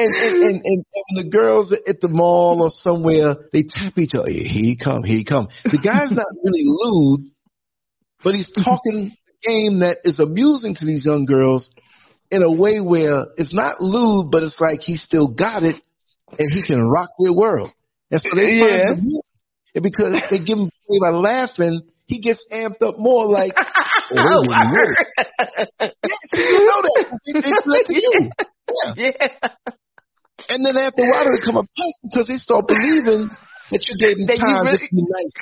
[0.00, 0.84] And, and, and, and
[1.14, 4.30] when the girls at the mall or somewhere, they tap each other.
[4.30, 5.48] Here he come, here he come.
[5.64, 7.30] The guy's not really lewd,
[8.22, 9.16] but he's talking
[9.46, 11.62] game that is amusing to these young girls
[12.30, 15.76] in a way where it's not lewd, but it's like he still got it
[16.38, 17.70] and he can rock their world.
[18.10, 18.94] And so they Yeah.
[18.94, 19.22] find the.
[19.74, 23.52] And because they give him play by laughing, he gets amped up more like,
[24.16, 25.94] oh, a minute,
[26.32, 27.18] you know that.
[27.26, 28.30] They flip to you.
[28.68, 28.92] Yeah.
[28.96, 29.48] Yeah.
[30.50, 31.62] And then after a while, they become a
[32.04, 33.30] because they start believing
[33.70, 35.32] that you gave them time really- to be nice.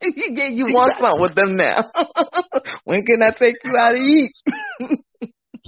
[0.02, 1.90] you get you want something with them now.
[2.84, 4.32] when can I take you out to eat?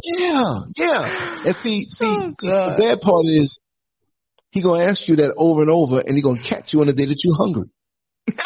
[0.02, 1.42] Yeah, yeah.
[1.46, 3.50] And see, see, Oh, the bad part is
[4.50, 6.92] he gonna ask you that over and over, and he gonna catch you on the
[6.92, 7.68] day that you're hungry.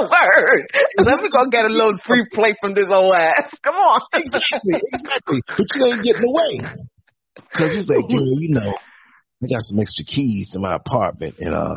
[0.00, 0.66] Word.
[0.98, 3.50] Let me go get a little free plate from this old ass.
[3.64, 4.00] Come on.
[4.14, 5.40] Exactly, exactly.
[5.46, 6.60] But you ain't getting away
[7.34, 8.72] because he's like, girl, you know,
[9.42, 11.76] I got some extra keys to my apartment, and uh,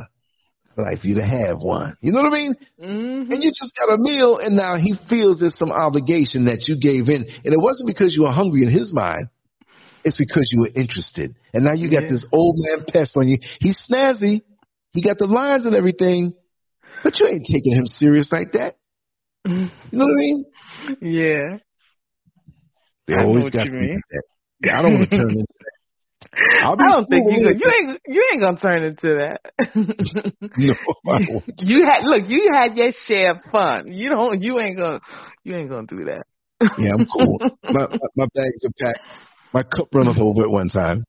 [0.78, 1.98] like for you to have one.
[2.02, 2.56] You know what I mean?
[2.80, 6.68] hmm And you just got a meal, and now he feels there's some obligation that
[6.68, 7.26] you gave in.
[7.45, 9.28] And it wasn't because you were hungry in his mind.
[10.04, 11.36] It's because you were interested.
[11.54, 12.12] And now you got Yeah.
[12.12, 13.38] this old man pest on you.
[13.60, 14.41] He's snazzy.
[14.94, 16.34] He got the lines and everything.
[17.04, 18.76] But you ain't taking him serious like that.
[19.45, 20.45] You know what I mean?
[21.02, 21.58] Yeah.
[23.08, 24.02] They I always got you mean.
[24.12, 24.24] that.
[24.66, 25.45] Yeah, I don't want to turn into that.
[25.45, 25.62] I'll be
[26.35, 29.41] I don't think you gonna, you ain't you ain't gonna turn into that.
[30.55, 30.73] No,
[31.60, 33.91] you had look, you had your share of fun.
[33.91, 34.99] You don't you ain't gonna
[35.43, 36.26] you ain't gonna do that.
[36.77, 37.39] Yeah, I'm cool.
[37.39, 38.99] my, my my bags are packed.
[39.53, 41.03] My cup run up over at one time.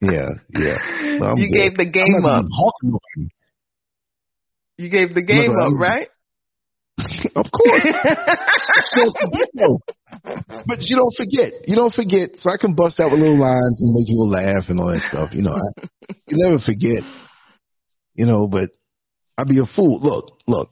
[0.00, 0.76] Yeah, yeah.
[1.18, 1.54] No, you good.
[1.54, 2.40] gave the game up.
[2.40, 3.30] even hawking nobody.
[4.76, 6.08] You gave the game up, right?
[7.36, 7.82] of course.
[10.66, 11.68] But you don't forget.
[11.68, 12.30] You don't forget.
[12.42, 15.02] So I can bust out with little lines and make people laugh and all that
[15.10, 15.30] stuff.
[15.32, 15.84] You know, I,
[16.28, 17.02] you never forget.
[18.14, 18.70] You know, but
[19.36, 20.00] I'd be a fool.
[20.00, 20.70] Look, look.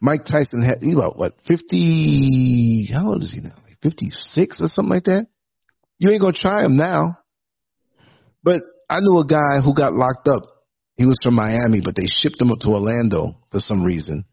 [0.00, 2.88] Mike Tyson had he about what fifty?
[2.92, 3.54] How old is he now?
[3.64, 5.26] Like fifty six or something like that.
[5.98, 7.18] You ain't gonna try him now.
[8.42, 10.42] But I knew a guy who got locked up.
[10.96, 14.24] He was from Miami, but they shipped him up to Orlando for some reason.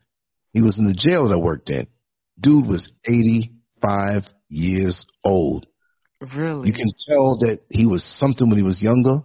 [0.55, 1.85] He was in the jail that I worked in.
[2.41, 4.95] Dude was 85 years
[5.25, 5.65] old.
[6.33, 6.69] really?
[6.69, 9.21] You can tell that he was something when he was younger,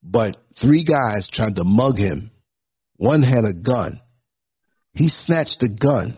[0.00, 2.30] but three guys tried to mug him.
[2.98, 3.98] One had a gun.
[4.94, 6.16] He snatched the gun,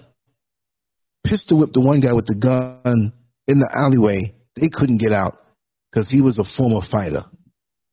[1.27, 3.13] pistol whipped the one guy with the gun
[3.49, 4.35] in the alleyway.
[4.61, 5.39] They couldn't get out
[5.91, 7.25] because he was a former fighter.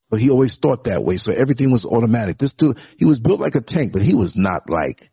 [0.10, 2.38] But he always thought that way, so everything was automatic.
[2.38, 5.10] This dude, he was built like a tank, but he was not like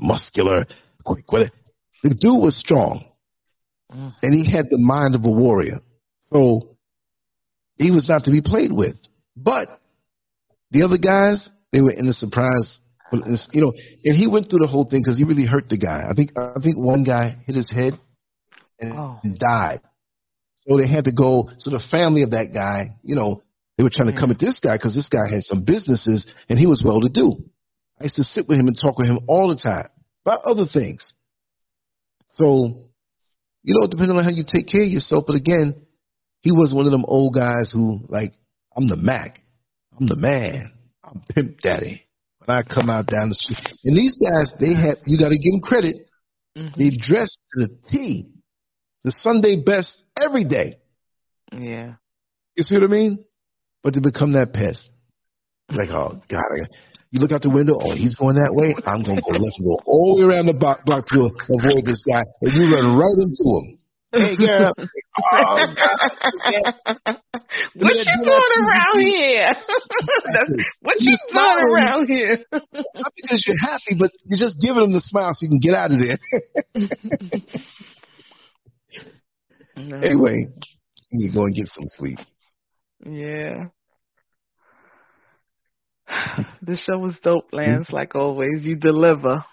[0.00, 0.66] muscular,
[1.04, 1.52] quick with it.
[2.02, 3.04] The dude was strong,
[3.92, 4.12] Mm.
[4.22, 5.80] and he had the mind of a warrior.
[6.32, 6.76] So
[7.76, 8.96] he was not to be played with.
[9.36, 9.80] But
[10.70, 11.38] the other guys,
[11.72, 12.66] they were in a surprise.
[13.52, 13.72] You know,
[14.04, 16.04] and he went through the whole thing because he really hurt the guy.
[16.06, 17.98] I think I think one guy hit his head
[18.78, 19.18] and Oh.
[19.38, 19.80] died.
[20.68, 21.48] So they had to go.
[21.60, 23.40] So the family of that guy, you know,
[23.78, 26.58] they were trying to come at this guy because this guy had some businesses and
[26.58, 27.42] he was well to do.
[28.00, 29.88] I used to sit with him and talk with him all the time
[30.24, 31.00] about other things.
[32.38, 32.74] So,
[33.64, 35.74] you know, depending on how you take care of yourself, but again,
[36.42, 38.32] he was one of them old guys who, like,
[38.76, 39.40] I'm the Mac,
[39.98, 40.70] I'm the man,
[41.02, 42.02] I'm Pimp Daddy.
[42.44, 45.38] When I come out down the street, and these guys, they have, you got to
[45.38, 45.96] give them credit.
[46.56, 46.76] Mhm.
[46.76, 48.28] They dress to the T,
[49.04, 50.78] the Sunday best every day.
[51.52, 51.94] Yeah.
[52.56, 53.24] You see what I mean?
[53.82, 54.78] But to become that pest,
[55.70, 56.66] like, oh God, I,
[57.10, 57.78] you look out the window.
[57.80, 58.74] Oh, he's going that way.
[58.86, 61.30] I'm going to go left and go all the way around the block, block to
[61.48, 63.78] avoid this guy, and you run right into him.
[64.12, 64.72] Hey, girl.
[64.76, 64.84] Oh,
[65.76, 65.98] God.
[67.74, 69.52] what you doing around here?
[70.80, 72.38] what you doing around here?
[72.52, 75.74] Not because you're happy, but you're just giving him the smile so you can get
[75.74, 76.18] out of there.
[79.76, 79.96] no.
[79.98, 80.48] Anyway,
[81.10, 82.18] you go and get some sleep.
[83.04, 83.66] Yeah.
[86.62, 87.86] This show was dope, Lance.
[87.90, 89.44] Like always, you deliver.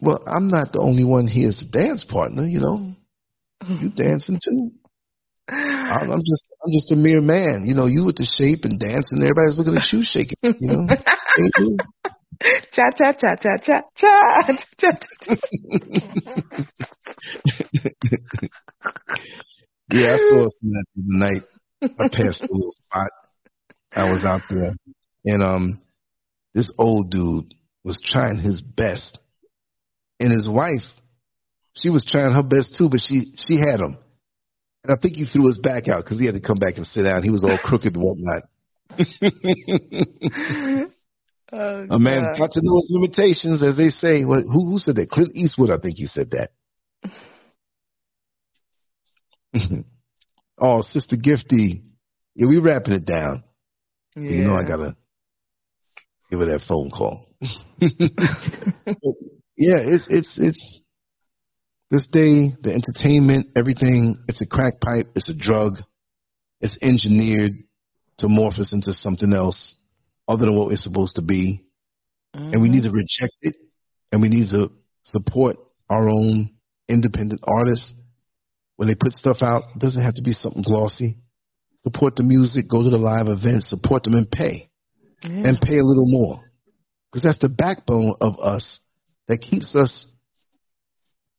[0.00, 2.44] Well, I'm not the only one here as a dance partner.
[2.44, 2.94] You know,
[3.68, 4.72] you dancing too.
[5.48, 7.66] I'm just I'm just a mere man.
[7.66, 10.36] You know, you with the shape and dancing, everybody's looking at you shaking.
[10.42, 10.86] You know.
[12.74, 14.90] cha cha cha cha cha cha cha.
[19.92, 21.42] yeah, I saw some that the night.
[21.82, 23.10] I passed a little spot.
[23.94, 24.74] I was out there,
[25.26, 25.80] and um,
[26.54, 27.54] this old dude
[27.84, 29.18] was trying his best,
[30.18, 30.84] and his wife,
[31.82, 33.98] she was trying her best too, but she she had him
[34.86, 36.86] and I think he threw his back out because he had to come back and
[36.94, 37.24] sit down.
[37.24, 38.42] He was all crooked and whatnot.
[41.52, 44.24] oh, a man got to know his limitations, as they say.
[44.24, 45.10] Well, who, who said that?
[45.10, 46.50] Clint Eastwood, I think he said that.
[50.60, 51.82] oh, Sister Gifty.
[52.36, 53.42] Yeah, we wrapping it down.
[54.14, 54.22] Yeah.
[54.22, 54.94] You know I gotta
[56.30, 57.26] give her that phone call.
[57.80, 60.58] yeah, it's it's it's
[61.90, 65.76] this day, the entertainment, everything, it's a crack pipe, it's a drug,
[66.60, 67.52] it's engineered
[68.18, 69.56] to morph us into something else
[70.26, 71.60] other than what we're supposed to be.
[72.34, 72.52] Mm-hmm.
[72.52, 73.54] And we need to reject it
[74.10, 74.72] and we need to
[75.12, 75.58] support
[75.88, 76.50] our own
[76.88, 77.84] independent artists.
[78.76, 81.18] When they put stuff out, it doesn't have to be something glossy.
[81.84, 84.70] Support the music, go to the live events, support them and pay.
[85.26, 86.40] And pay a little more.
[87.12, 88.62] Because that's the backbone of us
[89.28, 89.90] that keeps us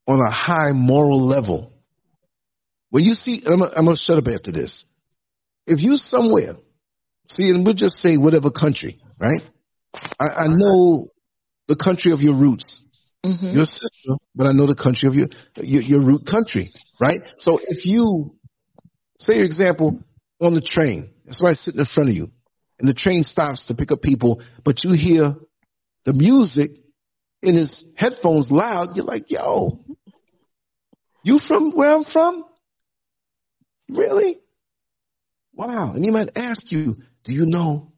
[0.06, 1.72] on a high moral level.
[2.90, 4.70] When you see, I'm, I'm going to shut up after this.
[5.66, 6.56] If you somewhere,
[7.36, 9.42] see, and we'll just say whatever country, right?
[10.18, 11.08] I, I know
[11.68, 12.64] the country of your roots,
[13.24, 13.46] mm-hmm.
[13.46, 17.20] your sister, but I know the country of your, your your root country, right?
[17.44, 18.34] So if you
[19.20, 19.98] say, for example,
[20.40, 22.30] on the train, that's why I sitting in front of you,
[22.78, 25.34] and the train stops to pick up people, but you hear
[26.04, 26.72] the music
[27.42, 29.80] in his headphones loud, you're like, yo,
[31.22, 32.44] you from where I'm from?
[33.88, 34.38] Really?
[35.54, 35.92] Wow.
[35.94, 37.92] And he might ask you, do you know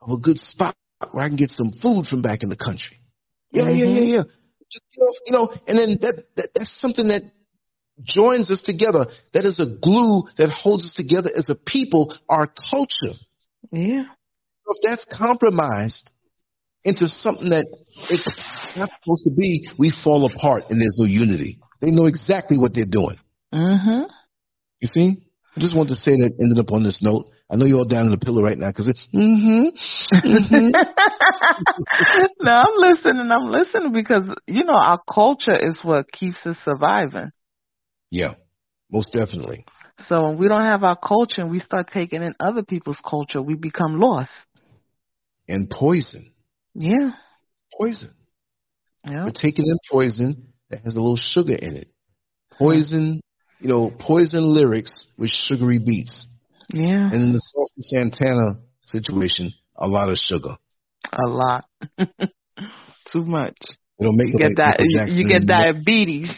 [0.00, 0.74] of a good spot
[1.10, 3.00] where I can get some food from back in the country?
[3.52, 3.76] Yeah, mm-hmm.
[3.78, 4.14] yeah, yeah, mm-hmm.
[4.14, 4.22] yeah.
[4.72, 7.22] Just, you, know, you know, and then that, that that's something that
[8.04, 9.06] joins us together.
[9.34, 13.18] That is a glue that holds us together as a people, our culture.
[13.72, 14.04] Yeah.
[14.66, 15.94] If that's compromised,
[16.84, 17.66] into something that
[18.08, 18.24] it's
[18.76, 21.58] not supposed to be, we fall apart and there's no unity.
[21.80, 23.18] They know exactly what they're doing.
[23.52, 24.02] Mm-hmm.
[24.80, 25.22] You see?
[25.56, 27.30] I just wanted to say that ended up on this note.
[27.50, 29.66] I know you're all down in the pillow right now because it's mm-hmm.
[30.14, 30.68] mm-hmm.
[32.42, 33.28] no, I'm listening.
[33.30, 37.32] I'm listening because you know our culture is what keeps us surviving.
[38.10, 38.34] Yeah,
[38.92, 39.64] most definitely.
[40.08, 43.42] So when we don't have our culture and we start taking in other people's culture,
[43.42, 44.30] we become lost.
[45.50, 46.30] And poison.
[46.74, 47.10] Yeah.
[47.76, 48.12] Poison.
[49.04, 49.24] Yeah.
[49.24, 51.88] We're taking in poison that has a little sugar in it.
[52.56, 53.20] Poison,
[53.58, 56.12] you know, poison lyrics with sugary beats.
[56.72, 57.10] Yeah.
[57.10, 58.58] And in the Saucy Santana
[58.92, 60.54] situation, a lot of sugar.
[61.12, 61.64] A lot.
[63.12, 63.56] Too much.
[63.98, 64.76] It'll make you get that.
[64.78, 66.28] You, you get diabetes.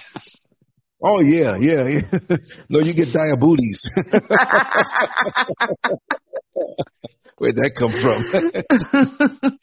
[1.05, 2.37] Oh yeah, yeah, yeah.
[2.71, 3.79] no, you get diabetes.
[7.39, 8.25] Where'd that come from?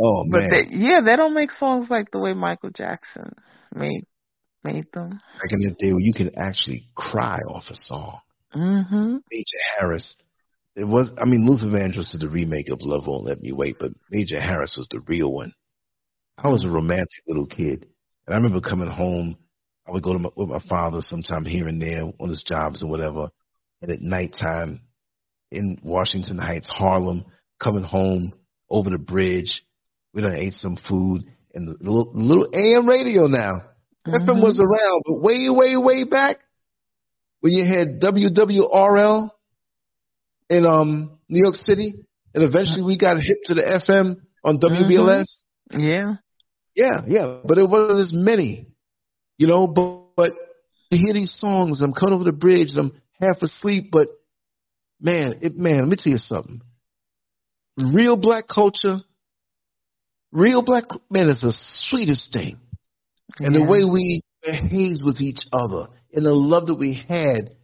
[0.00, 0.30] oh man!
[0.30, 3.34] But they, yeah, they don't make songs like the way Michael Jackson
[3.74, 4.04] made
[4.64, 5.10] made them.
[5.10, 8.18] Back in the day, where you could actually cry off a song.
[8.54, 9.16] Mm-hmm.
[9.30, 10.04] Major Harris.
[10.76, 11.08] It was.
[11.20, 14.40] I mean, Luther Vandross did the remake of Love Won't Let Me Wait, but Major
[14.40, 15.52] Harris was the real one.
[16.36, 17.86] I was a romantic little kid,
[18.26, 19.36] and I remember coming home.
[19.86, 22.82] I would go to my, with my father sometime here and there on his jobs
[22.82, 23.28] or whatever.
[23.80, 24.82] And at nighttime,
[25.50, 27.24] in Washington Heights, Harlem,
[27.62, 28.32] coming home
[28.70, 29.50] over the bridge.
[30.12, 33.62] We done ate some food and the little, little AM radio now.
[34.06, 34.30] Mm-hmm.
[34.30, 36.38] FM was around, but way, way, way back
[37.40, 39.30] when you had WWRL
[40.50, 41.94] in um New York City,
[42.34, 45.26] and eventually we got hip to the FM on WBLS.
[45.72, 45.80] Mm-hmm.
[45.80, 46.14] Yeah,
[46.74, 47.38] yeah, yeah.
[47.44, 48.68] But it wasn't as many,
[49.36, 49.66] you know.
[49.66, 50.30] But, but
[50.90, 52.68] to hear these songs, I'm coming over the bridge.
[52.78, 54.08] I'm half asleep, but
[55.00, 56.60] man, it, man, let me tell you something.
[57.76, 58.98] Real black culture,
[60.32, 61.54] real black man is the
[61.90, 62.58] sweetest thing,
[63.38, 63.60] and yeah.
[63.60, 67.54] the way we behave with each other, and the love that we had.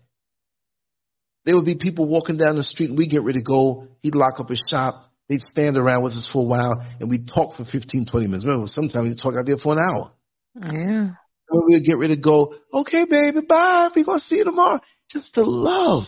[1.45, 3.89] There would be people walking down the street and we get ready to go.
[4.01, 5.13] He'd lock up his shop.
[5.29, 8.47] They'd stand around with us for a while and we'd talk for 15, 20 minutes.
[8.47, 10.13] Remember, sometimes we'd talk out there for an hour.
[10.57, 11.11] Yeah.
[11.49, 13.89] When we'd get ready to go, okay, baby, bye.
[13.95, 14.81] We're going to see you tomorrow.
[15.13, 16.05] Just the love.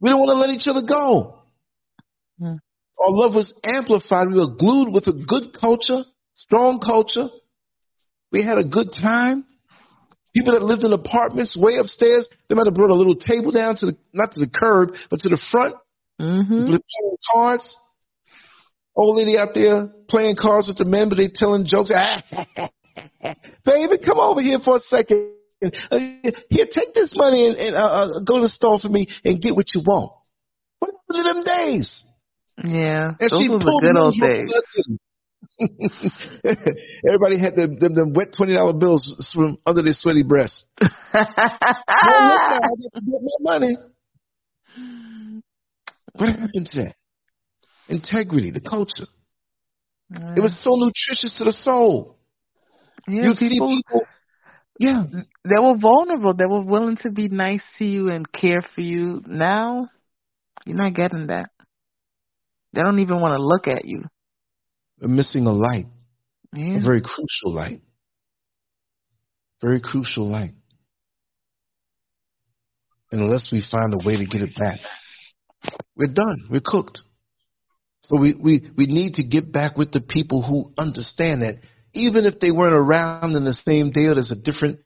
[0.00, 1.40] We don't want to let each other go.
[2.38, 2.56] Hmm.
[2.98, 4.28] Our love was amplified.
[4.28, 6.04] We were glued with a good culture,
[6.36, 7.28] strong culture.
[8.32, 9.44] We had a good time.
[10.34, 13.76] People that lived in apartments way upstairs, they might have brought a little table down
[13.78, 15.76] to the not to the curb, but to the front.
[16.20, 16.66] Mhm.
[16.66, 17.64] Playing cards.
[18.94, 21.90] Old lady out there playing cards with the men, but they telling jokes.
[23.64, 25.35] Baby, come over here for a second.
[25.64, 25.68] Uh,
[26.50, 29.40] here, take this money and, and uh, uh, go to the store for me and
[29.40, 30.12] get what you want.
[30.78, 31.88] What happened to them days?
[32.64, 33.12] Yeah.
[33.18, 34.50] And Those were the good old days.
[37.06, 39.02] Everybody had them, them, them wet twenty dollar bills
[39.32, 40.56] from under their sweaty breasts.
[41.14, 43.76] Well, look now, I get my money.
[46.12, 46.94] What happened to that?
[47.88, 49.06] Integrity, the culture.
[50.10, 52.18] It was so nutritious to the soul.
[53.08, 54.02] yeah, you see people, people,
[54.78, 55.04] yeah,
[55.44, 56.34] they were vulnerable.
[56.34, 59.22] They were willing to be nice to you and care for you.
[59.26, 59.88] Now,
[60.64, 61.50] you're not getting that.
[62.72, 64.02] They don't even want to look at you.
[65.00, 65.86] we're missing a light,
[66.52, 66.78] Yeah.
[66.78, 67.80] a very crucial light.
[69.62, 70.54] Very crucial light.
[73.12, 74.78] And unless we find a way to get it back,
[75.96, 76.36] we're done.
[76.50, 76.98] We're cooked.
[78.08, 81.56] So we, we, we need to get back with the people who understand that
[81.96, 84.78] even if they weren't around in the same day or there's a different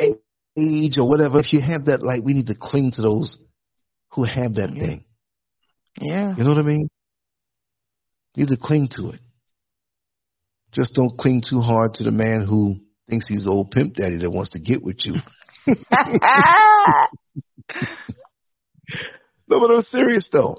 [0.00, 3.28] age or whatever, if you have that light, we need to cling to those
[4.12, 4.82] who have that Yeah.
[4.86, 5.04] thing.
[6.00, 6.34] yeah.
[6.36, 6.88] You know what I mean?
[8.36, 9.20] You need to cling to it.
[10.74, 12.76] Just don't cling too hard to the man who
[13.08, 15.14] thinks he's old pimp daddy that wants to get with you.
[19.48, 20.56] No, but I'm serious though.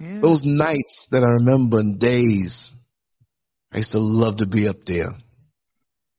[0.00, 0.20] yeah.
[0.20, 2.50] Those nights that I remember and days,
[3.72, 5.14] I used to love to be up there,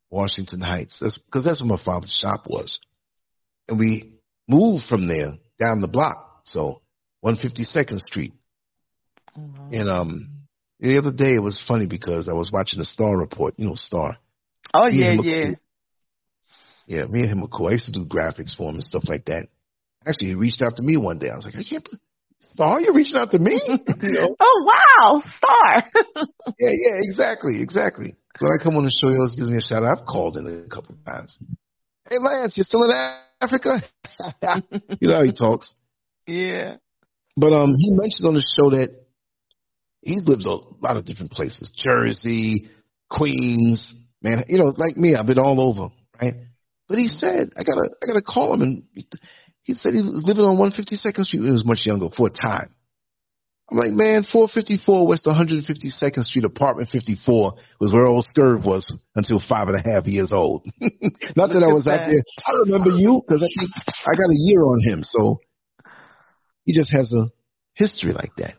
[0.09, 2.69] Washington Heights, because that's, that's where my father's shop was,
[3.67, 4.13] and we
[4.47, 6.81] moved from there down the block, so
[7.25, 8.33] 152nd Street.
[9.37, 9.79] Mhm.
[9.79, 10.29] And um,
[10.79, 13.53] the other day it was funny because I was watching the Star Report.
[13.57, 14.17] You know, Star.
[14.73, 15.45] Oh Me yeah, yeah.
[15.45, 15.55] cool.
[16.87, 17.67] Yeah, me and him were cool.
[17.67, 19.47] I used to do graphics for him and stuff like that.
[20.07, 21.29] Actually, he reached out to me one day.
[21.29, 21.83] I was like, I can't.
[21.83, 21.99] believe-
[22.59, 23.57] Star, you're reaching out to me?
[23.67, 24.35] you know?
[24.37, 26.25] Oh wow, star.
[26.59, 28.15] Yeah, yeah, exactly, exactly.
[28.37, 29.99] So when I come on the show, he always gives me a shout out.
[29.99, 31.29] I've called in a couple of times.
[32.09, 32.91] Hey, Lance, you're still in
[33.39, 33.81] Africa?
[34.99, 35.67] you know how he talks.
[36.27, 36.75] yeah.
[37.37, 38.89] But um, he mentioned on the show that
[40.01, 42.69] he lives a lot of different places: Jersey,
[43.09, 43.79] Queens,
[44.21, 44.43] man.
[44.49, 46.35] You know, like me, I've been all over, right?
[46.89, 48.83] But he said, I gotta, I gotta call him, and
[49.69, 51.43] he said he was living on 152nd Street.
[51.43, 52.69] He was much younger for a time.
[53.69, 58.83] I'm like, man, 454 West 152nd Street, apartment 54 was where old Scurv was
[59.15, 60.65] until five and a half years old.
[61.35, 62.23] Not that I was out there.
[62.47, 63.69] I remember you because I think
[64.07, 65.39] I got a year on him, so
[66.65, 67.27] he just has a
[67.75, 68.55] history like that.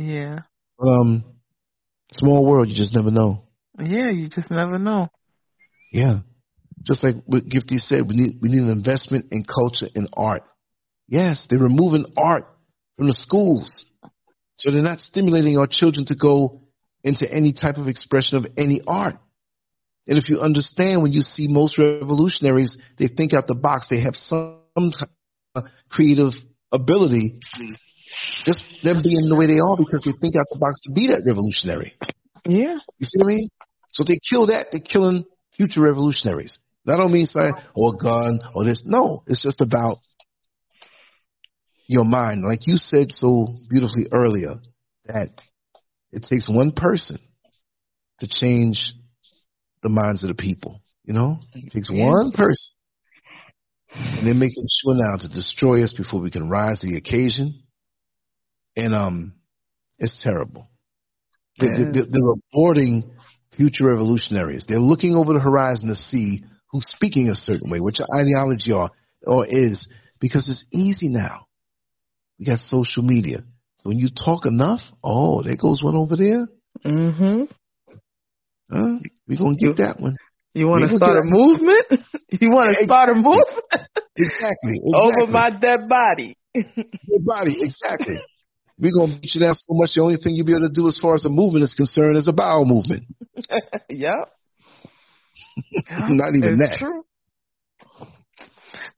[0.00, 0.40] Yeah.
[0.78, 1.24] But, um,
[2.18, 3.42] small world, you just never know.
[3.80, 5.08] Yeah, you just never know.
[5.92, 6.20] Yeah,
[6.86, 10.42] just like what Gifty said, we need we need an investment in culture and art.
[11.12, 12.48] Yes, they're removing art
[12.96, 13.70] from the schools,
[14.58, 16.62] so they're not stimulating our children to go
[17.04, 19.16] into any type of expression of any art.
[20.06, 23.84] And if you understand, when you see most revolutionaries, they think out the box.
[23.90, 24.92] They have some
[25.90, 26.32] creative
[26.72, 27.40] ability,
[28.46, 31.08] just them being the way they are because they think out the box to be
[31.08, 31.92] that revolutionary.
[32.46, 32.78] Yeah.
[32.98, 33.48] You see what I mean?
[33.92, 35.26] So they kill that, they're killing
[35.58, 36.52] future revolutionaries.
[36.86, 38.78] That don't mean say, or oh, gun, or this.
[38.86, 39.98] No, it's just about
[41.86, 42.42] your mind.
[42.42, 44.60] Like you said so beautifully earlier,
[45.06, 45.30] that
[46.12, 47.18] it takes one person
[48.20, 48.78] to change
[49.82, 50.80] the minds of the people.
[51.04, 51.38] You know?
[51.54, 52.56] It takes one person.
[53.94, 57.62] And they're making sure now to destroy us before we can rise to the occasion.
[58.76, 59.34] And um
[59.98, 60.68] it's terrible.
[61.60, 63.10] They- they- they're aborting
[63.56, 64.62] future revolutionaries.
[64.66, 68.90] They're looking over the horizon to see who's speaking a certain way, which ideology are
[69.26, 69.78] or is,
[70.20, 71.46] because it's easy now.
[72.42, 73.44] We got social media.
[73.78, 76.48] So when you talk enough, oh, there goes one over there.
[76.84, 77.42] Mm-hmm.
[78.68, 78.98] Huh?
[79.28, 80.16] We're gonna get that one.
[80.52, 81.86] You want to start a movement?
[82.32, 83.46] You want to start a movement
[84.16, 84.80] Exactly.
[84.92, 86.36] over my dead body?
[86.52, 88.18] Your body, exactly.
[88.76, 89.90] We're gonna beat you down so much.
[89.94, 92.16] The only thing you'll be able to do as far as the movement is concerned
[92.16, 93.04] is a bowel movement.
[93.88, 94.32] yep.
[95.88, 96.78] Not even it's that.
[96.80, 97.04] True.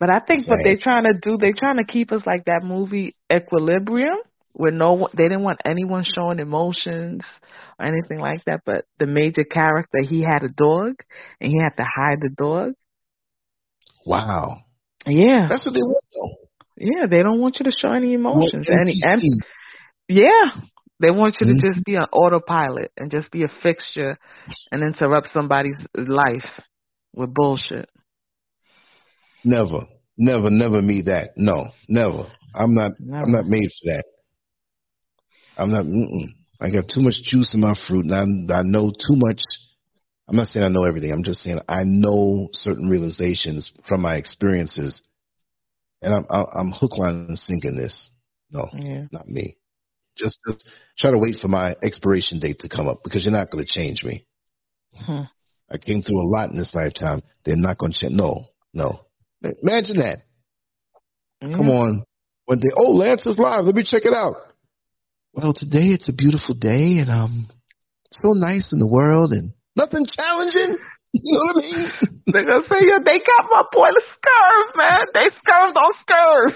[0.01, 2.63] But I think what they're trying to do, they're trying to keep us like that
[2.65, 4.19] movie Equilibrium,
[4.53, 7.23] where no one, they didn't want anyone showing emotions
[7.79, 8.63] or anything like that.
[8.67, 10.95] But the major character, he had a dog,
[11.41, 12.73] and he had to hide the dog.
[14.07, 14.59] Wow.
[15.07, 16.49] Yeah, That's what they want though.
[16.77, 18.67] yeah, they don't want you to show any Well, emotions.
[18.71, 19.23] Any, and
[20.09, 20.63] yeah,
[21.01, 21.61] they want you to Mhm.
[21.75, 24.19] just be on autopilot and just be a fixture
[24.73, 26.49] and interrupt somebody's life
[27.15, 27.89] with bullshit.
[29.45, 31.31] Never, never, never me that.
[31.37, 32.27] No, never.
[32.55, 32.93] I'm not.
[32.99, 33.25] Never.
[33.25, 34.05] I'm not made for that.
[35.59, 35.85] I'm not.
[35.85, 36.29] Mm-mm.
[36.61, 39.41] I got too much juice in my fruit, and I, I know too much.
[40.29, 41.13] I'm not saying I know everything.
[41.13, 44.95] I'm just saying I know certain realizations from my experiences,
[46.01, 47.93] and I'm I'm, I'm hook, line, and sinking this.
[48.51, 49.07] No, Yeah.
[49.11, 49.57] not me.
[50.17, 50.63] Just, just
[50.99, 53.73] try to wait for my expiration date to come up because you're not going to
[53.73, 54.25] change me.
[54.95, 55.23] Hmm.
[55.69, 57.23] I came through a lot in this lifetime.
[57.45, 58.15] They're not going to change.
[58.15, 59.07] No, no.
[59.63, 60.23] Imagine that.
[61.41, 62.05] Come on.
[62.47, 63.65] One day, oh, Lance is live.
[63.65, 64.37] Let me check it out.
[65.33, 67.49] Well, today it's a beautiful day, and um,
[68.23, 70.79] so nice in the world, and nothing challenging.
[71.13, 71.91] You know what I mean?
[72.27, 75.07] They're gonna say, yeah, they got my boy the scurv, man.
[75.15, 76.53] They scurved on scurv.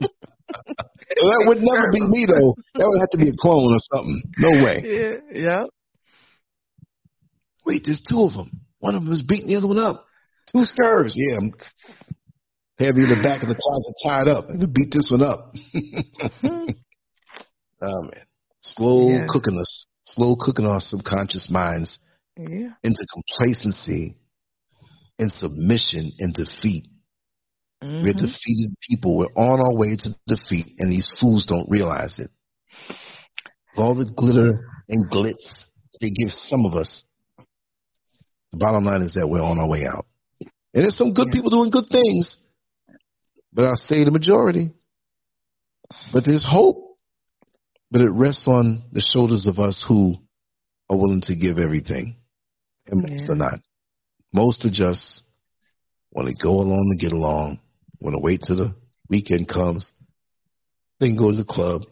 [0.00, 2.54] that would never be me though.
[2.74, 4.22] That would have to be a clone or something.
[4.38, 4.82] No way.
[4.84, 5.64] yeah, yeah.
[7.66, 8.60] Wait, there's two of them.
[8.78, 10.03] One of them is beating the other one up.
[10.54, 11.12] Two scurvs.
[11.14, 11.52] Yeah, I'm
[12.78, 15.52] heavy in the back of the closet, tied up, and to beat this one up.
[17.82, 18.24] oh man,
[18.76, 19.26] slow Yeah.
[19.28, 21.88] cooking us, slow cooking our subconscious minds
[22.38, 22.74] Yeah.
[22.82, 24.16] into complacency
[25.18, 26.86] and submission and defeat.
[27.82, 28.20] We're Mhm.
[28.20, 29.16] defeated people.
[29.16, 32.30] We're on our way to defeat, and these fools don't realize it.
[33.76, 35.34] All the glitter and glitz
[36.00, 36.88] they give some of us.
[38.52, 40.06] The bottom line is that we're on our way out.
[40.74, 42.26] And there's some good people doing good things,
[43.52, 44.72] but I'll say the majority.
[46.12, 46.98] But there's hope.
[47.90, 50.16] But it rests on the shoulders of us who
[50.90, 52.16] are willing to give everything.
[52.86, 53.30] And most Yeah.
[53.32, 53.60] are not.
[54.32, 55.00] Most are just
[56.10, 57.60] want to go along to get along,
[58.00, 58.74] want to wait till the
[59.08, 59.84] weekend comes,
[60.98, 61.82] then go to the club,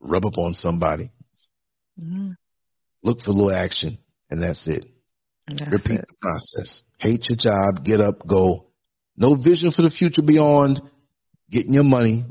[0.00, 1.10] rub up on somebody,
[2.00, 2.36] Mhm.
[3.02, 3.98] look for a little action,
[4.30, 4.84] and that's it.
[5.46, 6.08] That's Repeat it.
[6.08, 6.82] the process.
[6.98, 8.66] Hate your job, get up, go.
[9.16, 10.80] No vision for the future beyond
[11.50, 12.24] getting your money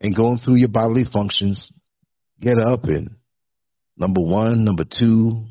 [0.00, 1.58] and going through your bodily functions.
[2.40, 3.16] Get up and
[3.96, 5.44] number one, number two,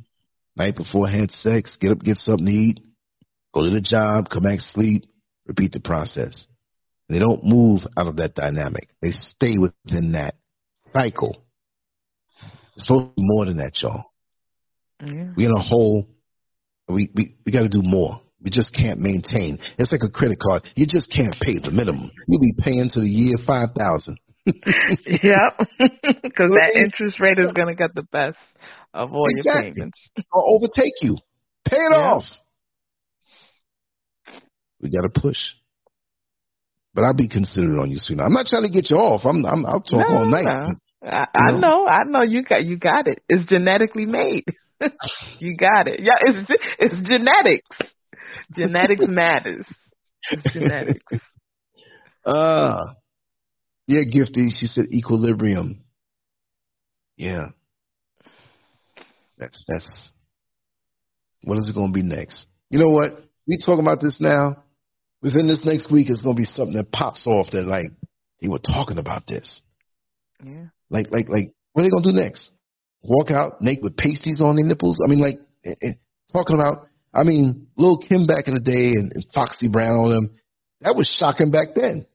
[0.56, 2.80] night before had sex, get up, get something to eat,
[3.54, 5.06] go to the job, come back, sleep,
[5.46, 6.34] repeat the process.
[7.10, 8.90] They don't move out of that dynamic.
[9.02, 10.36] They stay within that
[10.94, 11.44] cycle.
[12.78, 14.06] It's supposed to be more than that, y'all.
[15.06, 15.34] Yeah.
[15.36, 16.08] We in a hole.
[16.88, 18.22] We we, we got to do more.
[18.44, 19.60] We just can't maintain.
[19.78, 20.64] It's like a credit card.
[20.76, 22.10] You just can't pay the minimum.
[22.28, 24.18] You'll be paying to the year five thousand.
[24.46, 24.58] yep.
[26.24, 28.38] Because that interest rate is gonna get the best
[28.94, 29.98] of all your payments.
[30.32, 31.18] or overtake you.
[31.68, 31.98] Pay it Yeah.
[31.98, 32.24] off.
[34.82, 35.38] We got to push.
[36.94, 38.20] But I'll be considerate on you soon.
[38.20, 39.22] I'm not trying to get you off.
[39.24, 40.44] I'm, I'm I'll talk No, all night.
[40.46, 40.74] no.
[41.08, 41.60] I, I know?
[41.60, 42.22] know, I know.
[42.24, 43.20] You got, you got it.
[43.30, 44.44] It's genetically made.
[45.40, 46.00] you got it.
[46.02, 46.50] Yeah, it's
[46.80, 47.68] it's genetics.
[48.56, 49.65] Genetics matters.
[50.32, 51.03] It's genetics.
[52.26, 52.94] Uh
[53.88, 54.49] yeah, Gifty.
[54.60, 55.84] She said equilibrium.
[57.18, 57.48] Yeah.
[59.38, 59.86] That's that's
[61.44, 62.36] what is it gonna be next?
[62.69, 63.23] You know what?
[63.48, 64.64] We talking about this now.
[65.22, 67.91] Within this next week it's gonna be something that pops off that like
[68.41, 69.45] they were talking about this.
[70.44, 70.65] Yeah.
[70.90, 72.41] Like like like what are they gonna do next?
[73.03, 74.98] Walk out naked with pasties on their nipples?
[75.03, 75.94] I mean like eh, eh,
[76.32, 80.10] talking about I mean, Lil Kim back in the day and, and Foxy Brown on
[80.12, 80.30] them,
[80.82, 82.06] that was shocking back then.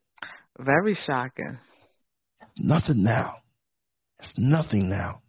[0.59, 1.59] Very shocking.
[2.59, 3.36] Nothing now.
[4.20, 5.20] It's nothing now.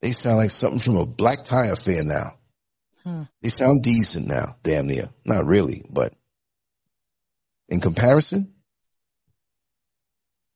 [0.00, 2.34] They sound like something from a black tie affair now.
[3.02, 3.22] Hmm.
[3.42, 5.08] They sound decent now, damn near.
[5.24, 6.14] Not really, but
[7.68, 8.52] in comparison,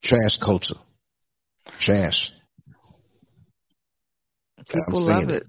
[0.04, 0.76] trash culture.
[1.84, 2.14] Trash.
[4.70, 5.42] People love it.
[5.42, 5.46] it.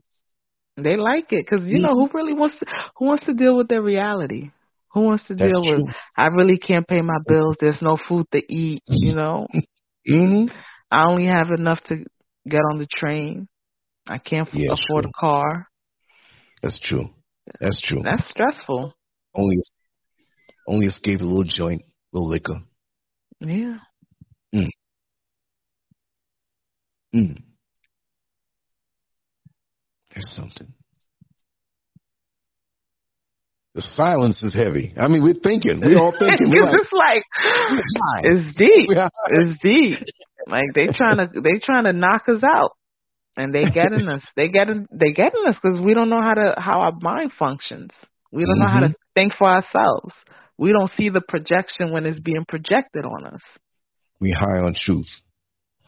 [0.84, 2.66] They like it because you know who really wants to,
[2.98, 4.52] who wants to deal with their reality.
[4.94, 5.86] Who wants to That's deal with?
[6.18, 7.56] I really can't pay my bills.
[7.60, 8.84] There's no food to eat.
[8.88, 9.48] You know,
[10.08, 10.46] hmm
[10.92, 12.04] I only have enough to
[12.48, 13.48] get on the train.
[14.08, 15.12] I can't f- Yeah, afford true.
[15.16, 15.68] a car.
[16.64, 17.10] That's true.
[17.60, 18.02] That's true.
[18.04, 18.94] That's stressful.
[19.36, 19.58] only
[20.68, 22.62] only escape a little joint, little liquor.
[23.40, 23.78] Yeah.
[24.54, 24.70] Mm.
[27.16, 27.42] Mm.
[30.20, 30.74] There's something.
[33.76, 34.94] The silence is heavy.
[35.00, 35.80] I mean, we're thinking.
[35.82, 36.50] We're all thinking.
[36.50, 37.24] We're like, it's like
[38.24, 38.90] it's deep.
[39.30, 40.00] It's deep.
[40.48, 42.72] Like they trying to they trying to knock us out,
[43.38, 44.22] and they getting us.
[44.36, 47.92] They getting they getting us because we don't know how to how our mind functions.
[48.32, 48.96] We don't know how to Mhm.
[49.14, 50.14] think for ourselves.
[50.58, 53.42] We don't see the projection when it's being projected on us.
[54.20, 55.08] we high on truth.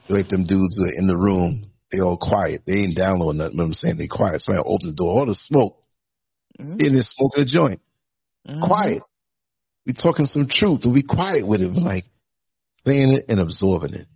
[0.08, 2.64] Like them dudes are in the room, they all quiet.
[2.66, 3.58] They ain't downloading nothing.
[3.58, 4.42] But I'm saying they quiet.
[4.46, 5.78] So I open the door, all the smoke.
[6.60, 6.86] Mhm.
[6.86, 7.82] In there smoking a joint.
[8.48, 8.68] Mhm.
[8.68, 9.04] Quiet.
[9.86, 12.06] We talking some truth, and we quiet with it, like
[12.86, 14.08] saying it and absorbing it.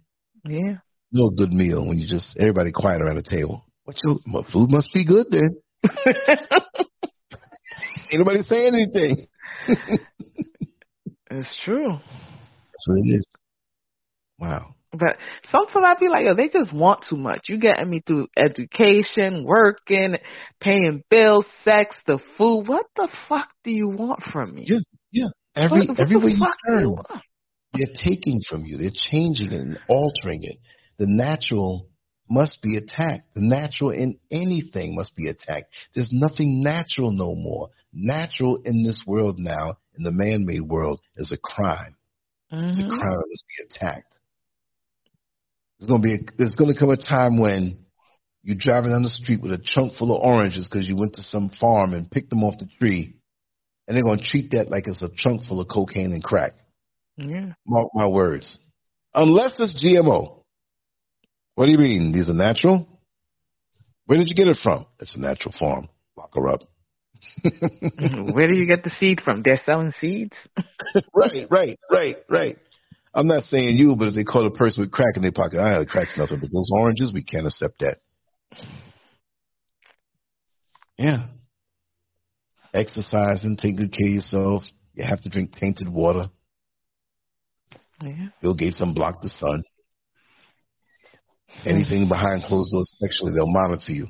[0.47, 0.77] Yeah.
[1.11, 3.65] No good meal when you just everybody quiet around the table.
[3.83, 5.49] What your my food must be good then.
[8.11, 9.27] Ain't nobody saying anything.
[11.31, 11.91] it's true.
[11.91, 13.25] That's what it is.
[14.39, 14.74] Wow.
[14.97, 15.17] But
[15.51, 17.41] sometimes I be like, yo, they just want too much.
[17.49, 20.15] You getting me through education, working,
[20.61, 22.67] paying bills, sex, the food.
[22.67, 24.65] What the fuck do you want from me?
[24.67, 24.79] Yeah,
[25.11, 25.27] yeah.
[25.55, 26.95] Every what, what everywhere the you turn,
[27.73, 28.77] they're taking from you.
[28.77, 30.57] They're changing it and altering it.
[30.97, 31.87] The natural
[32.29, 33.33] must be attacked.
[33.35, 35.71] The natural in anything must be attacked.
[35.93, 37.69] There's nothing natural no more.
[37.93, 41.95] Natural in this world now, in the man-made world, is a crime.
[42.49, 42.99] The Mhm.
[42.99, 44.14] crime must be attacked.
[45.85, 47.77] There's gonna be a, there's gonna come a time when
[48.41, 51.23] you're driving down the street with a trunk full of oranges because you went to
[51.31, 53.15] some farm and picked them off the tree,
[53.87, 56.53] and they're gonna treat that like it's a trunk full of cocaine and crack.
[57.17, 57.53] Yeah.
[57.67, 58.45] Mark my words.
[59.13, 60.39] Unless it's GMO.
[61.53, 62.11] What do you mean?
[62.11, 62.87] These are natural?
[64.07, 64.87] Where did you get it from?
[64.99, 65.87] It's a natural farm.
[66.17, 66.61] Lock her up.
[67.43, 69.43] Where do you get the seed from?
[69.43, 70.33] They're selling seeds.
[71.13, 72.57] right, right, right, right.
[73.15, 75.59] I'm not saying you, but if they caught a person with crack in their pocket,
[75.59, 77.97] I had crack's nothing, but those oranges, we can't accept that.
[80.97, 81.27] Yeah.
[82.73, 84.63] Exercise and take good care of yourself.
[84.95, 86.29] You have to drink tainted water.
[88.03, 88.27] Oh, yeah.
[88.41, 89.63] Bill Gates unblocked the sun.
[91.65, 94.07] Anything behind closed doors sexually, they'll monitor you.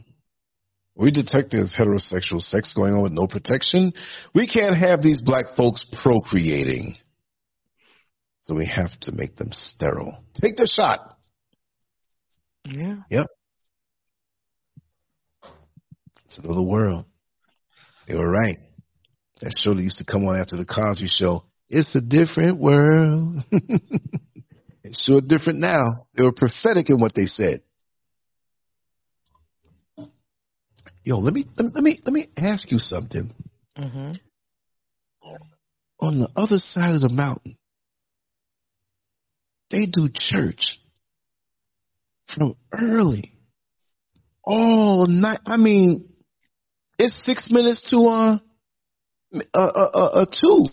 [0.96, 3.94] We detect there's heterosexual sex going on with no protection.
[4.34, 6.98] We can't have these black folks procreating.
[8.48, 10.18] So we have to make them sterile.
[10.40, 11.18] Take the shot.
[12.66, 12.98] Yeah.
[13.10, 13.26] Yep.
[16.30, 17.06] It's another world.
[18.08, 18.60] They were right.
[19.42, 21.44] That show that used to come on after the Cosby Show.
[21.70, 23.44] It's a different world.
[23.52, 26.06] it's sure different now.
[26.16, 27.62] They were prophetic in what they said.
[31.04, 33.32] Yo, let me let me let me, ask you something.
[33.78, 34.20] Mhm.
[36.00, 37.58] On the other side of the mountain,
[39.76, 40.62] they do church
[42.36, 43.34] from early
[44.44, 45.40] all night.
[45.46, 46.06] I mean,
[46.98, 48.36] it's six minutes to uh,
[49.36, 50.68] uh, uh, uh, uh two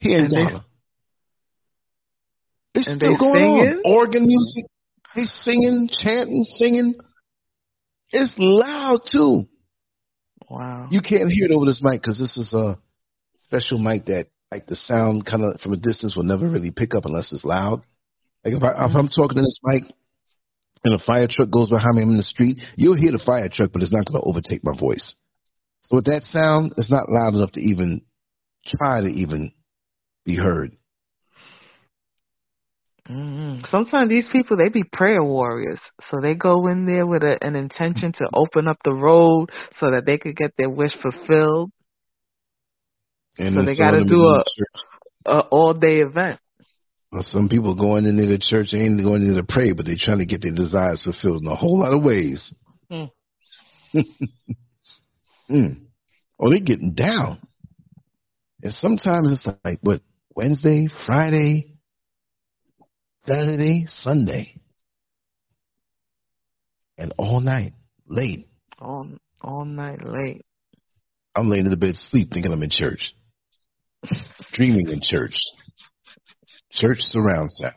[0.00, 0.64] here in Ghana.
[2.74, 3.82] It's and still going singing?
[3.84, 3.92] on.
[3.92, 4.64] Organ music,
[5.14, 6.94] they singing, chanting, singing.
[8.10, 9.46] It's loud too.
[10.50, 10.88] Wow.
[10.90, 12.78] You can't hear it over this mic because this is a
[13.44, 16.94] special mic that, like, the sound kind of from a distance will never really pick
[16.94, 17.82] up unless it's loud.
[18.48, 19.82] Like if, I, if I'm talking to this mic
[20.84, 23.48] and a fire truck goes behind me, I'm in the street, you'll hear the fire
[23.54, 25.02] truck, but it's not going to overtake my voice.
[25.90, 28.02] So with that sound, it's not loud enough to even
[28.76, 29.52] try to even
[30.24, 30.76] be heard.
[33.06, 35.80] hmm Sometimes these people they be prayer warriors,
[36.10, 39.50] so they go in there with a, an intention to open up the road
[39.80, 41.70] so that they could get their wish fulfilled.
[43.38, 44.44] And So they gotta do a-
[45.26, 46.40] A all day event.
[47.10, 49.86] Well, some people going in the church they ain't going in there to pray, but
[49.86, 52.38] they're trying to get their desires fulfilled in a whole lot of ways.
[52.90, 53.04] Hmm.
[55.50, 55.80] mm.
[56.38, 57.38] Oh, they're getting down.
[58.62, 60.02] And sometimes it's like, what,
[60.34, 61.74] Wednesday, Friday,
[63.26, 64.60] Saturday, Sunday.
[66.98, 67.74] And all night,
[68.08, 68.48] late.
[68.80, 69.08] all
[69.40, 70.44] all night late.
[71.36, 73.00] I'm laying in the bed sleep thinking I'm in church.
[74.54, 75.34] Dreaming in church.
[76.80, 77.74] Church surround sound.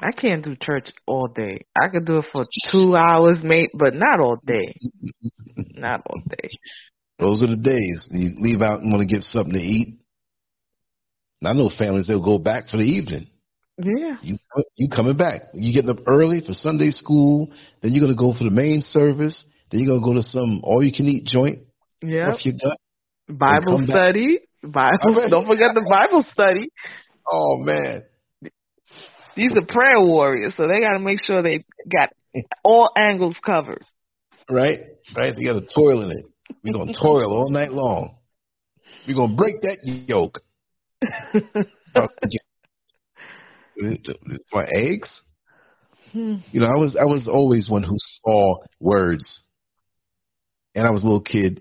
[0.00, 1.64] I can't do church all day.
[1.74, 4.74] I could do it for two hours, mate, but not all day.
[5.78, 6.50] Not all day.
[7.18, 7.98] Those are the days.
[8.10, 9.98] You leave out and want to get something to eat.
[11.40, 13.28] And I know families they'll go back for the evening.
[13.78, 14.16] Yeah.
[14.22, 14.38] You
[14.76, 15.44] you coming back.
[15.54, 17.48] You getting up early for Sunday school.
[17.82, 19.34] Then you're gonna go for the main service.
[19.70, 21.60] Then you're gonna go to some all you can eat joint
[22.02, 22.32] Yeah.
[22.32, 22.78] off your gut.
[23.28, 24.40] Bible study.
[24.68, 24.98] Bible.
[25.02, 25.30] Alright.
[25.30, 26.68] Don't forget the Bible study.
[27.30, 28.02] Oh man.
[29.36, 32.08] These are prayer warriors, so they got to make sure they got
[32.64, 33.84] all angles covered.
[34.48, 34.80] Right?
[35.14, 35.34] Right?
[35.36, 36.24] They got a toilet in it.
[36.62, 38.16] We're gonna toil all night long.
[39.06, 40.40] We're gonna break that yoke.
[44.52, 45.08] My eggs.
[46.12, 46.36] Hmm.
[46.52, 49.24] You know, I was I was always one who saw words,
[50.74, 51.60] and I was a little kid.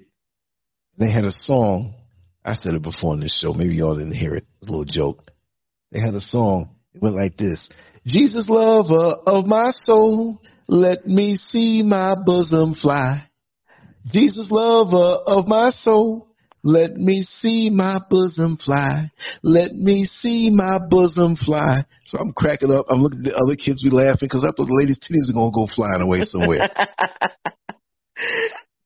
[0.97, 1.95] They had a song.
[2.45, 3.53] I said it before on this show.
[3.53, 4.45] Maybe y'all didn't hear it.
[4.61, 5.31] A little joke.
[5.91, 6.69] They had a song.
[6.93, 7.57] It went like this:
[8.05, 13.27] Jesus, lover of my soul, let me see my bosom fly.
[14.13, 16.27] Jesus, lover of my soul,
[16.63, 19.09] let me see my bosom fly.
[19.41, 21.85] Let me see my bosom fly.
[22.11, 22.85] So I'm cracking up.
[22.91, 25.33] I'm looking at the other kids be laughing because I thought the ladies' titties are
[25.33, 26.69] gonna go flying away somewhere.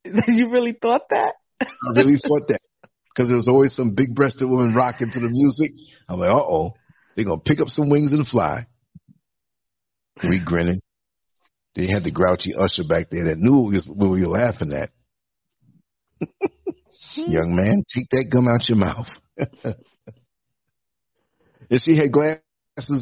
[0.28, 1.34] you really thought that?
[1.62, 2.60] I really thought that
[3.16, 5.72] because there was always some big-breasted woman rocking to the music.
[6.08, 6.74] I'm like, uh oh,
[7.16, 8.66] they're gonna pick up some wings and fly.
[10.24, 10.82] We grinning.
[11.76, 14.90] They had the grouchy usher back there that knew what we were laughing at.
[17.16, 19.08] Young man, take that gum out your mouth.
[21.70, 22.42] and she had glasses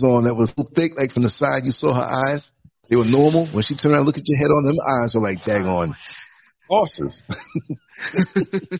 [0.04, 2.42] on that was so thick, like from the side you saw her eyes.
[2.90, 3.48] They were normal.
[3.48, 5.94] When she turned around, look at your head on them eyes were like daggone
[6.70, 7.14] horses.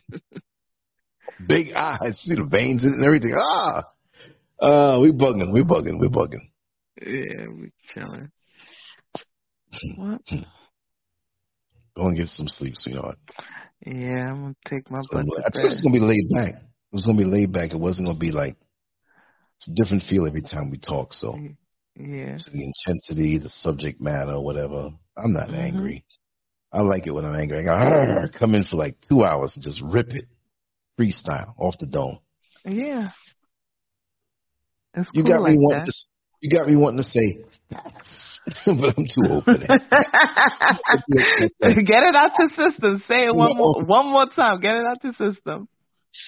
[1.46, 3.34] Big eyes, see the veins in it and everything.
[3.38, 3.82] Ah,
[4.60, 6.50] uh, we bugging, we bugging, we bugging.
[7.00, 8.30] Yeah, we chilling.
[9.96, 10.20] What?
[11.96, 13.18] Go and get some sleep, sweetheart.
[13.86, 16.54] Yeah, I'm gonna take my So, butt I thought it was gonna be laid back.
[16.60, 17.70] It was gonna be laid back.
[17.70, 18.56] It wasn't gonna be like
[19.60, 21.12] it's a different feel every time we talk.
[21.20, 21.38] So
[21.96, 22.36] Yeah.
[22.38, 24.90] to the intensity, the subject matter, whatever.
[25.16, 25.54] I'm not Mhm.
[25.58, 26.04] angry.
[26.72, 27.68] I like it when I'm angry.
[27.68, 30.26] I go, come in for like two hours and just rip it,
[30.98, 32.18] freestyle off the dome.
[32.64, 33.08] Yeah.
[34.94, 35.86] It's You cool got like me wanting that.
[35.86, 35.92] to.
[36.40, 37.38] You got me wanting to say,
[38.66, 39.60] but I'm too open.
[41.86, 43.02] Get it out your system.
[43.08, 43.54] Say it one No.
[43.54, 44.60] more one more time.
[44.60, 45.68] Get it out your system.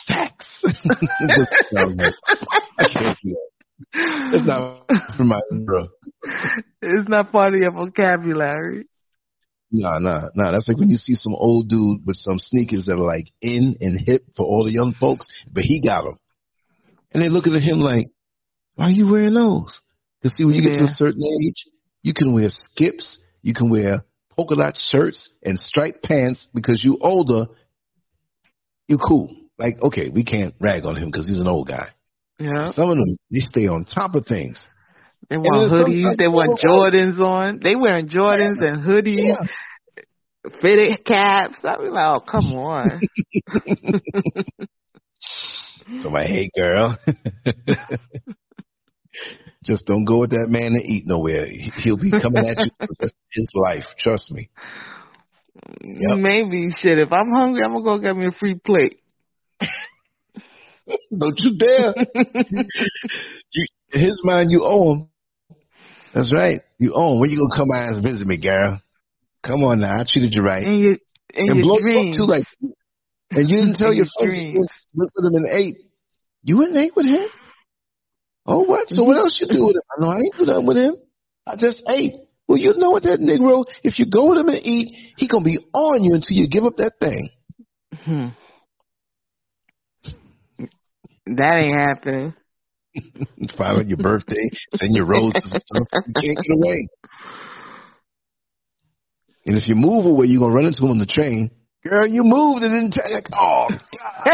[0.07, 0.47] Facts.
[0.65, 2.15] Just sound like-
[2.79, 3.49] I can't do that.
[4.35, 4.85] It's not
[5.17, 5.87] for my bro.
[6.83, 8.87] It's not part of your vocabulary.
[9.73, 10.53] No, nah, nah.
[10.53, 13.77] That's like when you see some old dude with some sneakers that are like in
[13.81, 16.19] and hip for all the young folks, but he got them,
[17.13, 18.09] and they looking at him like,
[18.75, 19.71] "Why are you wearing those?"
[20.21, 21.55] Because see, when you get to a certain age,
[22.03, 23.05] you can wear skips,
[23.43, 24.05] you can wear
[24.37, 27.47] polka dot shirts and striped pants because you're older.
[28.89, 29.31] you're cool.
[29.59, 31.89] Like, okay, we can't rag on him because he's an old guy.
[32.39, 32.73] Yeah.
[32.75, 34.57] Some of them they stay on top of things.
[35.31, 36.03] They want hoodies.
[36.03, 37.61] sometimes They want Jordans on.
[37.63, 39.47] They wearing Jordans and hoodies, Yeah.
[40.61, 41.55] fitted caps.
[41.65, 43.01] I be like, oh come on.
[46.05, 46.97] So my hey girl,
[49.65, 51.47] just don't go with that man to eat nowhere.
[51.47, 53.85] He- He'll be coming at you for the rest of his life.
[54.03, 54.49] Trust me.
[55.83, 56.19] Yep.
[56.19, 56.99] Maybe shit.
[57.01, 59.01] If I'm hungry, I'm gonna go get me a free plate.
[61.19, 61.95] Don't you dare.
[63.53, 65.09] you, his mind, you owe him.
[66.15, 66.63] That's right.
[66.79, 67.21] You owe him.
[67.21, 68.81] When you gonna come by and visit me, girl?
[69.47, 70.01] Come on now.
[70.01, 70.63] I treated you right.
[70.63, 70.97] in your
[71.35, 72.17] in and blow you dreams.
[72.17, 72.45] too, like.
[73.33, 75.77] And you didn't tell your friends you went with him and ate.
[76.43, 77.27] You went and ate with him?
[78.45, 78.89] Oh, what?
[78.89, 79.83] So what else you do with him?
[79.97, 80.97] I know I ain't do nothing with him.
[81.47, 82.15] I just ate.
[82.49, 85.45] Well, you know what, that Negro, if you go with him and eat, he going
[85.45, 87.31] to be on you until you give up that thing.
[87.93, 88.29] Hmm.
[91.27, 92.35] That ain't happening.
[93.59, 96.05] Finally, your birthday, send your roses and stuff.
[96.07, 96.89] You can't get away.
[99.47, 101.51] And if you move away, you're going to run into him on the train.
[101.83, 103.23] Girl, you moved and didn't tell you.
[103.33, 103.79] Oh, God.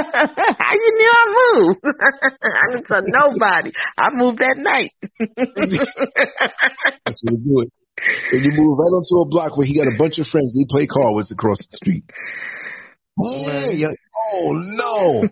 [0.58, 1.80] How you knew I moved?
[1.84, 3.70] I didn't tell nobody.
[3.96, 4.90] I moved that night.
[7.06, 7.72] That's what you do it.
[8.32, 10.52] And you move right onto a block where he got a bunch of friends.
[10.54, 12.04] They play cards across the street.
[13.18, 13.94] Yeah, you're
[14.34, 15.28] oh no.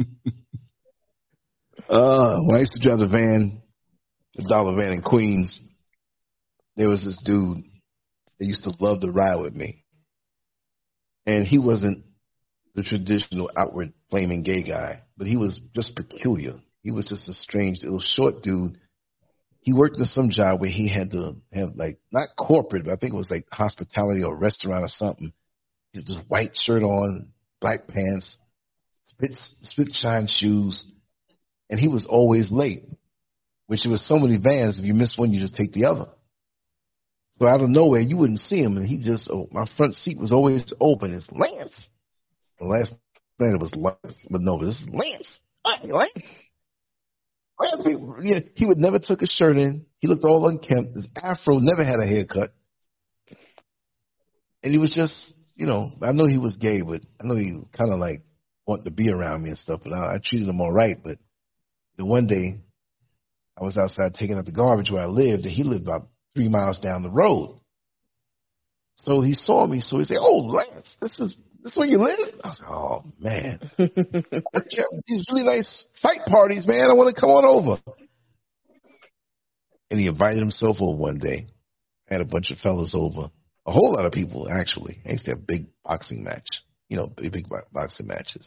[1.88, 3.62] uh, when I used to drive the van,
[4.36, 5.50] the dollar van in Queens,
[6.76, 7.62] there was this dude
[8.38, 9.84] that used to love to ride with me.
[11.26, 12.04] And he wasn't
[12.74, 16.54] the traditional outward flaming gay guy, but he was just peculiar.
[16.82, 18.78] He was just a strange little short dude.
[19.60, 22.96] He worked in some job where he had to have like not corporate, but I
[22.96, 25.32] think it was like hospitality or restaurant or something.
[25.92, 27.28] He had this white shirt on,
[27.60, 28.24] black pants,
[29.70, 30.78] spit shine shoes,
[31.68, 32.84] and he was always late.
[33.66, 36.06] Which there was so many vans, if you miss one, you just take the other.
[37.38, 40.18] So out of nowhere, you wouldn't see him, and he just oh, my front seat
[40.18, 41.14] was always open.
[41.14, 41.72] It's Lance.
[42.58, 42.90] The last
[43.38, 45.26] it was Lance, but no, this is Lance.
[45.64, 46.26] Hi, Lance.
[47.58, 49.86] Lance, he, yeah, he would never took his shirt in.
[50.00, 50.96] He looked all unkempt.
[50.96, 52.52] His afro never had a haircut.
[54.62, 55.12] and he was just,
[55.54, 58.22] you know, I know he was gay, but I know he kind of like
[58.70, 59.80] wanted to be around me and stuff.
[59.82, 60.96] But I, I treated him all right.
[61.02, 61.18] But
[61.98, 62.58] the one day,
[63.60, 66.48] I was outside taking out the garbage where I lived, and he lived about three
[66.48, 67.60] miles down the road.
[69.04, 71.34] So he saw me, so he said, "Oh, Lance, this is
[71.64, 73.58] this where you live?" I was like, "Oh man,
[75.08, 75.66] these really nice
[76.00, 76.90] fight parties, man.
[76.90, 77.80] I want to come on over."
[79.90, 81.48] And he invited himself over one day.
[82.06, 83.30] Had a bunch of fellas over,
[83.66, 85.00] a whole lot of people actually.
[85.06, 86.46] I used to have big boxing match,
[86.88, 88.42] you know, big, big boxing matches.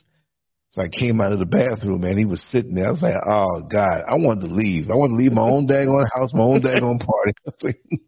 [0.76, 2.88] So I came out of the bathroom and he was sitting there.
[2.88, 4.90] I was like, "Oh God, I wanted to leave.
[4.90, 7.78] I wanted to leave my own daggone house, my own daggone party."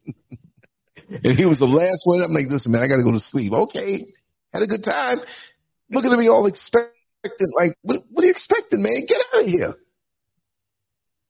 [1.23, 2.23] and he was the last one.
[2.23, 4.05] I'm like, "Listen, man, I got to go to sleep." Okay,
[4.53, 5.17] had a good time.
[5.91, 9.05] Looking at me all expectant, like, "What, what are you expecting, man?
[9.07, 9.73] Get out of here!"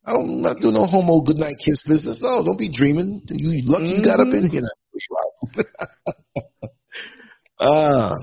[0.05, 2.17] I don't I'm not doing no homo good night kiss business.
[2.21, 3.23] No, don't be dreaming.
[3.27, 4.61] You lucky you got up in here.
[7.59, 8.15] Ah, uh,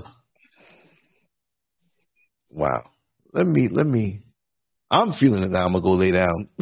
[2.49, 2.83] wow.
[3.33, 4.21] Let me let me.
[4.91, 5.65] I'm feeling it now.
[5.65, 6.49] I'm gonna go lay down.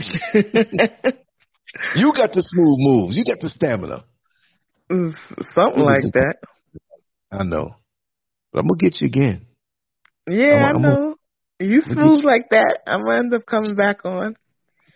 [1.96, 3.18] you got the smooth moves.
[3.18, 4.06] You got the stamina.
[4.90, 6.36] Something like that.
[7.32, 7.76] I know,
[8.52, 9.46] but I'm gonna get you again.
[10.30, 11.16] Yeah, I'm, I know.
[11.60, 12.80] I'm you smooth like that.
[12.88, 14.36] I'm gonna end up coming back on.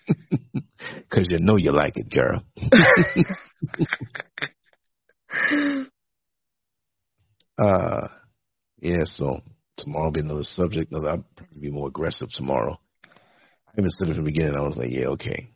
[1.09, 2.43] Because you know you like it, girl.
[7.57, 8.07] uh,
[8.79, 9.41] yeah, so
[9.79, 10.93] tomorrow will be another subject.
[10.93, 12.79] I'll probably be more aggressive tomorrow.
[13.05, 14.55] I even said it from the beginning.
[14.55, 15.49] I was like, yeah, okay.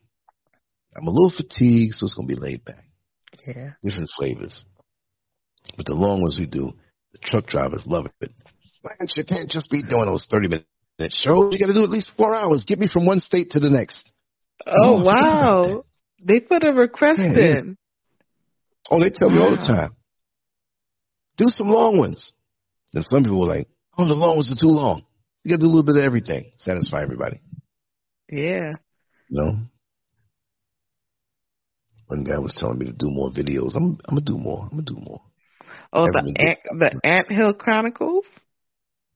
[0.96, 2.86] I'm a little fatigued, so it's going to be laid back.
[3.48, 3.72] Yeah.
[3.84, 4.54] Different flavors.
[5.78, 6.72] But the long ones we do,
[7.14, 8.32] the truck drivers love it.
[8.84, 10.66] Man, you can't just be doing those 30 minute
[11.24, 11.52] shows.
[11.52, 12.64] You got to do at least four hours.
[12.68, 13.98] Get me from one state to the next.
[14.66, 15.84] Oh, oh wow.
[16.26, 17.78] They put a request yeah, in.
[18.92, 19.36] Oh, they tell wow.
[19.36, 19.92] me all the time.
[21.38, 22.18] Do some long ones.
[22.94, 23.68] And some people were like,
[24.00, 25.04] oh, the long ones are too long.
[25.44, 26.52] You got to do a little bit of everything.
[26.66, 27.40] Satisfy everybody.
[28.32, 28.74] Yeah.
[29.30, 29.60] You know?
[32.08, 33.76] One guy was telling me to do more videos.
[33.76, 34.64] I'm, I'm going to do more.
[34.64, 35.22] I'm going to do more.
[35.92, 38.26] Oh, the ant, the Ant Hill Chronicles?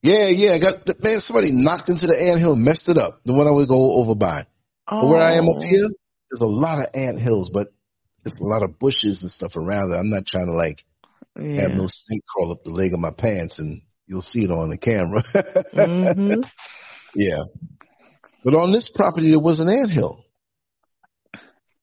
[0.01, 0.53] Yeah, yeah.
[0.53, 1.21] I got man.
[1.27, 3.21] Somebody knocked into the ant hill, messed it up.
[3.25, 4.41] The one I would go over by.
[4.91, 5.01] Oh.
[5.01, 5.61] But where I am up oh.
[5.61, 5.87] here,
[6.29, 7.67] there's a lot of ant hills, but
[8.23, 9.95] there's a lot of bushes and stuff around it.
[9.95, 10.79] I'm not trying to like
[11.39, 11.61] yeah.
[11.61, 14.69] have no snake crawl up the leg of my pants, and you'll see it on
[14.69, 15.23] the camera.
[15.73, 16.41] mm-hmm.
[17.15, 17.43] Yeah.
[18.43, 20.23] But on this property, there was an ant hill.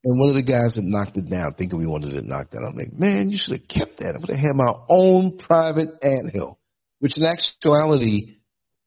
[0.03, 2.65] And one of the guys that knocked it down, thinking we wanted it knocked down,
[2.65, 4.15] I'm like, man, you should have kept that.
[4.15, 6.59] I would have had my own private ant hill,
[6.99, 8.39] which in actuality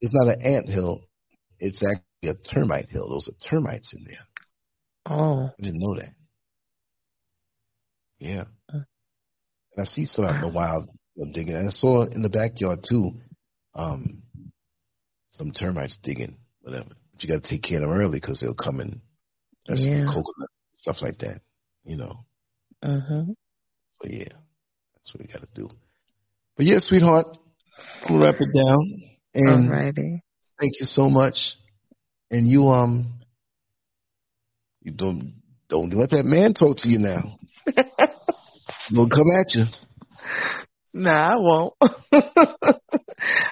[0.02, 1.02] is not an ant hill.
[1.60, 3.08] It's actually a termite hill.
[3.10, 5.16] Those are termites in there.
[5.18, 5.46] Oh.
[5.46, 6.14] I didn't know that.
[8.20, 8.44] Yeah.
[8.70, 8.86] And
[9.78, 10.90] I see some out in the wild
[11.34, 11.56] digging.
[11.56, 13.14] And I saw in the backyard too,
[13.76, 14.22] um,
[15.38, 16.90] some termites digging, whatever.
[17.12, 19.02] But you got to take care of them early because they'll come in.
[19.68, 20.06] yeah.
[20.06, 20.50] coconut,
[20.82, 21.42] stuff like that,
[21.86, 22.26] you know.
[22.82, 23.24] Uh-huh.
[24.02, 25.70] So, yeah, that's what we got to do.
[26.58, 27.38] But, yeah, sweetheart,
[28.08, 29.02] to wrap it down.
[29.36, 30.20] And Alrighty.
[30.60, 31.36] thank you so much
[32.34, 33.14] and you um
[34.82, 35.34] you don't
[35.70, 37.38] don't let that man talk to you now.
[38.90, 39.66] He'll come at you.
[40.94, 41.74] Nah, I won't.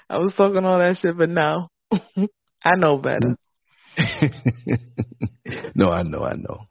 [0.10, 1.70] I was talking all that shit, but no,
[2.64, 3.36] I know better.
[5.76, 6.68] no, I know, I know, I know.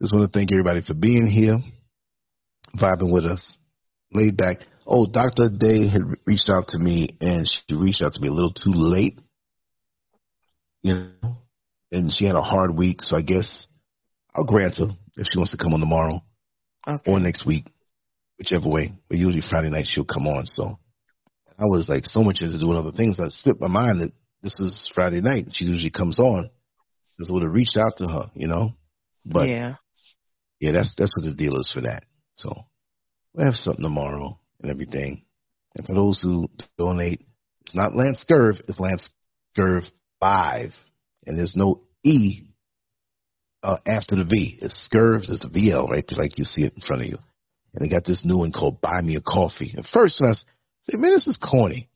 [0.00, 1.58] Just want to thank everybody for being here,
[2.76, 3.40] vibing with us,
[4.12, 4.58] laid back.
[4.86, 5.48] Oh, Dr.
[5.48, 8.72] Day had reached out to me, and she reached out to me a little too
[8.72, 9.18] late
[10.82, 11.36] you know,
[11.92, 13.44] and she had a hard week, so I guess
[14.34, 14.86] I'll grant her
[15.16, 16.22] if she wants to come on tomorrow
[16.88, 17.10] okay.
[17.10, 17.66] or next week,
[18.40, 18.92] whichever way.
[19.08, 20.46] But usually Friday night she'll come on.
[20.56, 20.78] So
[21.58, 24.12] I was like so much into doing other things, I slipped my mind that
[24.42, 25.46] this is Friday night.
[25.52, 26.50] She usually comes on.
[27.20, 28.72] I would have reached out to her, you know.
[29.26, 29.74] But yeah,
[30.58, 32.04] yeah, that's that's what the deal is for that.
[32.38, 32.64] So
[33.34, 35.24] we'll have something tomorrow and everything.
[35.76, 36.48] And for those who
[36.78, 37.26] donate,
[37.66, 39.02] it's not Lance Scurv, it's Lance
[39.56, 39.82] Scurv
[40.22, 40.72] Live,
[41.26, 42.48] and there's no E
[43.62, 44.58] uh, after the V.
[44.62, 47.18] It's Scurvs, it's a VL right there, like you see it in front of you.
[47.74, 49.74] And they got this new one called Buy Me a Coffee.
[49.76, 50.32] At first, I
[50.86, 51.88] said, man, this is corny,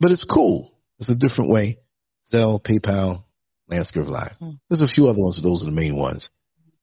[0.00, 0.72] but it's cool.
[0.98, 1.78] It's a different way.
[2.32, 3.24] Zelle, PayPal,
[3.68, 4.36] Lance Scurv Live.
[4.38, 4.50] Hmm.
[4.70, 6.22] There's a few other ones, but those are the main ones.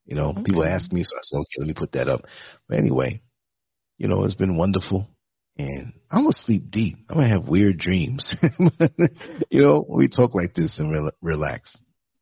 [0.06, 0.44] You know, okay.
[0.44, 2.22] people ask me, so I said, okay, let me put that up.
[2.68, 3.22] But anyway,
[3.98, 5.08] you know, it's been wonderful
[5.60, 6.98] and I'm gonna sleep deep.
[7.10, 8.24] I'm gonna have weird dreams.
[9.52, 11.70] you know, we talk like this and re- relax.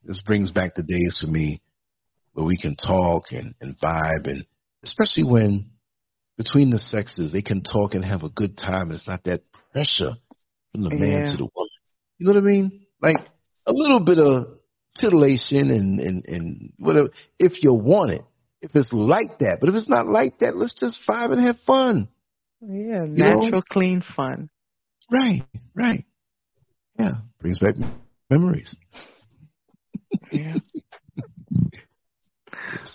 [0.04, 1.62] This brings back the days for me
[2.32, 4.44] where we can talk and, and vibe, and
[4.84, 5.70] especially when
[6.38, 8.92] between the sexes, they can talk and have a good time.
[8.92, 9.40] It's not that
[9.72, 10.14] pressure
[10.72, 11.68] from the man to the woman.
[12.16, 12.86] You know what I mean?
[13.02, 13.16] Like
[13.66, 14.46] a little bit of
[15.00, 17.08] titillation and and and whatever
[17.38, 18.22] if you want it.
[18.60, 21.56] If it's like that, but if it's not like that, let's just vibe and have
[21.64, 22.08] fun.
[22.60, 23.40] Yeah, You know?
[23.42, 24.50] natural, clean fun.
[25.12, 25.44] Right,
[25.76, 26.04] right.
[26.98, 27.74] Yeah, brings back
[28.30, 28.66] memories.
[30.32, 30.54] Yeah.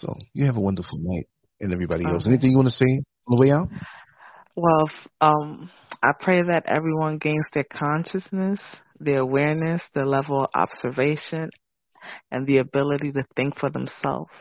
[0.02, 1.28] So you have a wonderful night,
[1.61, 2.24] and everybody else.
[2.26, 3.70] Anything you want to say on the way out?
[4.56, 5.70] Well, f- um,
[6.02, 8.60] I pray that everyone gains their consciousness,
[9.00, 11.50] their awareness, their level of observation,
[12.32, 14.32] and the ability to think for themselves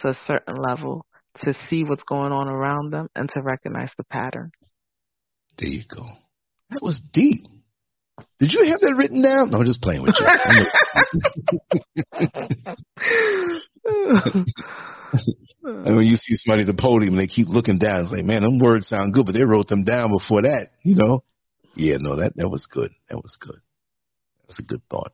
[0.00, 1.04] to a certain level,
[1.44, 4.50] to see what's going on around them, and to recognize the pattern.
[5.58, 6.08] There you go.
[6.70, 7.46] That was deep.
[8.40, 9.50] Did you have that written down?
[9.50, 10.26] No, I'm just playing with you.
[15.64, 18.02] And when you see somebody at the podium, they keep looking down.
[18.02, 20.72] It's like, man, them words sound good, but they wrote them down before that.
[20.82, 21.22] You know?
[21.76, 22.90] Yeah, no, that that was good.
[23.08, 23.60] That was good.
[24.40, 25.12] That was a good thought.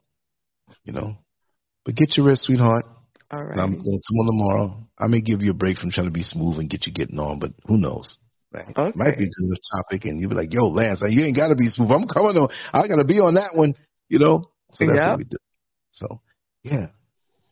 [0.85, 1.17] You know.
[1.85, 2.85] But get your rest, sweetheart.
[3.31, 3.51] All right.
[3.51, 4.87] And I'm going to come on tomorrow.
[4.97, 7.19] I may give you a break from trying to be smooth and get you getting
[7.19, 8.07] on, but who knows?
[8.51, 8.65] Right.
[8.75, 8.91] Okay.
[8.95, 11.55] Might be a this topic, and you'll be like, "Yo, Lance, you ain't got to
[11.55, 11.91] be smooth.
[11.91, 12.49] I'm coming on.
[12.73, 13.75] I got to be on that one."
[14.07, 14.45] You know.
[14.71, 15.09] So that's Yep.
[15.09, 15.37] what we do.
[15.93, 16.21] So,
[16.63, 16.87] yeah.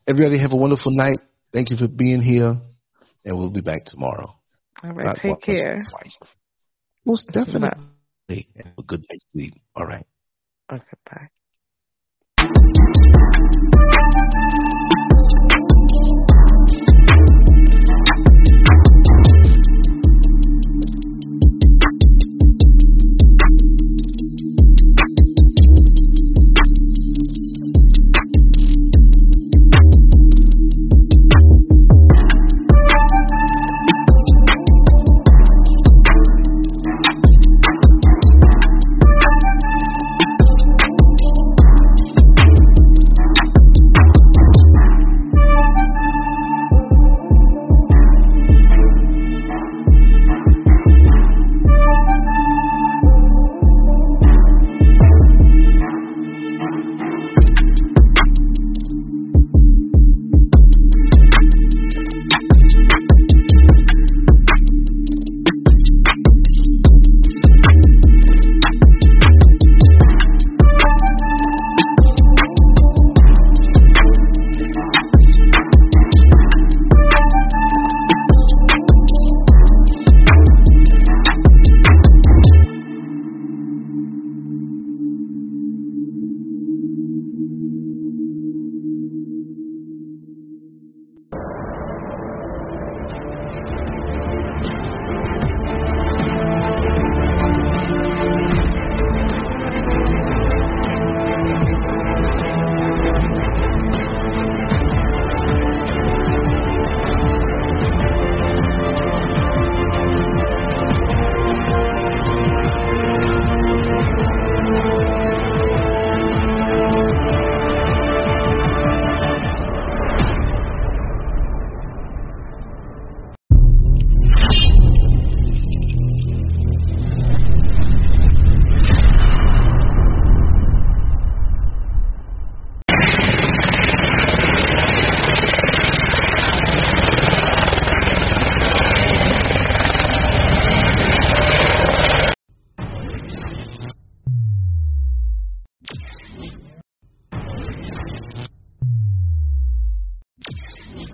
[0.07, 1.19] Everybody have a wonderful night.
[1.57, 2.55] Thank you for being here,
[3.25, 4.35] and we'll be back tomorrow.
[4.84, 5.84] All right, Not take care.
[5.89, 6.13] Twice.
[7.03, 8.47] Most definitely.
[8.57, 9.55] Have a good night's sleep.
[9.75, 10.05] All right.
[10.71, 11.29] Okay, bye.